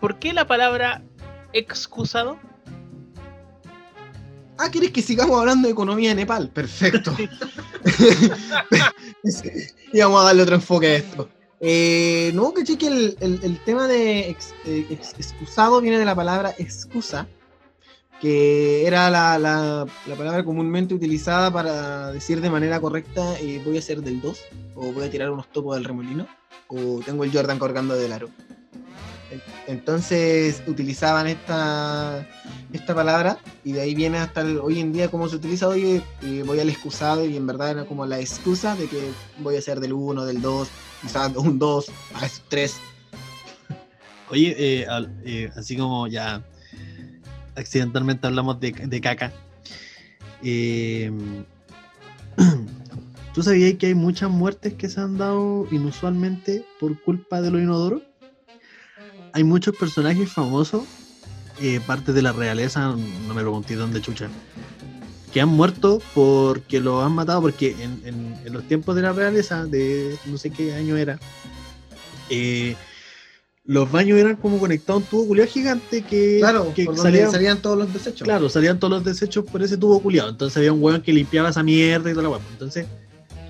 [0.00, 1.02] ¿por qué la palabra
[1.52, 2.38] excusado?
[4.58, 6.48] Ah, ¿quieres que sigamos hablando de economía de Nepal?
[6.48, 7.14] Perfecto.
[9.92, 11.28] y vamos a darle otro enfoque a esto.
[11.60, 16.14] Eh, no, que el, el- el tema de ex- eh, ex- excusado viene de la
[16.14, 17.26] palabra excusa,
[18.20, 23.76] que era la, la- la palabra comúnmente utilizada para decir de manera correcta eh, voy
[23.76, 24.38] a hacer del 2,
[24.74, 26.26] o voy a tirar unos topos del remolino,
[26.68, 28.28] o tengo el Jordan colgando del aro.
[29.30, 32.26] En- Entonces utilizaban esta,
[32.72, 36.02] esta palabra y de ahí viene hasta el- hoy en día cómo se utiliza hoy,
[36.22, 39.60] eh, voy al excusado y en verdad era como la excusa de que voy a
[39.62, 40.68] ser del 1, del 2,
[41.02, 42.76] quizás un 2, a veces 3.
[44.30, 46.42] Oye, eh, al- eh, así como ya
[47.56, 49.32] accidentalmente hablamos de, de caca.
[50.42, 51.10] eh,
[53.34, 57.60] ¿Tú sabías que hay muchas muertes que se han dado inusualmente por culpa de los
[57.60, 58.02] inodoros?
[59.32, 60.84] Hay muchos personajes famosos,
[61.60, 62.94] eh, parte de la realeza,
[63.26, 64.30] no me pregunté dónde chucha,
[65.32, 69.12] que han muerto porque los han matado, porque en, en- en los tiempos de la
[69.12, 71.18] realeza, de no sé qué año era,
[72.30, 72.74] eh,
[73.66, 76.72] los baños eran como conectados a un tubo culiado gigante que, Claro,
[77.32, 78.22] salían todos los desechos.
[78.24, 80.30] Claro, salían todos los desechos por ese tubo culiado.
[80.30, 82.42] Entonces había un weón que limpiaba esa mierda y toda la weón.
[82.52, 82.86] Entonces,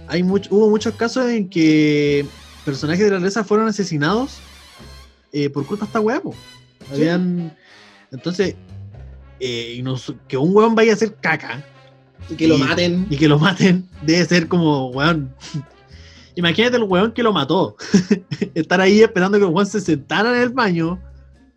[0.08, 2.24] hay mucho, hubo muchos casos en que
[2.64, 4.38] personajes de la realeza fueron asesinados
[5.32, 6.34] eh, por culpa de esta po.
[6.90, 7.54] Habían.
[8.10, 8.54] Entonces,
[9.38, 11.62] eh, y nos- que un weón vaya a hacer caca
[12.30, 13.06] Y que lo maten.
[13.10, 15.34] y que lo maten, debe ser como, weón.
[16.37, 17.76] Imagínate el weón que lo mató.
[18.55, 21.01] Estar ahí esperando que el weón se sentara en el baño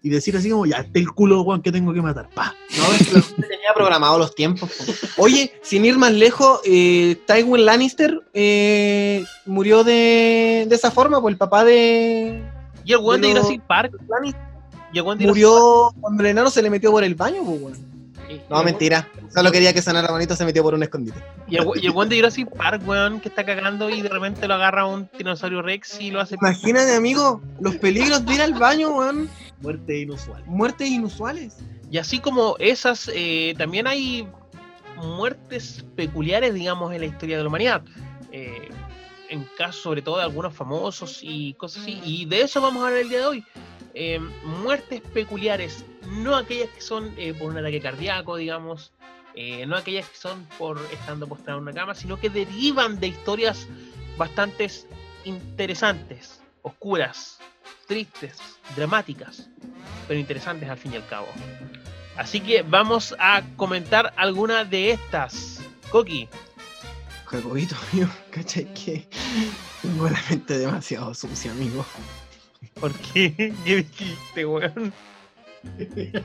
[0.01, 2.29] y decir así como, ya, este es el culo, weón, que tengo que matar.
[2.33, 2.55] Pa.
[2.77, 4.69] No, es que tenía programado los tiempos.
[5.15, 5.23] po.
[5.23, 11.33] Oye, sin ir más lejos, eh, Tywin Lannister eh, murió de, de esa forma, pues
[11.33, 12.41] el papá de
[12.85, 13.93] Y el weón de Pero- Jurassic Park.
[14.07, 14.41] Lannister
[14.93, 17.61] Y el weón de murió cuando el enano se le metió por el baño, pues,
[17.61, 17.89] weón.
[18.29, 19.07] Y No, mentira.
[19.33, 21.19] Solo quería que sanara bonito, se metió por un escondite.
[21.47, 24.47] Y el, y el weón de Jurassic Park, weón, que está cagando y de repente
[24.47, 26.35] lo agarra un tiranosaurio Rex y lo hace.
[26.35, 29.29] Imagínate, amigo, los peligros de ir al baño, weón.
[29.61, 30.43] Muerte inusual.
[30.45, 31.57] Muertes inusuales.
[31.91, 34.27] Y así como esas, eh, también hay
[34.97, 37.81] muertes peculiares, digamos, en la historia de la humanidad.
[38.31, 38.69] eh,
[39.29, 42.01] en caso sobre todo de algunos famosos y cosas así.
[42.03, 43.45] Y de eso vamos a hablar el día de hoy.
[43.93, 44.19] Eh,
[44.63, 48.91] muertes peculiares, no aquellas que son eh, por un ataque cardíaco, digamos,
[49.35, 53.07] eh, no aquellas que son por estando postrado en una cama, sino que derivan de
[53.07, 53.67] historias
[54.17, 54.69] bastante
[55.25, 57.39] interesantes, oscuras,
[57.87, 58.37] tristes,
[58.75, 59.49] dramáticas,
[60.07, 61.27] pero interesantes al fin y al cabo.
[62.17, 65.61] Así que vamos a comentar alguna de estas.
[65.89, 66.27] Coqui,
[67.25, 68.65] Jacobito, amigo, ¿cachai?
[68.73, 69.07] Que
[69.83, 71.85] tengo la mente demasiado sucia, amigo.
[72.79, 73.53] ¿por qué?
[73.63, 74.93] ¿Qué dijiste, weón?
[75.77, 76.23] ¿Qué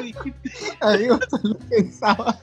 [0.00, 0.76] dijiste?
[0.80, 2.38] Amigo, solo pensaba.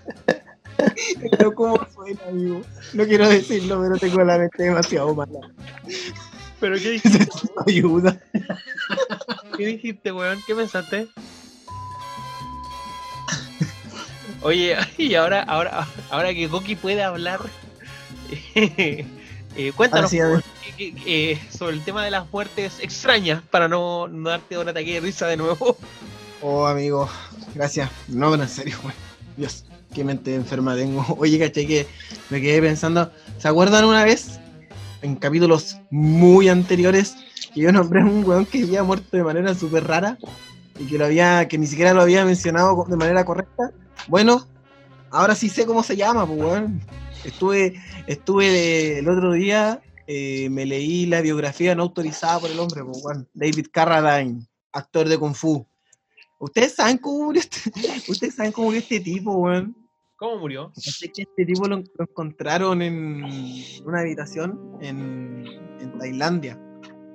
[1.32, 2.62] Pero cómo suena, amigo.
[2.94, 5.40] No quiero decirlo, pero tengo la mente demasiado mala.
[6.60, 7.28] ¿Pero qué dijiste?
[7.66, 8.20] Ayuda.
[9.58, 10.40] ¿Qué dijiste, weón?
[10.46, 11.08] ¿Qué pensaste?
[14.46, 17.40] Oye, y ahora, ahora, ahora que Goki puede hablar,
[18.56, 19.06] eh,
[19.76, 20.44] cuéntanos ver.
[20.78, 24.68] qué- qué- eh, sobre el tema de las muertes extrañas para no, no darte un
[24.68, 25.78] ataque de risa de nuevo.
[26.42, 27.10] Oh, amigo,
[27.56, 27.90] gracias.
[28.08, 28.94] No, pero en serio, weón.
[29.36, 31.04] Dios, qué mente enferma tengo.
[31.18, 31.88] Oye, caché que
[32.30, 33.12] me quedé pensando.
[33.40, 34.40] ¿Se acuerdan una vez?
[35.02, 37.16] En capítulos muy anteriores,
[37.54, 40.18] que yo nombré a un weón que había muerto de manera súper rara
[40.78, 43.72] y que lo había, que ni siquiera lo había mencionado de manera correcta.
[44.08, 44.46] Bueno,
[45.10, 46.82] ahora sí sé cómo se llama, pues weón.
[47.24, 52.84] Estuve, estuve el otro día, eh, me leí la biografía no autorizada por el hombre.
[53.34, 55.66] David Carradine, actor de Kung Fu.
[56.40, 57.72] ¿Ustedes saben cómo murió este,
[58.12, 59.76] ¿ustedes saben cómo murió este tipo, weón?
[60.18, 60.72] ¿Cómo murió?
[60.76, 63.24] Este tipo lo, lo encontraron en
[63.86, 65.46] una habitación en,
[65.80, 66.60] en Tailandia.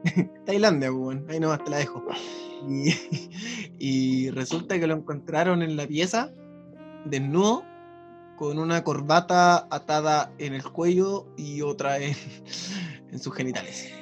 [0.47, 1.27] Tailandia, weón.
[1.29, 2.05] Ahí nomás te la dejo.
[2.69, 2.95] Y,
[3.79, 6.33] y resulta que lo encontraron en la pieza,
[7.05, 7.65] desnudo,
[8.41, 12.17] con una corbata atada en el cuello y otra en,
[13.13, 13.93] en sus genitales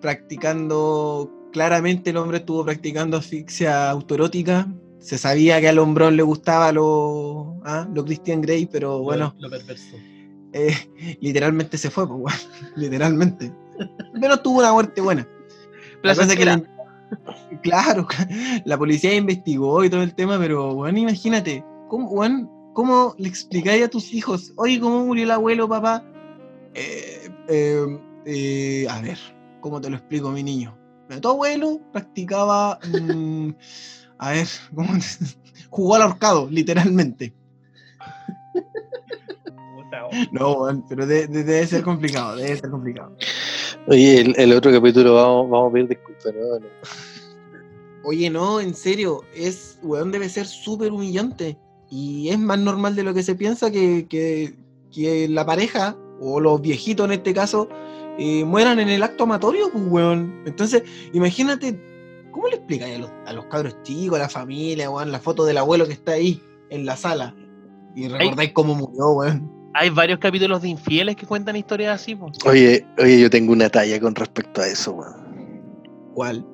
[0.00, 4.66] practicando, claramente el hombre estuvo practicando asfixia autoerótica.
[4.98, 9.48] Se sabía que al hombrón le gustaba lo, ah, lo Christian Grey, pero bueno, Lo
[9.48, 9.96] perverso.
[10.52, 10.74] eh,
[11.20, 12.38] literalmente se fue, pues, weón,
[12.76, 13.52] literalmente.
[14.20, 15.26] Pero tuvo una muerte buena.
[16.02, 16.62] Que la-
[17.62, 18.08] claro,
[18.64, 23.84] la policía investigó y todo el tema, pero bueno, imagínate, ¿cómo, weón, ¿cómo le explicáis
[23.84, 26.04] a tus hijos, oye, cómo murió el abuelo, papá?
[26.74, 27.86] Eh, eh,
[28.26, 29.18] eh, a ver,
[29.60, 30.76] ¿cómo te lo explico, mi niño?
[31.20, 33.50] Tu abuelo practicaba, mm,
[34.18, 35.26] a ver, ¿cómo te-
[35.70, 37.32] jugó al ahorcado, literalmente.
[40.32, 43.16] No, weón, pero de- de- debe ser complicado, debe ser complicado.
[43.86, 46.58] Oye, el, el otro capítulo vamos, vamos a pedir disculpas, ¿no?
[46.58, 46.66] No.
[48.04, 51.56] Oye, no, en serio, es, weón, debe ser súper humillante.
[51.96, 54.52] Y es más normal de lo que se piensa que, que,
[54.92, 57.68] que la pareja, o los viejitos en este caso,
[58.18, 60.42] eh, mueran en el acto amatorio, pues, weón.
[60.44, 60.82] Entonces,
[61.12, 61.80] imagínate,
[62.32, 65.44] ¿cómo le explicáis a los, a los cabros chicos, a la familia, weón, la foto
[65.44, 67.32] del abuelo que está ahí, en la sala?
[67.94, 69.48] Y recordáis cómo murió, weón.
[69.74, 72.36] Hay varios capítulos de infieles que cuentan historias así, pues.
[72.44, 75.62] Oye, oye, yo tengo una talla con respecto a eso, weón.
[76.12, 76.44] ¿Cuál?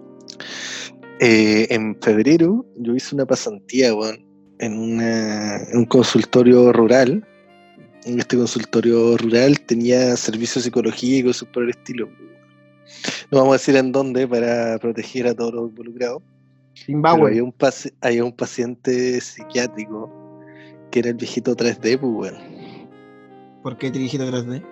[1.21, 4.30] Eh, en febrero yo hice una pasantía, weón,
[4.61, 7.27] en, una- en un consultorio rural.
[8.05, 12.09] En este consultorio rural tenía servicio de psicología y cosas por el estilo.
[13.31, 16.23] No vamos a decir en dónde para proteger a todos los involucrados.
[16.75, 17.31] Zimbabue.
[17.31, 20.11] había un, paci- había un paciente psiquiátrico
[20.91, 22.37] que era el viejito 3D, pues, weón.
[23.63, 24.65] ¿Por qué te dijiste 3D?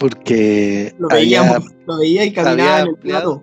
[0.00, 3.42] Porque Lo había, veíamos, lo veía y caminaba había en el plato.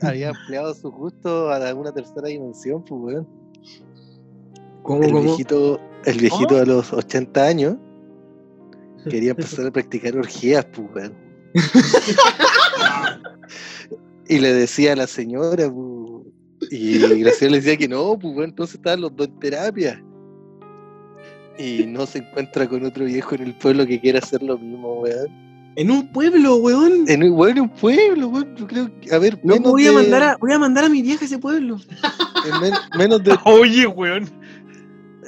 [0.00, 3.39] había empleado su gusto a alguna tercera dimensión, pues, weón.
[4.82, 5.22] ¿Cómo, el cómo?
[5.22, 7.76] viejito, el viejito a los 80 años
[9.10, 11.14] quería empezar a practicar orgías, pues, weón.
[14.28, 18.34] y le decía a la señora, pues, y la señora le decía que no, pues,
[18.36, 20.04] weón, entonces estaban los dos en terapia.
[21.58, 25.00] Y no se encuentra con otro viejo en el pueblo que quiera hacer lo mismo,
[25.02, 25.50] weón.
[25.76, 27.04] En un pueblo, weón.
[27.06, 29.94] En un, un pueblo, weón, yo creo que, a ver, No, menos voy, a de-
[29.94, 31.78] mandar a, voy a mandar a mi vieja a ese pueblo.
[32.52, 34.28] en men- menos de Oye, weón.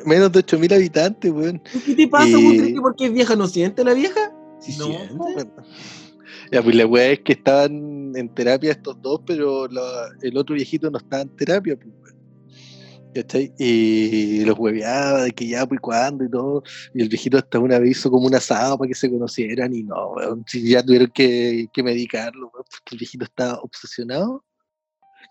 [0.06, 1.62] Menos de 8000 habitantes, weón.
[1.86, 2.28] ¿Qué te pasa?
[2.28, 4.32] Y- ¿Vos crees que porque es vieja no siente la vieja?
[4.60, 4.86] Sí No.
[4.86, 5.50] siente.
[6.50, 10.54] Ya, pues la weá es que estaban en terapia estos dos, pero la- el otro
[10.54, 12.12] viejito no estaba en terapia, pues, weón.
[13.14, 13.52] ¿Cachai?
[13.58, 16.62] Y los hueveaba de que ya, pues, cuándo y todo.
[16.94, 19.82] Y el viejito hasta una vez hizo como un asado para que se conocieran y
[19.82, 20.44] no, weón.
[20.46, 24.42] Si ya tuvieron que, que medicarlo, weón, porque el viejito estaba obsesionado,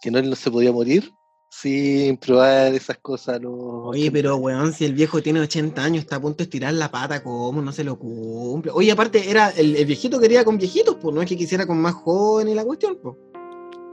[0.02, 1.10] que no, él no se podía morir.
[1.52, 3.42] Sin probar esas cosas.
[3.42, 6.74] No, Oye, pero weón, si el viejo tiene 80 años, está a punto de estirar
[6.74, 7.62] la pata, ¿cómo?
[7.62, 8.72] No se lo cumple.
[8.74, 11.80] Oye, aparte, era el, el viejito quería con viejitos, pues no es que quisiera con
[11.82, 13.16] más jóvenes la cuestión, pues.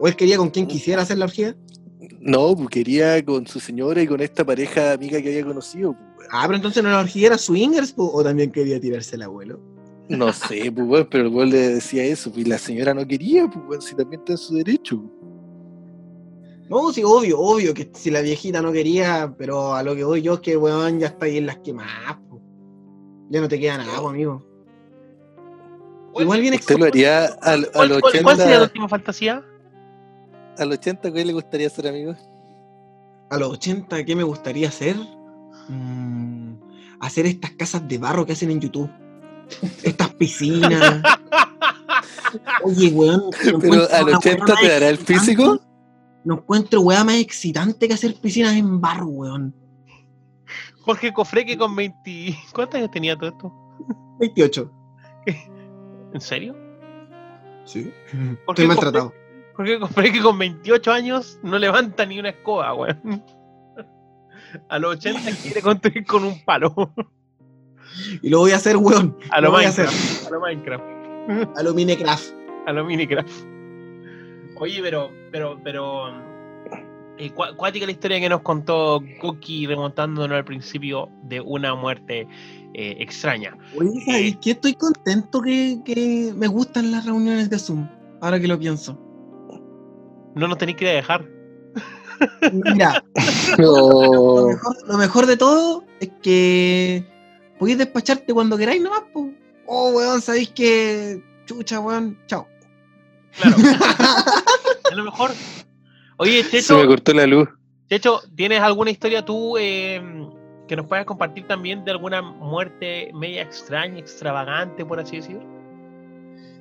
[0.00, 1.56] O él quería con quien quisiera hacer la orgía.
[2.20, 5.96] No, pues quería con su señora y con esta pareja amiga que había conocido.
[6.14, 6.28] pues.
[6.30, 9.60] Ah, pero entonces no la orgía era swingers, pues, o también quería tirarse el abuelo.
[10.08, 13.48] No sé, pues, weón, pero el le decía eso, pues, y la señora no quería,
[13.48, 15.02] pues, weón, si también está en su derecho.
[16.68, 20.20] No, sí, obvio, obvio, que si la viejita no quería, pero a lo que voy
[20.22, 22.18] yo es que, weón, ya está ahí en las quemadas.
[23.30, 24.44] Ya no te queda nada, amigo.
[26.18, 28.62] Igual viene ¿Usted lo haría al, al ¿Cuál, cuál- cuál sería la 80?
[28.64, 29.44] última fantasía?
[30.58, 32.14] Al 80, ¿qué le gustaría hacer, amigo?
[33.30, 34.96] A los 80, ¿qué me gustaría hacer?
[35.68, 36.54] Mm,
[37.00, 38.90] hacer estas casas de barro que hacen en YouTube.
[39.82, 41.02] Estas piscinas.
[42.64, 43.24] Oye, weón.
[43.60, 45.60] Pero al una 80 weá más te dará el físico.
[46.28, 49.54] No encuentro weá más excitante que hacer piscinas en barro, weón.
[50.82, 52.38] Jorge Cofreque con 20.
[52.52, 53.52] ¿Cuántos años tenía todo esto?
[54.20, 54.70] 28.
[56.12, 56.54] ¿En serio?
[57.64, 57.90] Sí.
[58.44, 59.14] ¿Por qué Estoy maltratado.
[59.54, 63.24] Jorge Cofreque con 28 años no levanta ni una escoba, weón.
[64.68, 66.92] A los 80 quiere construir con un palo.
[68.20, 69.16] Y lo voy a hacer, weón.
[69.30, 70.26] A Lo lo voy a Minecraft.
[70.26, 70.84] A lo Minecraft.
[71.56, 72.32] A lo Minecraft.
[72.66, 73.57] A lo Minecraft.
[74.60, 76.08] Oye, pero, pero, pero.
[77.18, 82.26] eh, cua- cuática la historia que nos contó Cookie remontándonos al principio de una muerte
[82.74, 83.56] eh, extraña.
[83.78, 84.50] Oye, ¿sabes qué?
[84.52, 87.88] Estoy contento que, que me gustan las reuniones de Zoom.
[88.20, 88.98] Ahora que lo pienso.
[90.34, 91.24] No nos tenéis que dejar.
[92.52, 93.02] Mira,
[93.58, 93.64] No.
[94.42, 97.06] lo mejor, lo mejor de todo es que
[97.58, 99.30] podéis despacharte cuando queráis nomás, po.
[99.66, 101.22] Oh, weón, sabéis que.
[101.46, 102.18] Chucha, weón.
[102.26, 102.46] Chao.
[103.36, 103.56] Claro.
[104.90, 105.30] a lo mejor.
[106.16, 107.48] Oye, Se me Checho, cortó la luz.
[107.88, 110.00] Checho, ¿tienes alguna historia tú eh,
[110.66, 115.38] que nos puedas compartir también de alguna muerte media extraña, extravagante, por así decir?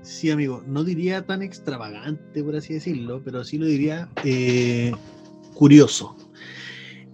[0.03, 4.93] Sí, amigo, no diría tan extravagante, por así decirlo, pero sí lo diría eh,
[5.53, 6.15] curioso.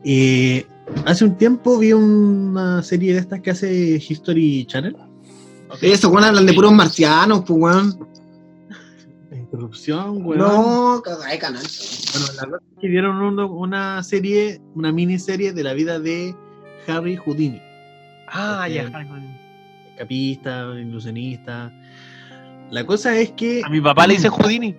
[0.03, 0.67] Eh,
[1.05, 4.95] hace un tiempo vi una serie de estas que hace History Channel.
[5.69, 5.81] Ok.
[5.81, 8.12] Eso, hablan de puros marcianos, pues, weón.
[10.23, 10.37] Weón.
[10.39, 11.63] No, de canal.
[12.13, 16.35] Bueno, la verdad es que dieron uno- una serie, una miniserie de la vida de
[16.87, 17.61] Harry Houdini.
[18.27, 18.83] Ah, ya.
[18.83, 18.97] Este,
[19.91, 21.71] Escapista, ilusionista.
[22.71, 23.61] La cosa es que.
[23.63, 24.75] A mi papá le dice Houdini.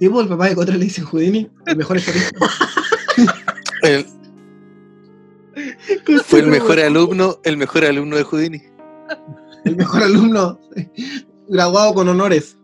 [0.00, 2.30] Y pues el papá de Cotra le dice Houdini, el mejor escapista.
[3.82, 4.06] El-
[6.24, 8.62] fue el mejor alumno, el mejor alumno de Houdini.
[9.64, 10.58] el mejor alumno
[11.48, 12.57] graduado con honores.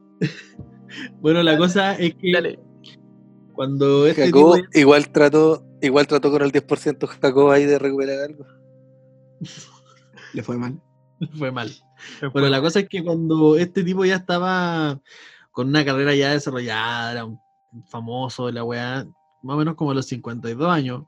[1.21, 2.59] Bueno, la cosa es que Dale.
[3.53, 8.31] cuando este Jacobo tipo igual trató, igual trató con el 10% Jacobo ahí de recuperar
[8.31, 8.47] algo.
[10.33, 10.81] Le fue mal.
[11.39, 11.71] fue mal.
[12.33, 15.01] Bueno, la cosa es que cuando este tipo ya estaba
[15.51, 17.41] con una carrera ya desarrollada, era un
[17.87, 19.07] famoso de la weá,
[19.43, 21.05] más o menos como a los 52 años,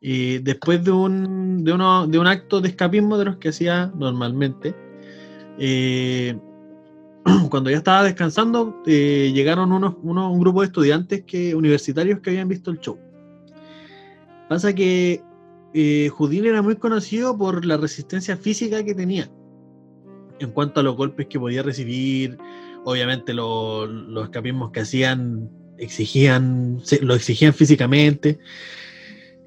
[0.00, 3.92] y después de un, de, uno, de un acto de escapismo de los que hacía
[3.94, 4.74] normalmente,
[5.58, 6.38] eh,
[7.50, 12.30] cuando ya estaba descansando, eh, llegaron unos, unos- un grupo de estudiantes que, universitarios que
[12.30, 12.98] habían visto el show.
[14.48, 15.22] Pasa que
[15.74, 16.10] eh,
[16.44, 19.30] era muy conocido por la resistencia física que tenía
[20.40, 22.38] en cuanto a los golpes que podía recibir.
[22.84, 28.38] Obviamente lo- los escapismos que hacían exigían, lo exigían físicamente.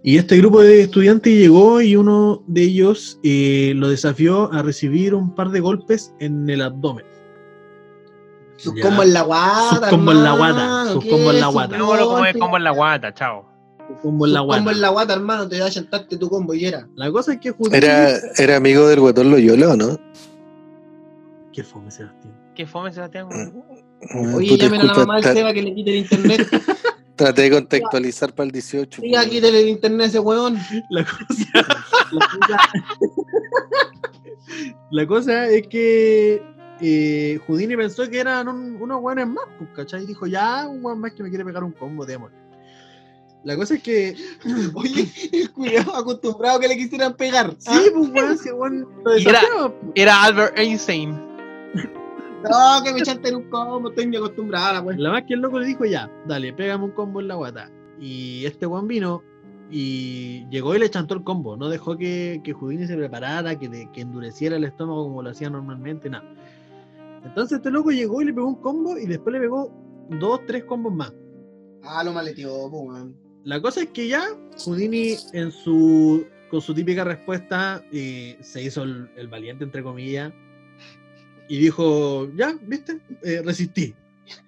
[0.03, 5.13] Y este grupo de estudiantes llegó y uno de ellos eh, lo desafió a recibir
[5.15, 7.05] un par de golpes en el abdomen.
[8.64, 9.70] Sus combos en la guata.
[9.70, 11.78] Sus combos en la guata, hermano, sus ¿qué combos en la es, guata.
[11.78, 13.45] No, bueno, como como en la guata, chao.
[14.01, 14.72] Como en la combo guata.
[14.72, 16.88] en la guata, hermano, te va a sentarte tu combo y era.
[16.95, 17.78] La cosa es que Houdini...
[17.78, 19.99] Era, era amigo del guatón Loyola, ¿o no?
[21.51, 22.34] ¿Qué fome, Sebastián?
[22.55, 23.28] ¿Qué fome, Sebastián?
[24.36, 26.47] Oye, Puta, llamen a la mamá del Seba que le quite el internet.
[27.16, 29.01] Traté de contextualizar para el 18.
[29.01, 30.57] Sí, aquí quítale el internet a ese weón.
[30.89, 31.51] La cosa,
[32.11, 32.57] la cosa,
[34.89, 36.41] la cosa es que
[36.82, 40.03] eh, Houdini pensó que eran un- unos buenos más, pues, ¿cachai?
[40.03, 42.38] Y dijo, ya, un buen más que me quiere pegar un combo, démosle.
[43.43, 44.15] La cosa es que,
[44.76, 47.53] Oye, el cuidado acostumbrado que le quisieran pegar.
[47.59, 48.09] sí, pues,
[48.53, 49.91] weón, Y era- pues.
[49.95, 51.11] Era Albert Einstein.
[52.49, 54.97] No, que me echaste en un combo, estoy muy acostumbrada, pues.
[54.97, 57.69] La más que el loco le dijo, ya, dale, pégame un combo en la guata.
[57.99, 59.24] Y este weón vino
[59.71, 61.55] y llegó y le chantó el combo.
[61.55, 65.30] No dejó que, que Houdini se preparara, que, de- que endureciera el estómago como lo
[65.30, 66.26] hacía normalmente, nada.
[67.26, 69.71] Entonces este loco llegó y le pegó un combo y después le pegó
[70.19, 71.13] dos, tres combos más.
[71.84, 73.15] Ah, lo maleteó, weón.
[73.43, 74.24] la cosa es que ya
[74.65, 80.32] Houdini en su con su típica respuesta eh, se hizo el, el valiente entre comillas
[81.49, 83.93] y dijo, ya, viste, Eh, resistí.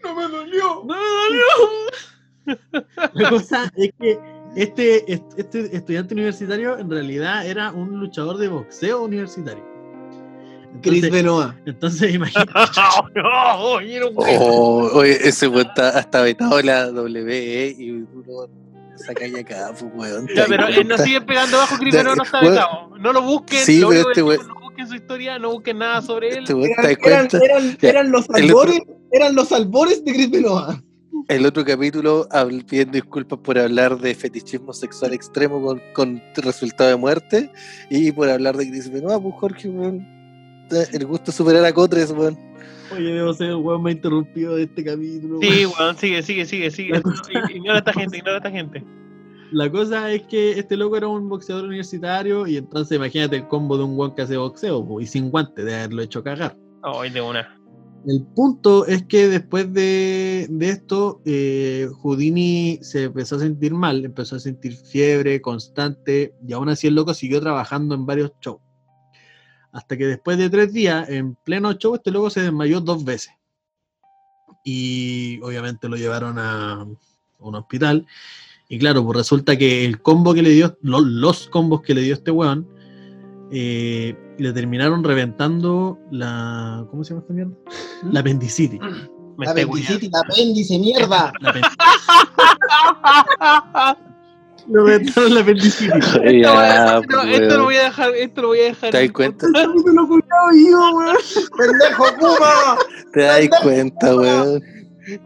[0.04, 0.84] No me dolió.
[0.86, 2.86] No me dolió.
[3.14, 4.20] La cosa es que
[4.56, 9.64] este, est- este estudiante universitario en realidad era un luchador de boxeo universitario.
[10.82, 11.54] Chris Entonces, Benoit.
[11.66, 12.52] entonces imagínate.
[14.14, 14.36] güey.
[14.40, 18.48] Oh, oye, ese weón está hasta vetado en la WWE y uno
[18.96, 20.28] saca ya acá, pues weón.
[20.36, 22.98] Ya, pero ¿te él no das sigue pegando bajo Crimen, no está Bueno, vetado.
[23.00, 26.30] No lo busquen, sí, lo pero este no busquen su historia, no busquen nada sobre
[26.30, 26.40] él.
[26.40, 27.38] Este ¿te Eran, das eran, cuenta?
[27.46, 30.80] eran- Ya, eran los otro- albores, eran los albores de Chris Benoit.
[31.28, 32.28] El otro capítulo
[32.68, 37.52] pidiendo disculpas por hablar de fetichismo sexual extremo con, con resultado de muerte
[37.90, 40.06] y por hablar de Chris Benoit, pues Jorge, weón.
[40.72, 42.38] El gusto de superar a Cotres, weón.
[42.92, 45.40] Oye, debo ser el weón más interrumpido de este capítulo.
[45.42, 45.98] Sí, weón.
[45.98, 47.02] sigue, sigue, sigue, sigue.
[47.54, 48.84] Ignora a esta gente, ignora a esta gente.
[49.52, 53.78] La cosa es que este loco era un boxeador universitario y entonces imagínate el combo
[53.78, 56.58] de un weón que hace boxeo po, y sin guante de haberlo hecho cagar.
[56.82, 57.56] Ay, de una.
[58.08, 64.06] El punto es que después de, de esto, eh, Houdini se empezó a sentir mal,
[64.06, 68.62] empezó a sentir fiebre constante y aún así el loco siguió trabajando en varios shows.
[69.76, 73.34] Hasta que después de tres días, en pleno show, este loco se desmayó dos veces.
[74.64, 76.88] Y obviamente lo llevaron a
[77.40, 78.08] un hospital.
[78.70, 82.02] Y claro, pues resulta que el combo que le dio, lo- los combos que le
[82.02, 82.68] dio este weón,
[83.52, 86.88] eh, le terminaron reventando la.
[86.90, 87.54] ¿Cómo se llama esta mierda?
[88.12, 88.80] La apendicitis.
[89.38, 91.34] Me La apendicitis, la apéndice, mierda.
[91.42, 91.52] La
[94.68, 95.92] Le reventaron la apendicitis.
[96.42, 97.64] Ya, Esto, pues, esto lo weón.
[97.66, 98.92] voy a dejar, esto lo voy a dejar.
[98.92, 99.48] ¿Te das en- cuenta?
[99.54, 99.84] Weón.
[101.58, 102.78] ¡Pendejo Kuma!
[103.14, 104.62] ¿Te das cuenta, weón?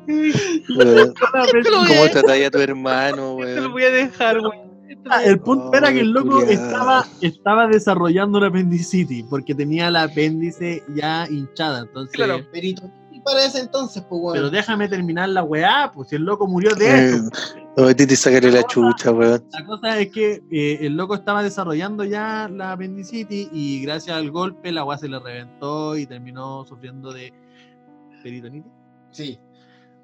[0.08, 1.14] Weón,
[1.56, 3.72] Esto lo ¿Cómo tratáis a tu hermano, esto lo weón?
[3.72, 4.60] voy a dejar, güey.
[4.90, 6.50] Esto lo Ah, El punto era que el loco culiao.
[6.52, 11.80] estaba, estaba desarrollando una apendicitis porque tenía la apéndice ya hinchada.
[11.82, 12.42] Entonces, Claro.
[12.52, 12.92] Perito.
[13.12, 14.34] Y para ese entonces, pues, weón.
[14.36, 17.30] pero déjame terminar la weá, pues si el loco murió de Eh, esto.
[17.80, 19.42] No metiste y sacarle la chucha, weón.
[19.54, 24.32] La cosa es que eh, el loco estaba desarrollando ya la apendicitis y gracias al
[24.32, 27.32] golpe la weá se le reventó y terminó sufriendo de
[28.22, 28.70] peritonitis.
[29.12, 29.40] Sí.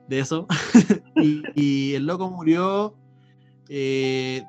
[0.07, 0.47] de eso.
[1.17, 2.95] y, y el loco murió
[3.67, 4.41] eh,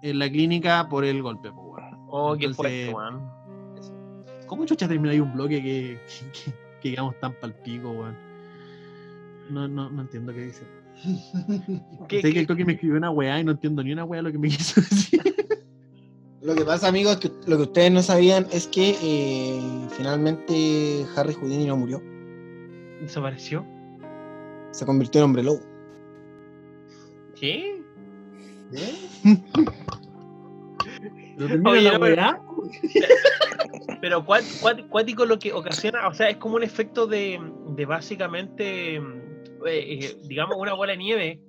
[0.00, 1.52] en la clínica por el golpe.
[1.52, 2.06] pues, weón.
[2.08, 3.30] Oh, qué fuerte, weón.
[4.46, 6.00] ¿Cómo chucha termina ahí un bloque que,
[6.32, 8.16] que, que quedamos tan palpico, weón?
[9.50, 10.79] No, no, no entiendo qué dice.
[12.08, 14.22] ¿Qué- sé que el coque me escribió una weá y no entiendo ni una weá
[14.22, 15.20] lo que me quiso decir.
[16.42, 21.34] Lo que pasa, amigos, que lo que ustedes no sabían es que eh, finalmente Harry
[21.34, 22.02] Houdini no murió.
[23.02, 23.64] ¿Desapareció?
[24.72, 25.60] Se convirtió en hombre lobo.
[27.38, 27.82] ¿Qué?
[31.36, 32.40] Pero termina Oye, la no, pero- weá.
[34.00, 34.24] Pero
[34.88, 37.38] cuático lo que ocasiona, o sea, es como un efecto de,
[37.76, 38.98] de básicamente,
[39.66, 41.40] eh, eh, digamos, una bola de nieve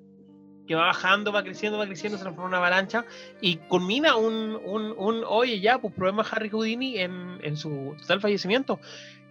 [0.67, 3.05] que va bajando, va creciendo, va creciendo, se transforma en una avalancha
[3.41, 8.21] y culmina un, un, un oye, ya, pues problema Harry Houdini en, en su total
[8.21, 8.79] fallecimiento.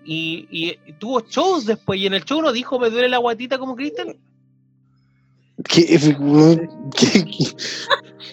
[0.05, 3.59] Y, y tuvo shows después, y en el show no dijo, me duele la guatita
[3.59, 4.19] como Kristen.
[5.65, 5.85] ¿Qué,
[6.97, 7.29] qué?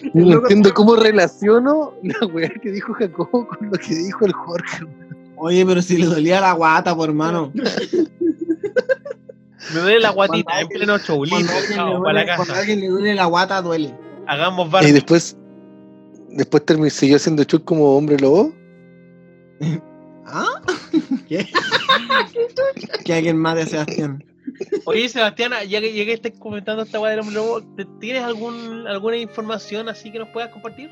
[0.14, 4.86] No entiendo cómo relaciono la weá que dijo Jacobo con lo que dijo el Jorge.
[5.36, 7.52] Oye, pero si le dolía la guata, por hermano.
[9.74, 12.36] Me duele la guatita Cuando en pleno show, listo, Cuando a alguien le duele- la
[12.36, 12.58] cuando a casa.
[12.60, 13.94] alguien le duele la guata, duele.
[14.26, 14.84] Hagamos Y bar.
[14.84, 15.36] después,
[16.30, 18.52] después terminó, siguió haciendo show como hombre lobo.
[20.26, 20.60] ¿Ah?
[21.28, 21.46] ¿Qué?
[23.04, 24.24] que alguien mate a Sebastián.
[24.86, 28.22] Oye, Sebastián, ya que, ya que estés comentando esta weá del hombre lobo, ¿te- ¿tienes
[28.22, 30.90] algún, alguna información así que nos puedas compartir?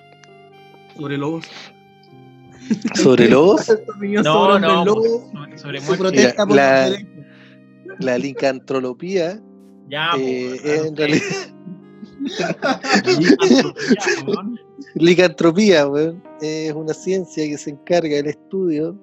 [0.96, 1.46] Sobre lobos.
[2.94, 3.66] Sobre lobos,
[4.00, 5.22] No, sobre no, pues, lobos.
[5.32, 6.02] sobre, sobre Su muerte.
[6.02, 7.15] protesta Mira, por la- los derechos.
[8.00, 9.40] La licantropía,
[9.88, 11.22] Ya, eh, pues, en realidad,
[14.94, 18.96] licantropía, weón, es una ciencia que se encarga del estudio.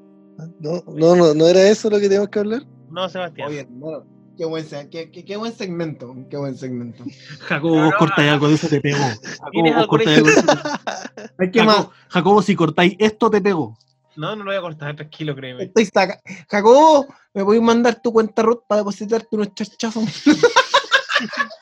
[0.60, 2.64] No, no, no, no era eso lo que tenemos que hablar.
[2.90, 3.50] No, Sebastián.
[3.50, 4.06] Oye, hermano,
[4.38, 6.16] qué buen, qué, qué- qué buen segmento.
[6.30, 7.04] Qué buen segmento.
[7.42, 8.34] Jacobo, No, vos no, cortáis no.
[8.34, 8.98] algo de eso, te pego.
[8.98, 10.48] Jacobo, ¿Tienes vos cortáis algo de eso.
[11.54, 13.78] Jacobo, Jacobo, si cortáis esto, te pego.
[14.16, 15.64] No, no lo voy a cortar, tranquilo, créeme.
[15.64, 16.20] Estoy saca.
[16.50, 20.04] Jacobo, ¿me podéis mandar tu cuenta root para depositarte unos chachazos?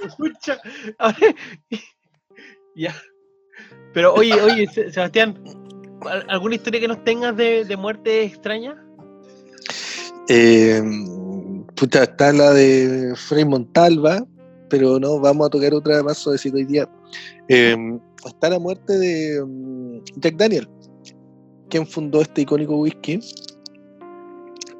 [0.05, 0.59] Escucha,
[0.99, 1.35] a ver.
[2.75, 2.95] ya.
[3.93, 5.41] Pero oye, oye, Se- Sebastián,
[6.09, 8.75] ¿al- ¿alguna historia que nos tengas de, de muerte extraña?
[10.27, 10.81] Eh,
[11.75, 14.25] puta, está la de Frei Montalva,
[14.69, 16.87] pero no, vamos a tocar otra más suavecito hoy día.
[17.47, 17.75] eh,
[18.25, 20.69] está la muerte de mm, Jack Daniel,
[21.71, 23.19] quien fundó este icónico whisky.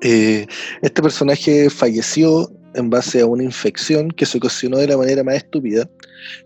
[0.02, 0.46] Eh,
[0.82, 5.36] este personaje falleció en base a una infección que se ocasionó de la manera más
[5.36, 5.90] estúpida,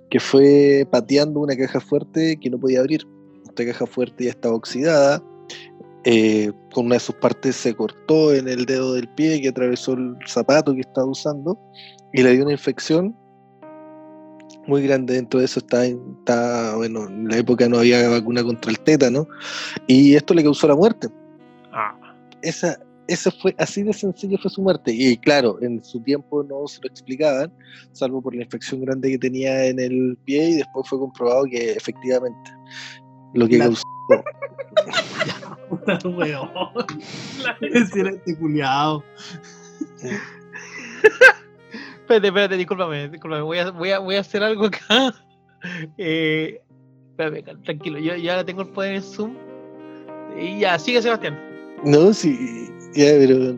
[0.09, 3.05] que fue pateando una caja fuerte que no podía abrir.
[3.45, 5.21] Esta caja fuerte ya estaba oxidada,
[6.07, 9.93] eh, con una de sus partes se cortó en el dedo del pie que atravesó
[9.93, 11.57] el zapato que estaba usando
[12.13, 13.15] y le dio una infección
[14.67, 15.13] muy grande.
[15.15, 19.27] Dentro de eso está, está bueno, en la época no había vacuna contra el tétano
[19.87, 21.07] y esto le causó la muerte.
[21.71, 21.95] Ah,
[22.41, 22.77] Esa,
[23.07, 26.81] esa fue así de sencillo fue su muerte y claro, en su tiempo no se
[26.81, 27.51] lo explicaban,
[27.91, 31.71] salvo por la infección grande que tenía en el pie y después fue comprobado que
[31.73, 32.51] efectivamente
[33.33, 33.83] lo que La- causó
[36.17, 36.49] Weón.
[37.61, 39.03] Ese era este culiao.
[42.05, 43.41] Espérate, espérate, discúlpame, discúlpame.
[43.41, 45.13] Voy a, voy a, voy a hacer algo acá.
[45.97, 46.61] Eh,
[47.09, 49.35] espérame, tranquilo, yo ya tengo el poder en Zoom.
[50.39, 51.39] Y ya, sigue Sebastián.
[51.83, 53.57] No, sí, ya, pero.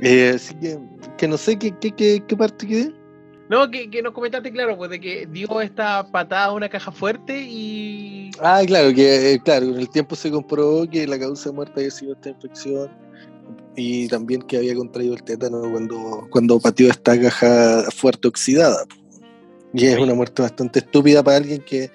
[0.00, 0.78] eh, así que,
[1.18, 2.94] que no sé qué, qué, qué, qué parte quedé.
[3.48, 6.92] No, que, que nos comentaste, claro, pues de que dio esta patada a una caja
[6.92, 8.30] fuerte y.
[8.40, 11.72] Ah, claro, que eh, claro, con el tiempo se comprobó que la causa de muerte
[11.80, 12.88] había sido esta infección
[13.76, 18.84] y también que había contraído el tétano cuando, cuando pateó esta caja fuerte oxidada.
[19.72, 21.90] Y es una muerte bastante estúpida para alguien que,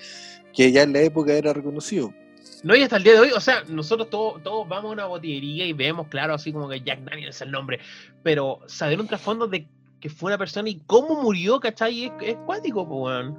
[0.54, 2.14] que ya en la época era reconocido.
[2.62, 5.06] No, y hasta el día de hoy, o sea, nosotros todos, todos vamos a una
[5.06, 7.80] botillería y vemos, claro, así como que Jack Daniels es el nombre,
[8.22, 9.66] pero saber un trasfondo de
[10.02, 12.06] que fue una persona y cómo murió, ¿cachai?
[12.06, 13.38] Es, es cuático, pues, weón.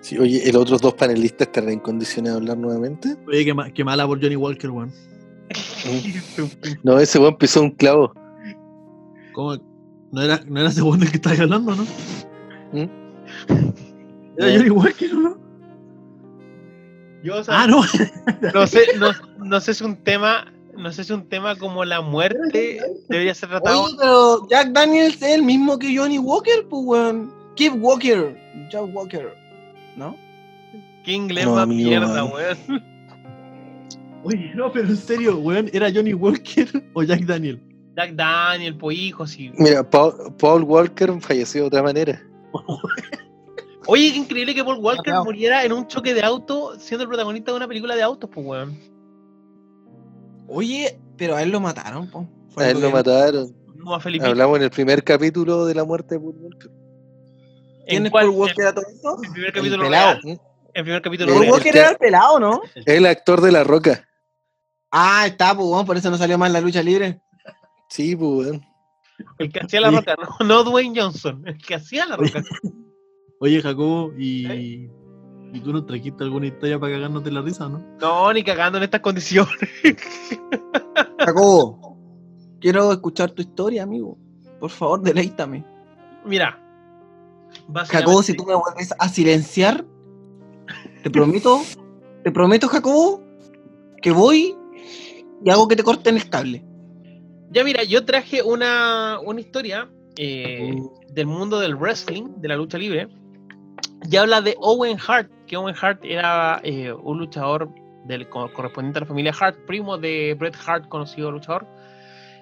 [0.00, 3.16] Sí, oye, ¿los otros dos panelistas estarán en condiciones de hablar nuevamente?
[3.26, 4.92] Oye, qué, ma- qué mala por Johnny Walker, weón.
[6.82, 8.12] No, ese weón pisó un clavo.
[9.32, 9.56] ¿Cómo?
[10.12, 11.82] No era, no era ese weón del que estabas hablando, ¿no?
[12.72, 12.88] ¿Mm?
[14.38, 14.56] Era.
[14.58, 15.36] Johnny Walker, ¿no?
[17.22, 17.82] Yo, o sea, Ah, no.
[18.54, 22.00] no sé, no, no sé si un tema, no sé si un tema como la
[22.00, 23.84] muerte debería ser tratado.
[23.84, 27.32] Oye, pero Jack Daniels es el mismo que Johnny Walker, pues, weón.
[27.56, 28.36] Keith Walker.
[28.70, 29.34] Jack Walker.
[29.96, 30.16] ¿No?
[31.04, 32.58] ¿Qué inglés No, más mierda, weón?
[34.24, 37.60] Oye, no, pero en serio, weón, ¿era Johnny Walker o Jack Daniel?
[37.96, 39.52] Jack Daniel, pues hijo, sí.
[39.56, 42.20] Mira, Paul, Paul Walker falleció de otra manera.
[43.86, 47.50] Oye, qué increíble que Paul Walker muriera en un choque de auto siendo el protagonista
[47.52, 48.78] de una película de autos, pues, weón.
[50.48, 52.26] Oye, pero a él lo mataron, po.
[52.56, 53.54] A él lo mataron.
[53.76, 54.24] No a Felipe.
[54.26, 56.70] Hablamos en el primer capítulo de la muerte de Paul Walker.
[57.86, 58.12] ¿Quién es?
[58.12, 59.18] Paul Walker a todo esto?
[59.22, 60.20] El primer El capítulo pelado.
[60.22, 60.40] real.
[60.72, 61.50] El primer capítulo El- Paul.
[61.50, 62.60] Walker era el pelado, ¿no?
[62.86, 64.08] El actor de La Roca.
[64.96, 67.20] Ah, está, pues, por eso no salió más en la lucha libre.
[67.88, 68.62] Sí, pues, weón.
[69.38, 69.98] El que hacía la Oye.
[69.98, 71.42] roca, no, no Dwayne Johnson.
[71.46, 72.40] El que hacía la roca.
[73.40, 74.88] Oye, Jacobo, ¿y,
[75.52, 77.84] ¿y tú nos trajiste alguna historia para cagándote la risa, no?
[78.00, 79.52] No, ni cagando en estas condiciones.
[81.18, 81.98] Jacobo,
[82.60, 84.16] quiero escuchar tu historia, amigo.
[84.60, 85.64] Por favor, deleítame.
[86.24, 86.56] Mira.
[87.66, 89.84] básicamente- Jacobo, si tú me vuelves a silenciar,
[91.02, 91.60] te prometo,
[92.22, 93.20] te prometo, Jacobo,
[94.00, 94.56] que voy
[95.44, 96.64] y hago que te corten el cable.
[97.50, 101.12] Ya mira, yo traje una, una historia eh, Mm.
[101.14, 103.08] del mundo del wrestling, de la lucha libre,
[104.10, 107.68] y habla de Owen Hart, que Owen Hart era eh, un luchador
[108.06, 111.66] del co- correspondiente a la familia Hart, primo de Bret Hart, conocido luchador,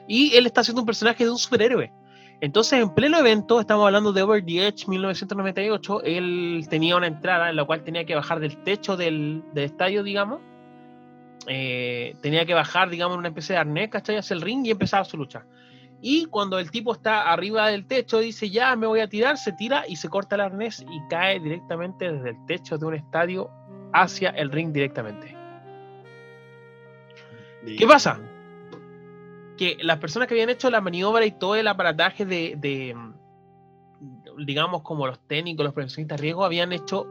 [0.09, 1.93] y él está haciendo un personaje de un superhéroe.
[2.41, 7.49] Entonces, en pleno evento, estamos hablando de Over the Edge 1998, él tenía una entrada
[7.51, 10.41] en la cual tenía que bajar del techo del, del estadio, digamos,
[11.47, 14.17] eh, tenía que bajar, digamos, en una especie de arnés, ¿cachai?
[14.17, 15.45] Hacia el ring y empezaba su lucha.
[16.01, 19.53] Y cuando el tipo está arriba del techo, dice, ya me voy a tirar, se
[19.53, 23.51] tira y se corta el arnés y cae directamente desde el techo de un estadio
[23.93, 25.37] hacia el ring directamente.
[27.65, 28.21] ¿Qué pasa?
[29.57, 34.45] Que las personas que habían hecho la maniobra y todo el aparataje de, de, mm,
[34.45, 37.07] digamos, como los técnicos, los profesionistas de riesgo, habían hecho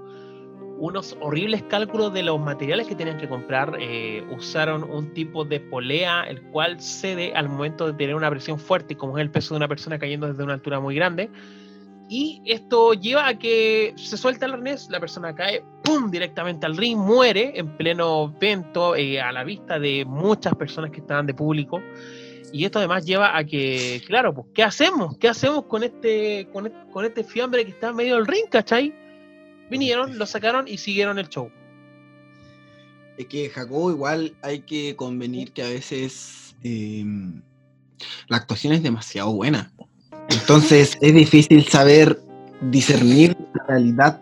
[0.82, 3.78] unos horribles cálculos de los materiales que tenían que comprar.
[3.80, 8.58] eh, usaron un tipo de polea, el cual cede al momento de tener una presión
[8.58, 11.30] fuerte, como es el peso de una persona cayendo desde una altura muy grande.
[12.10, 16.10] Y esto lleva a que se suelta el arnés, la persona cae, ¡pum!
[16.10, 21.02] directamente al ring, muere en pleno evento, eh, a la vista de muchas personas que
[21.02, 21.80] estaban de público.
[22.52, 25.16] Y esto además lleva a que, claro, pues, ¿qué hacemos?
[25.20, 28.48] ¿Qué hacemos con este, con este, con este fiambre que está en medio del ring,
[28.50, 28.94] ¿cachai?
[29.72, 31.50] Vinieron, lo sacaron y siguieron el show.
[33.18, 37.04] Es que Jacobo igual hay que convenir que a veces eh,
[38.28, 39.72] la actuación es demasiado buena.
[40.30, 42.20] Entonces es difícil saber
[42.70, 44.22] discernir la realidad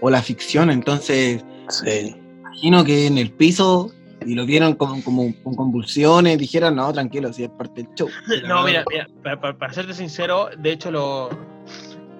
[0.00, 0.70] o la ficción.
[0.70, 2.14] Entonces, Sí.
[2.40, 3.90] imagino que en el piso
[4.26, 8.08] y lo vieron como, como con convulsiones, dijeron, no, tranquilo, si es parte del show.
[8.48, 11.30] No, mira, mira, para, para- para serte sincero, de hecho lo,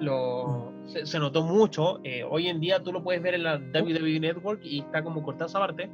[0.01, 0.73] lo
[1.04, 2.00] se, notó mucho.
[2.04, 5.22] eh, hoy en día tú lo puedes ver en la WWE Network y está como
[5.22, 5.90] cortado esa parte.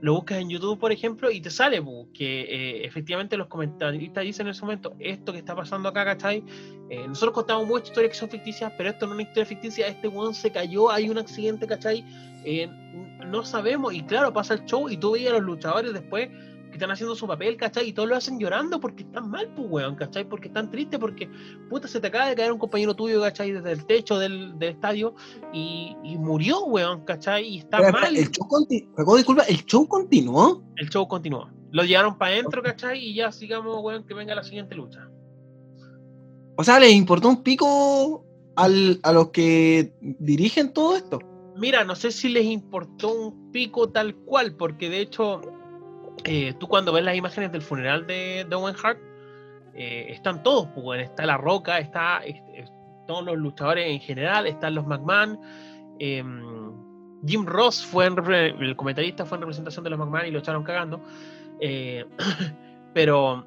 [0.00, 4.22] Lo buscas en YouTube, por ejemplo, y te sale bu, que eh, efectivamente los comentaristas
[4.22, 6.44] dicen en ese momento esto que está pasando acá, ¿cachai?
[6.90, 9.86] Eh, nosotros contamos muchas historias que son ficticias, pero esto no es una historia ficticia.
[9.86, 12.04] Este weón se cayó, hay un accidente, ¿cachai?
[12.44, 12.68] Eh,
[13.26, 16.28] no sabemos, y claro, pasa el show y tú veías a los luchadores después
[16.74, 17.88] que están haciendo su papel, ¿cachai?
[17.88, 20.28] Y todos lo hacen llorando porque están mal, pues, weón, ¿cachai?
[20.28, 21.30] Porque están tristes, porque,
[21.70, 23.52] puta, se te acaba de caer un compañero tuyo, ¿cachai?
[23.52, 25.14] Desde el techo del, del estadio
[25.52, 27.46] y, y murió, weón, ¿cachai?
[27.46, 28.16] Y está mal.
[28.16, 28.48] el show
[29.16, 30.64] disculpa, ¿el show continuó?
[30.74, 31.54] El show continúa.
[31.70, 32.98] Lo llevaron para adentro, ¿cachai?
[32.98, 35.08] Y ya sigamos, weón, que venga la siguiente lucha.
[36.56, 38.24] O sea, ¿les importó un pico
[38.56, 41.20] al- a los que dirigen todo esto?
[41.56, 45.40] Mira, no sé si les importó un pico tal cual, porque de hecho,
[46.24, 48.98] eh, tú cuando ves las imágenes del funeral de, de Owen Hart,
[49.74, 52.70] eh, están todos, pues, está La Roca, está es- es-
[53.06, 55.38] todos los luchadores en general, están los McMahon.
[55.98, 56.72] em,
[57.26, 58.16] Jim Ross fue en
[58.62, 61.00] el comentarista fue en representación de los McMahon y lo echaron cagando.
[61.60, 62.04] eh,
[62.94, 63.46] pero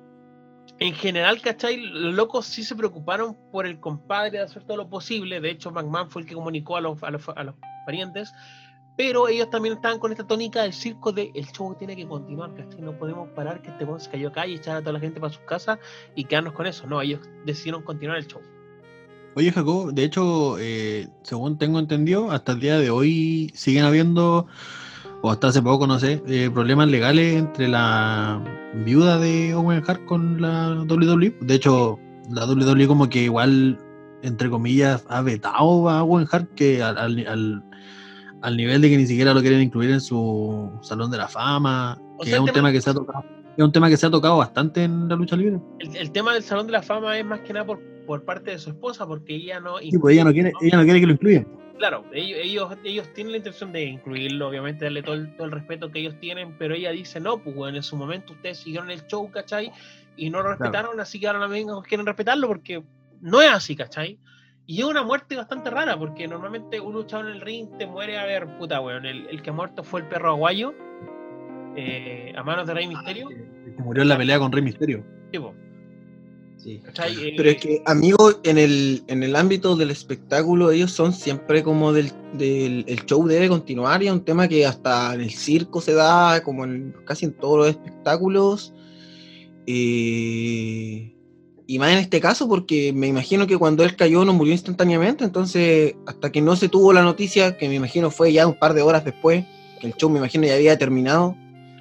[0.80, 1.78] en general, ¿cachai?
[1.78, 5.41] Los locos sí se preocuparon por el compadre de hacer todo lo posible.
[5.41, 7.56] De hecho, McMahon fue el que comunicó a los, a los, a los
[7.86, 8.32] parientes.
[8.98, 12.53] Pero ellos también estaban con esta tónica del circo de el show tiene que continuar,
[12.56, 12.82] ¿cachai?
[12.82, 15.19] No podemos parar que este weón se cayó acá y echar a toda la gente
[15.19, 15.78] para sus casas
[16.15, 16.88] y quedarnos con eso.
[16.88, 18.41] No, ellos decidieron continuar el show.
[19.36, 24.48] Oye, Jacob, de hecho, eh, según tengo entendido, hasta el día de hoy siguen habiendo,
[25.22, 28.41] o hasta hace poco, no sé, eh, problemas legales entre la
[28.84, 31.38] viuda de Owen Hart con la WWE.
[31.41, 31.99] De hecho,
[32.32, 33.78] la WWE como que igual,
[34.24, 37.64] entre comillas, ha vetado a Owen Hart que al, al- al-
[38.48, 41.98] al nivel de que ni siquiera lo quieren incluir en su Salón de la Fama,
[42.18, 43.26] O que sea, es un tema tema- que se ha tocado.
[43.57, 45.60] Es un tema que se ha tocado bastante en la lucha libre.
[45.80, 48.52] El, el tema del Salón de la Fama es más que nada por, por parte
[48.52, 49.80] de su esposa, porque ella no...
[49.80, 51.48] Sí, pues ella no quiere, ella no quiere que lo incluyan.
[51.78, 55.52] Claro, ellos, ellos, ellos tienen la intención de incluirlo, obviamente darle todo el, todo el
[55.52, 58.90] respeto que ellos tienen, pero ella dice, no, pues bueno, en su momento ustedes siguieron
[58.90, 59.72] el show, ¿cachai?
[60.15, 62.82] Y no lo respetaron, así que ahora no quieren respetarlo porque
[63.22, 64.18] no es así, ¿cachai?
[64.68, 68.18] Y es una muerte bastante rara, porque normalmente un luchador en el ring te muere
[68.18, 70.73] a ver, puta, weón, el, el que ha muerto fue el perro aguayo,
[71.77, 75.06] eh, a manos de Rey Misterio, El que murió en la pelea con Rey Misterio.
[75.31, 75.53] tipo,
[76.57, 76.81] Sí.
[76.84, 81.64] Eh, Pero es que, amigo, en el, en el ámbito del espectáculo, ellos son siempre
[81.64, 85.30] como del, del el show debe continuar y es un tema que hasta en el
[85.30, 88.73] circo se da, como en casi en todos los espectáculos.
[89.68, 91.14] eh,
[91.69, 95.26] y más en este caso, porque me imagino que cuando él cayó no murió instantáneamente,
[95.26, 98.73] entonces hasta que no se tuvo la noticia, que me imagino fue ya un par
[98.73, 99.45] de horas después,
[99.81, 101.35] que el show me imagino ya había terminado.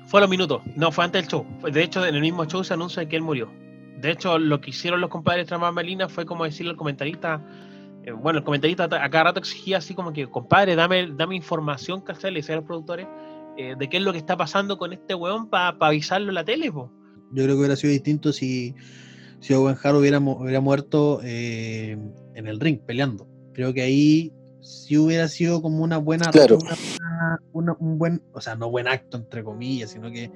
[0.06, 1.46] Fue a los minutos, no, fue antes del show.
[1.72, 3.48] De hecho, en el mismo show se anuncia que él murió.
[4.00, 7.40] De hecho, lo que hicieron los compadres Tramás Melina fue como decirle al comentarista,
[8.04, 12.00] eh, bueno, el comentarista a cada rato exigía así como que, compadre, dame, dame información,
[12.00, 12.32] ¿cachai?
[12.32, 13.06] Le decía a los productores,
[13.56, 16.44] eh, de qué es lo que está pasando con este weón para avisarlo en la
[16.44, 16.90] tele, po.
[17.30, 18.74] Yo creo que hubiera sido distinto si,
[19.40, 21.96] si Owen Hart hubiera, mu- hubiera muerto eh,
[22.34, 23.26] en el ring, peleando.
[23.52, 26.58] Creo que ahí sí hubiera sido como una buena, Claro.
[26.58, 26.76] una
[27.52, 30.30] una- un buen, o sea, no buen acto entre comillas, sino que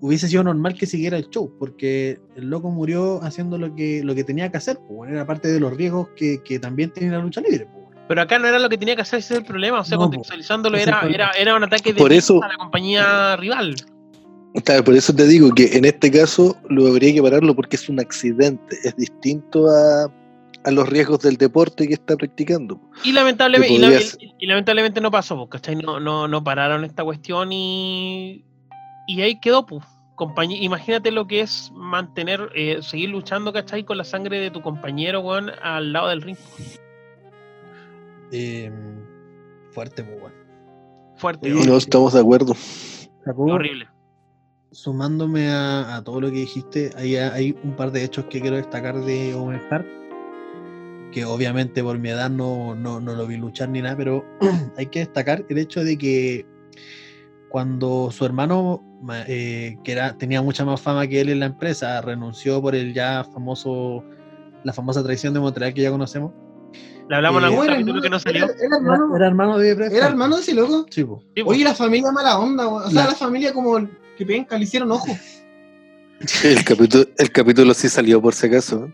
[0.00, 4.14] hubiese sido normal que siguiera el show, porque el loco murió haciendo lo que, lo
[4.14, 7.12] que tenía que hacer, pues, bueno, era parte de los riesgos que, que también tiene
[7.16, 7.66] la lucha libre.
[7.72, 7.78] pues.
[8.08, 9.80] Pero acá no era lo que tenía que hacer, ese es el problema.
[9.80, 13.36] O sea, No, contextualizándolo, era, era, era un ataque de Por eso- a la compañía
[13.36, 13.74] rival.
[14.64, 17.88] Claro, por eso te digo que en este caso lo habría que pararlo porque es
[17.88, 20.12] un accidente, es distinto a,
[20.64, 22.80] a los riesgos del deporte que está practicando.
[23.04, 24.20] Y lamentablemente, y, Que la- podría y- ser.
[24.38, 25.76] y lamentablemente no pasó, pues, ¿cachai?
[25.76, 28.44] No, no, no pararon esta cuestión y,
[29.06, 29.84] y ahí quedó, pues.
[30.16, 33.84] Compañe- imagínate lo que es mantener, eh, seguir luchando, ¿cachai?
[33.84, 36.36] Con la sangre de tu compañero, weón, al lado del ring.
[38.32, 38.70] Eh,
[39.70, 40.36] fuerte, pues, bueno.
[41.16, 42.54] Fuerte, Oye, No estamos de acuerdo.
[43.36, 43.88] Horrible.
[44.82, 48.56] Sumándome a, a todo lo que dijiste, hay, hay un par de hechos que quiero
[48.56, 49.86] destacar de Owen Hart,
[51.10, 54.24] que obviamente por mi edad no, no, no lo vi luchar ni nada, pero
[54.76, 56.46] hay que destacar el hecho de que
[57.48, 61.46] cuando su hermano, ma- eh, que era, tenía mucha más fama que él en la
[61.46, 64.04] empresa, renunció por el ya famoso,
[64.62, 66.32] la famosa traición de Montreal que ya conocemos.
[67.08, 68.44] Le hablamos en Eh, algún Era capítulo que no salió.
[68.44, 70.86] era- era hermano, era hermano de Bret era hermano de ese loco.
[70.90, 71.20] Sí, po.
[71.34, 71.42] Sí.
[71.44, 73.76] Oye, la familia mala onda, o sea, La- la familia como
[74.18, 75.16] que penca, le hicieron ojo.
[76.44, 78.90] El capítulo, el capítulo sí salió por si acaso.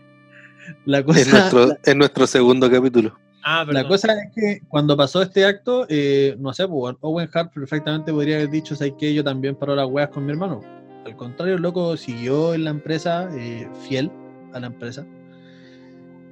[0.85, 3.17] La cosa, Es nuestro, es nuestro segundo capítulo.
[3.43, 3.65] Ah.
[3.67, 8.11] La cosa es que cuando pasó este acto, eh, no sé, pues, Owen Hart perfectamente
[8.11, 10.61] podría haber dicho, ¿sabes que Yo también paro las weas con mi hermano.
[11.05, 14.11] Al contrario, el loco siguió en la empresa, eh, fiel
[14.53, 15.05] a la empresa.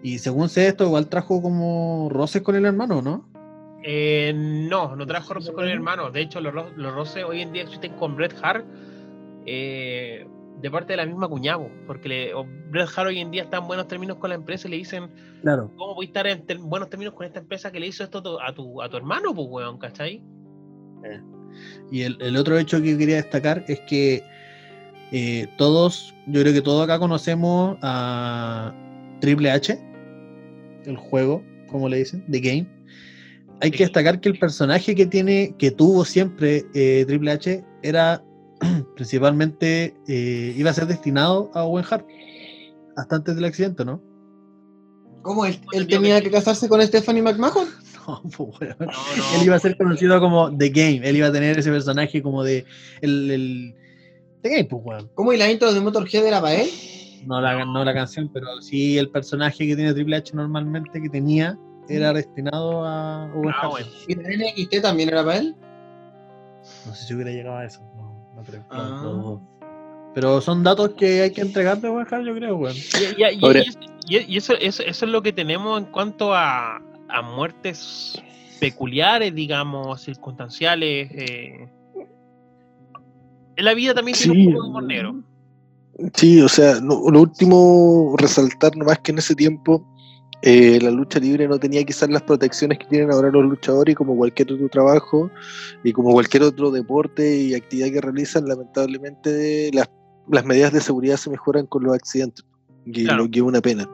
[0.04, 3.33] Y según sé esto, igual trajo como roces con el hermano, ¿no?
[3.84, 6.10] Eh, no, no trajo roces con el hermano.
[6.10, 8.66] De hecho, los, los roces hoy en día existen con Bret Hart
[9.46, 10.26] eh,
[10.62, 11.70] de parte de la misma cuñado.
[11.86, 14.68] Porque le, o Bret Hart hoy en día está en buenos términos con la empresa
[14.68, 15.10] y le dicen,
[15.42, 15.70] Claro.
[15.76, 18.20] ¿cómo voy a estar en ter- buenos términos con esta empresa que le hizo esto
[18.42, 20.24] a tu- a tu, hermano, pues, weón, ¿cachai?
[21.92, 24.24] Y el, el otro hecho que quería destacar es que
[25.12, 28.74] eh, todos, yo creo que todos acá conocemos a
[29.20, 29.78] Triple H,
[30.86, 32.68] el juego, como le dicen, The Game.
[33.64, 38.22] Hay que destacar que el personaje que tiene, que tuvo siempre eh, Triple H, era
[38.96, 42.06] principalmente, eh, iba a ser destinado a Owen Hart,
[42.98, 44.02] hasta antes del accidente, ¿no?
[45.22, 47.68] ¿Cómo él, Bueno, tenía que- casarse con Stephanie McMahon?
[48.06, 48.76] No, pues, weón.
[48.80, 49.40] No, no.
[49.40, 52.44] Él iba a ser conocido como The Game, él iba a tener ese personaje como
[52.44, 52.66] de
[53.00, 53.76] el, el
[54.42, 55.10] The Game, pues, weón.
[55.16, 56.70] ¿Cómo y la intro de Motorhead era para él?
[57.26, 61.08] No la, no la canción, pero sí el personaje que tiene Triple H normalmente que
[61.08, 61.58] tenía
[61.90, 63.88] era destinado a Owen Ah, bueno.
[64.08, 65.56] ¿Y la NXT también era para él?
[66.86, 67.82] No sé si hubiera llegado a eso.
[67.98, 68.64] No, no creo.
[68.70, 69.02] Ah.
[69.04, 69.54] No, no.
[70.14, 72.76] Pero son datos que hay que entregar de Owen Hart, yo creo, weón.
[72.76, 73.62] Y, y- y- Ahora-
[74.08, 76.78] y- y eso, eso, eso es lo que tenemos en cuanto a,
[77.10, 78.22] a muertes
[78.60, 81.10] peculiares, digamos, circunstanciales.
[81.12, 81.68] eh.
[83.56, 84.48] En la vida también tiene Sí.
[84.48, 85.16] un poco de humor negro.
[86.16, 89.86] Sí, o sea, lo, lo último, resaltar nomás que en ese tiempo
[90.46, 93.96] eh, la lucha libre no tenía quizás las protecciones que tienen ahora los luchadores y
[93.96, 95.32] como cualquier otro trabajo
[95.86, 99.90] y como cualquier otro deporte y actividad que realizan, lamentablemente las,
[100.30, 102.46] las medidas de seguridad se mejoran con los accidentes,
[102.86, 103.24] y Claro.
[103.24, 103.88] lo que es una pena.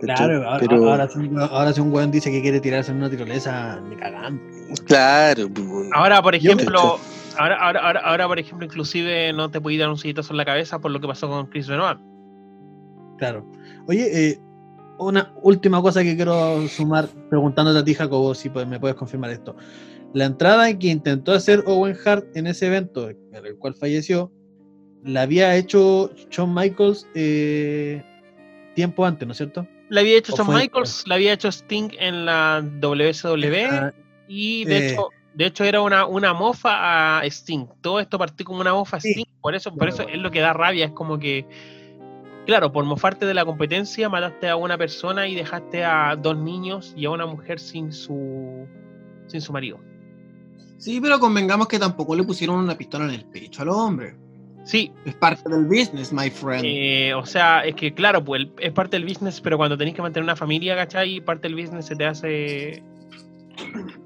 [0.00, 2.98] Claro, ahora, Pero, ahora, si un, ahora si un weón dice que quiere tirarse en
[2.98, 4.42] una tirolesa, ni cagando.
[4.86, 5.88] claro, pues.
[5.94, 6.98] Ahora, por ejemplo,
[7.38, 10.44] ahora, ahora, ahora, ahora, por ejemplo, inclusive no te puedes dar un silletazo en la
[10.44, 11.98] cabeza por lo que pasó con Chris Benoit.
[13.16, 13.46] Claro.
[13.88, 14.38] Oye, eh,
[14.98, 19.56] una última cosa que quiero sumar preguntándote a ti, Jacobo, si me puedes confirmar esto.
[20.14, 24.32] La entrada que intentó hacer Owen Hart en ese evento, en el cual falleció,
[25.04, 28.02] la había hecho Shawn Michaels eh,
[28.74, 29.66] tiempo antes, ¿no es cierto?
[29.88, 33.92] La había hecho ¿O Shawn Michaels, la había hecho Sting en la WSW Ah,
[34.26, 34.92] y de eh.
[34.92, 37.66] hecho, de hecho era una, una mofa a Sting.
[37.82, 39.12] Todo esto partió como una mofa a Sí.
[39.12, 39.26] Sting.
[39.40, 41.46] Por eso, por eso es lo que da rabia, es como que
[42.46, 46.94] claro, por mofarte de la competencia, mataste a una persona y dejaste a dos niños
[46.96, 48.66] y a una mujer sin su
[49.26, 49.78] sin su marido.
[50.78, 54.14] Sí, pero convengamos que tampoco le pusieron una pistola en el pecho al hombre.
[54.64, 56.64] Sí, Es parte del business, my friend.
[56.66, 60.02] eh, o sea, es que claro, pues es parte del business, pero cuando tenés que
[60.02, 61.20] mantener una familia, ¿cachai?
[61.20, 62.82] Parte del business se te hace.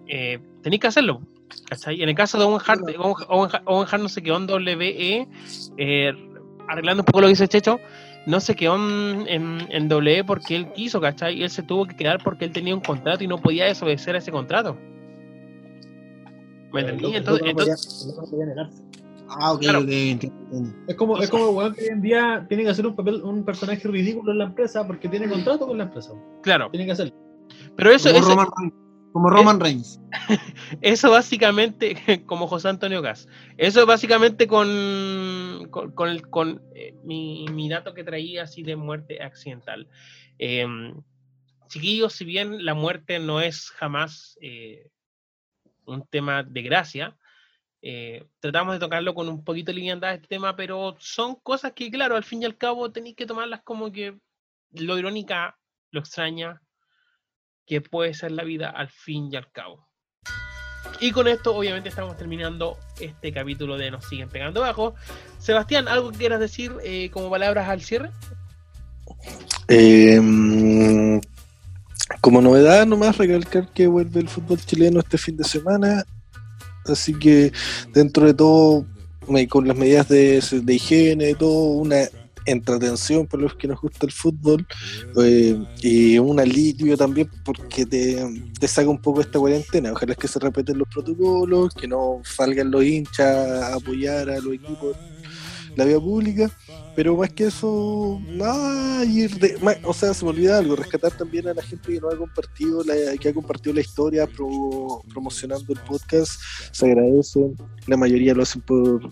[0.06, 1.22] Eh, tenés que hacerlo,
[1.68, 2.02] ¿cachai?
[2.02, 4.46] En el caso de Owen Hart, Owen, Owen Hart- Owen Hart no se quedó en
[4.50, 5.28] WWE,
[5.78, 6.12] eh,
[6.68, 7.78] arreglando un poco lo que dice Checho,
[8.26, 11.38] no se quedó en, en, en WWE porque él quiso, ¿cachai?
[11.38, 14.14] Y él se tuvo que quedar porque él tenía un contrato y no podía desobedecer
[14.14, 14.76] a ese contrato.
[16.72, 17.14] ¿Me entendí?
[17.16, 18.84] Entonces, entonces
[19.38, 19.78] Ah, ok, claro.
[19.80, 20.74] ok, entiendo, entiendo.
[20.88, 23.22] Es como, es como el weón que hoy en día tiene que hacer un papel,
[23.22, 26.12] un personaje ridículo en la empresa porque tiene contrato con la empresa.
[26.42, 26.68] claro.
[26.70, 27.14] Tiene que hacerlo.
[27.76, 28.74] Pero eso, Roman Reigns,
[29.12, 30.00] como Roman Reigns.
[30.80, 31.94] Eso básicamente,
[32.26, 37.94] como José Antonio Gas, eso básicamente con, con, con el- con, eh, mi, mi dato
[37.94, 39.88] que traía así de muerte accidental.
[40.38, 40.94] Em,
[41.68, 44.88] chiquillos, si bien la muerte no es jamás eh,
[45.84, 47.16] un tema de gracia,
[47.82, 51.90] eh, tratamos de tocarlo con un poquito de liviandad este tema, pero son cosas que,
[51.90, 54.18] claro, al fin y al cabo tenéis que tomarlas como que
[54.72, 55.58] lo irónica,
[55.90, 56.60] lo extraña,
[57.70, 59.86] que puede ser la vida al fin y al cabo.
[60.98, 64.96] Y con esto, obviamente, estamos terminando este capítulo de Nos siguen pegando bajo.
[65.38, 68.10] Sebastián, ¿algo que quieras decir eh, como palabras al cierre?
[69.68, 71.20] Mm,
[72.20, 76.04] como novedad, nomás recalcar que vuelve el fútbol chileno este fin de semana.
[76.86, 77.52] Así que,
[77.94, 78.84] dentro de todo,
[79.48, 81.98] con las medidas de, de higiene, todo, una
[82.46, 84.66] entretención para los que nos gusta el fútbol
[85.22, 88.24] eh, y un alivio también porque te,
[88.58, 89.92] te saca un poco esta cuarentena.
[89.92, 94.54] Ojalá que se respeten los protocolos, que no salgan los hinchas a apoyar a los
[94.54, 94.96] equipos
[95.76, 96.50] la vía pública.
[96.96, 101.16] Pero más que eso, nada, y re- ma- o sea, se me olvida algo, rescatar
[101.16, 105.00] también a la gente que no ha compartido, la, que ha compartido la historia pro-
[105.08, 106.32] promocionando el podcast,
[106.72, 107.52] se agradece,
[107.86, 109.08] la mayoría lo hacen por,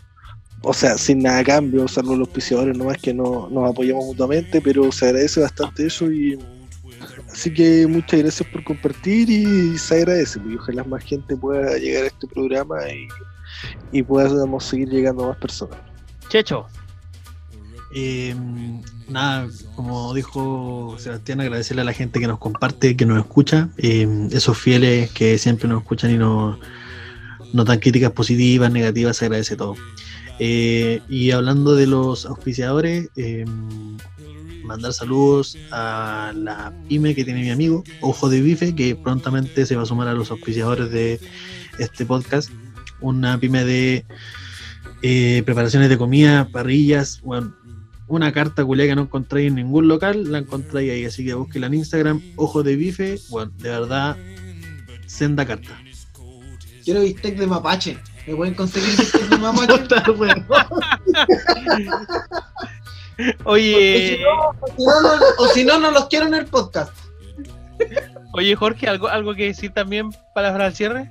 [0.62, 4.60] o sea, sin nada a cambio, salvo los auspiciadores nomás que no nos apoyamos mutuamente,
[4.60, 6.38] pero se agradece bastante eso y
[7.32, 10.40] Así que muchas gracias por compartir y se agradece.
[10.48, 13.06] Y ojalá más gente pueda llegar a este programa y,
[13.92, 15.78] y podamos seguir llegando a más personas.
[16.28, 16.66] Checho,
[17.94, 18.34] Eh,
[19.08, 24.28] nada, como dijo Sebastián, agradecerle a la gente que nos comparte, que nos escucha, eh,
[24.32, 26.58] esos fieles que siempre nos escuchan y nos,
[27.52, 29.76] nos dan críticas positivas, negativas, se agradece todo.
[30.38, 33.44] Eh, y hablando de los auspiciadores, eh,
[34.64, 39.76] mandar saludos a la pyme que tiene mi amigo, Ojo de Bife, que prontamente se
[39.76, 41.18] va a sumar a los auspiciadores de
[41.78, 42.50] este podcast.
[43.00, 44.04] Una pyme de
[45.02, 47.54] eh, preparaciones de comida, parrillas, bueno,
[48.06, 51.66] una carta culia que no encontráis en ningún local, la encontráis ahí, así que búsquela
[51.66, 54.16] en Instagram, Ojo de Bife, bueno, de verdad,
[55.06, 55.80] senda carta.
[56.84, 57.98] Quiero bistec de mapache.
[58.28, 59.86] ¿Me pueden conseguir bistec de mapache?
[63.44, 66.92] oye, O si no, no- o si no, no los quiero en el podcast.
[68.34, 71.10] oye Jorge, ¿algo, algo que decir también para al cierre?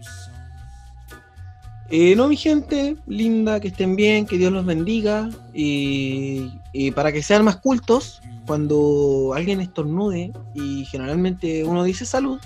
[1.90, 5.30] Eh, no, mi gente, linda, que estén bien, que Dios los bendiga.
[5.56, 12.40] Y, y para que sean más cultos, cuando alguien estornude y generalmente uno dice salud.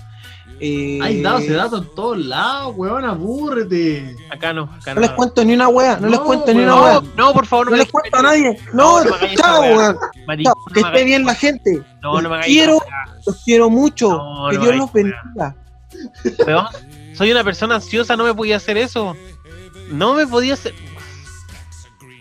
[0.60, 4.16] Eh, Hay dado ese dato en todos lados, weón, abúrrete.
[4.30, 5.00] Acá no, acá No no.
[5.00, 6.94] les cuento ni una wea, no, les No, cuento ni una wea.
[6.94, 8.58] No, no, por favor, No me les cuento a nadie.
[8.72, 9.96] No, No, no chao, weón.
[10.42, 11.82] Chao, que no esté bien la gente.
[12.02, 12.80] No, no me quiero-.
[13.26, 14.10] Los quiero mucho.
[14.10, 15.56] No, que no Dios los bendiga.
[16.46, 16.66] Weón,
[17.14, 19.16] soy una persona ansiosa, no me podía hacer eso.
[19.90, 20.74] No me podía hacer.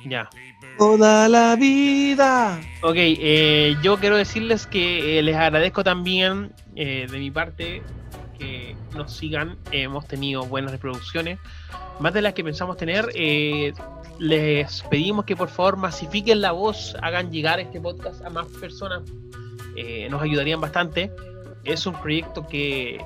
[0.06, 0.30] Ya.
[0.78, 2.60] Toda la vida.
[2.82, 7.84] Ok, eh, yo quiero decirles que eh, les agradezco también eh, de mi parte
[8.96, 9.58] nos sigan.
[9.72, 11.40] hemos tenido buenas reproducciones,
[12.00, 13.10] más de las que pensamos tener.
[13.16, 13.74] eh,
[14.20, 19.02] les pedimos que por favor masifiquen la voz, hagan llegar este podcast a más personas.
[19.76, 21.12] eh, nos ayudarían bastante.
[21.64, 23.00] Es un proyecto que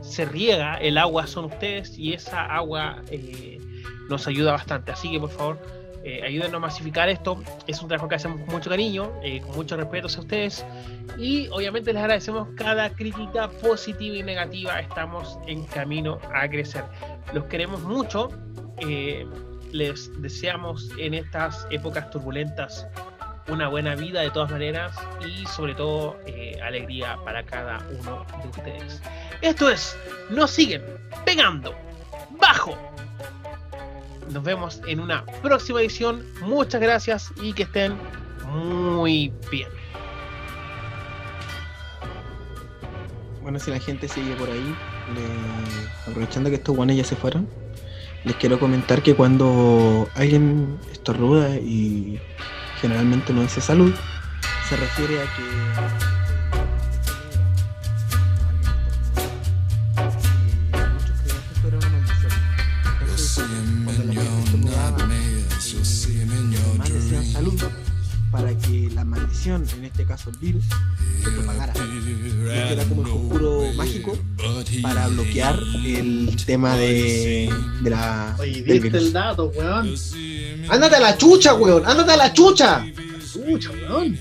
[0.00, 3.58] se riega, el agua son ustedes y esa agua eh,
[4.08, 4.92] nos ayuda bastante.
[4.92, 5.58] Así que por favor
[6.04, 7.42] eh, ayúdenos a masificar esto.
[7.66, 10.64] Es un trabajo que hacemos con mucho cariño, eh, con mucho respeto hacia ustedes.
[11.18, 14.80] Y obviamente les agradecemos cada crítica positiva y negativa.
[14.80, 16.84] Estamos en camino a crecer.
[17.32, 18.28] Los queremos mucho.
[18.78, 19.26] eh,
[19.72, 22.86] les deseamos en estas épocas turbulentas
[23.48, 28.48] una buena vida de todas maneras y sobre todo eh, alegría para cada uno de
[28.48, 29.02] ustedes.
[29.42, 29.98] Esto es,
[30.30, 30.82] nos siguen
[31.24, 31.74] pegando
[32.40, 32.78] bajo
[34.30, 36.24] nos vemos en una próxima edición.
[36.42, 37.96] Muchas gracias y que estén
[38.46, 39.68] muy bien.
[43.42, 44.74] Bueno, si la gente sigue por ahí,
[46.08, 47.46] aprovechando que estos guanes ya se fueron,
[48.24, 52.18] les quiero comentar que cuando alguien estornuda y
[52.80, 53.92] generalmente no dice salud,
[54.68, 56.13] se refiere a que.
[69.52, 70.64] En este caso el virus,
[71.22, 71.74] se propagara.
[71.76, 74.16] Y esto era como el conjuro mágico
[74.82, 77.52] para bloquear el tema de,
[77.82, 79.02] de la, Oye, del virus.
[79.02, 79.94] el dato, weón.
[80.70, 81.84] ¡Ándate a la chucha, weón!
[81.84, 82.86] ¡Ándate a la chucha!
[83.32, 84.18] Chucha, weón.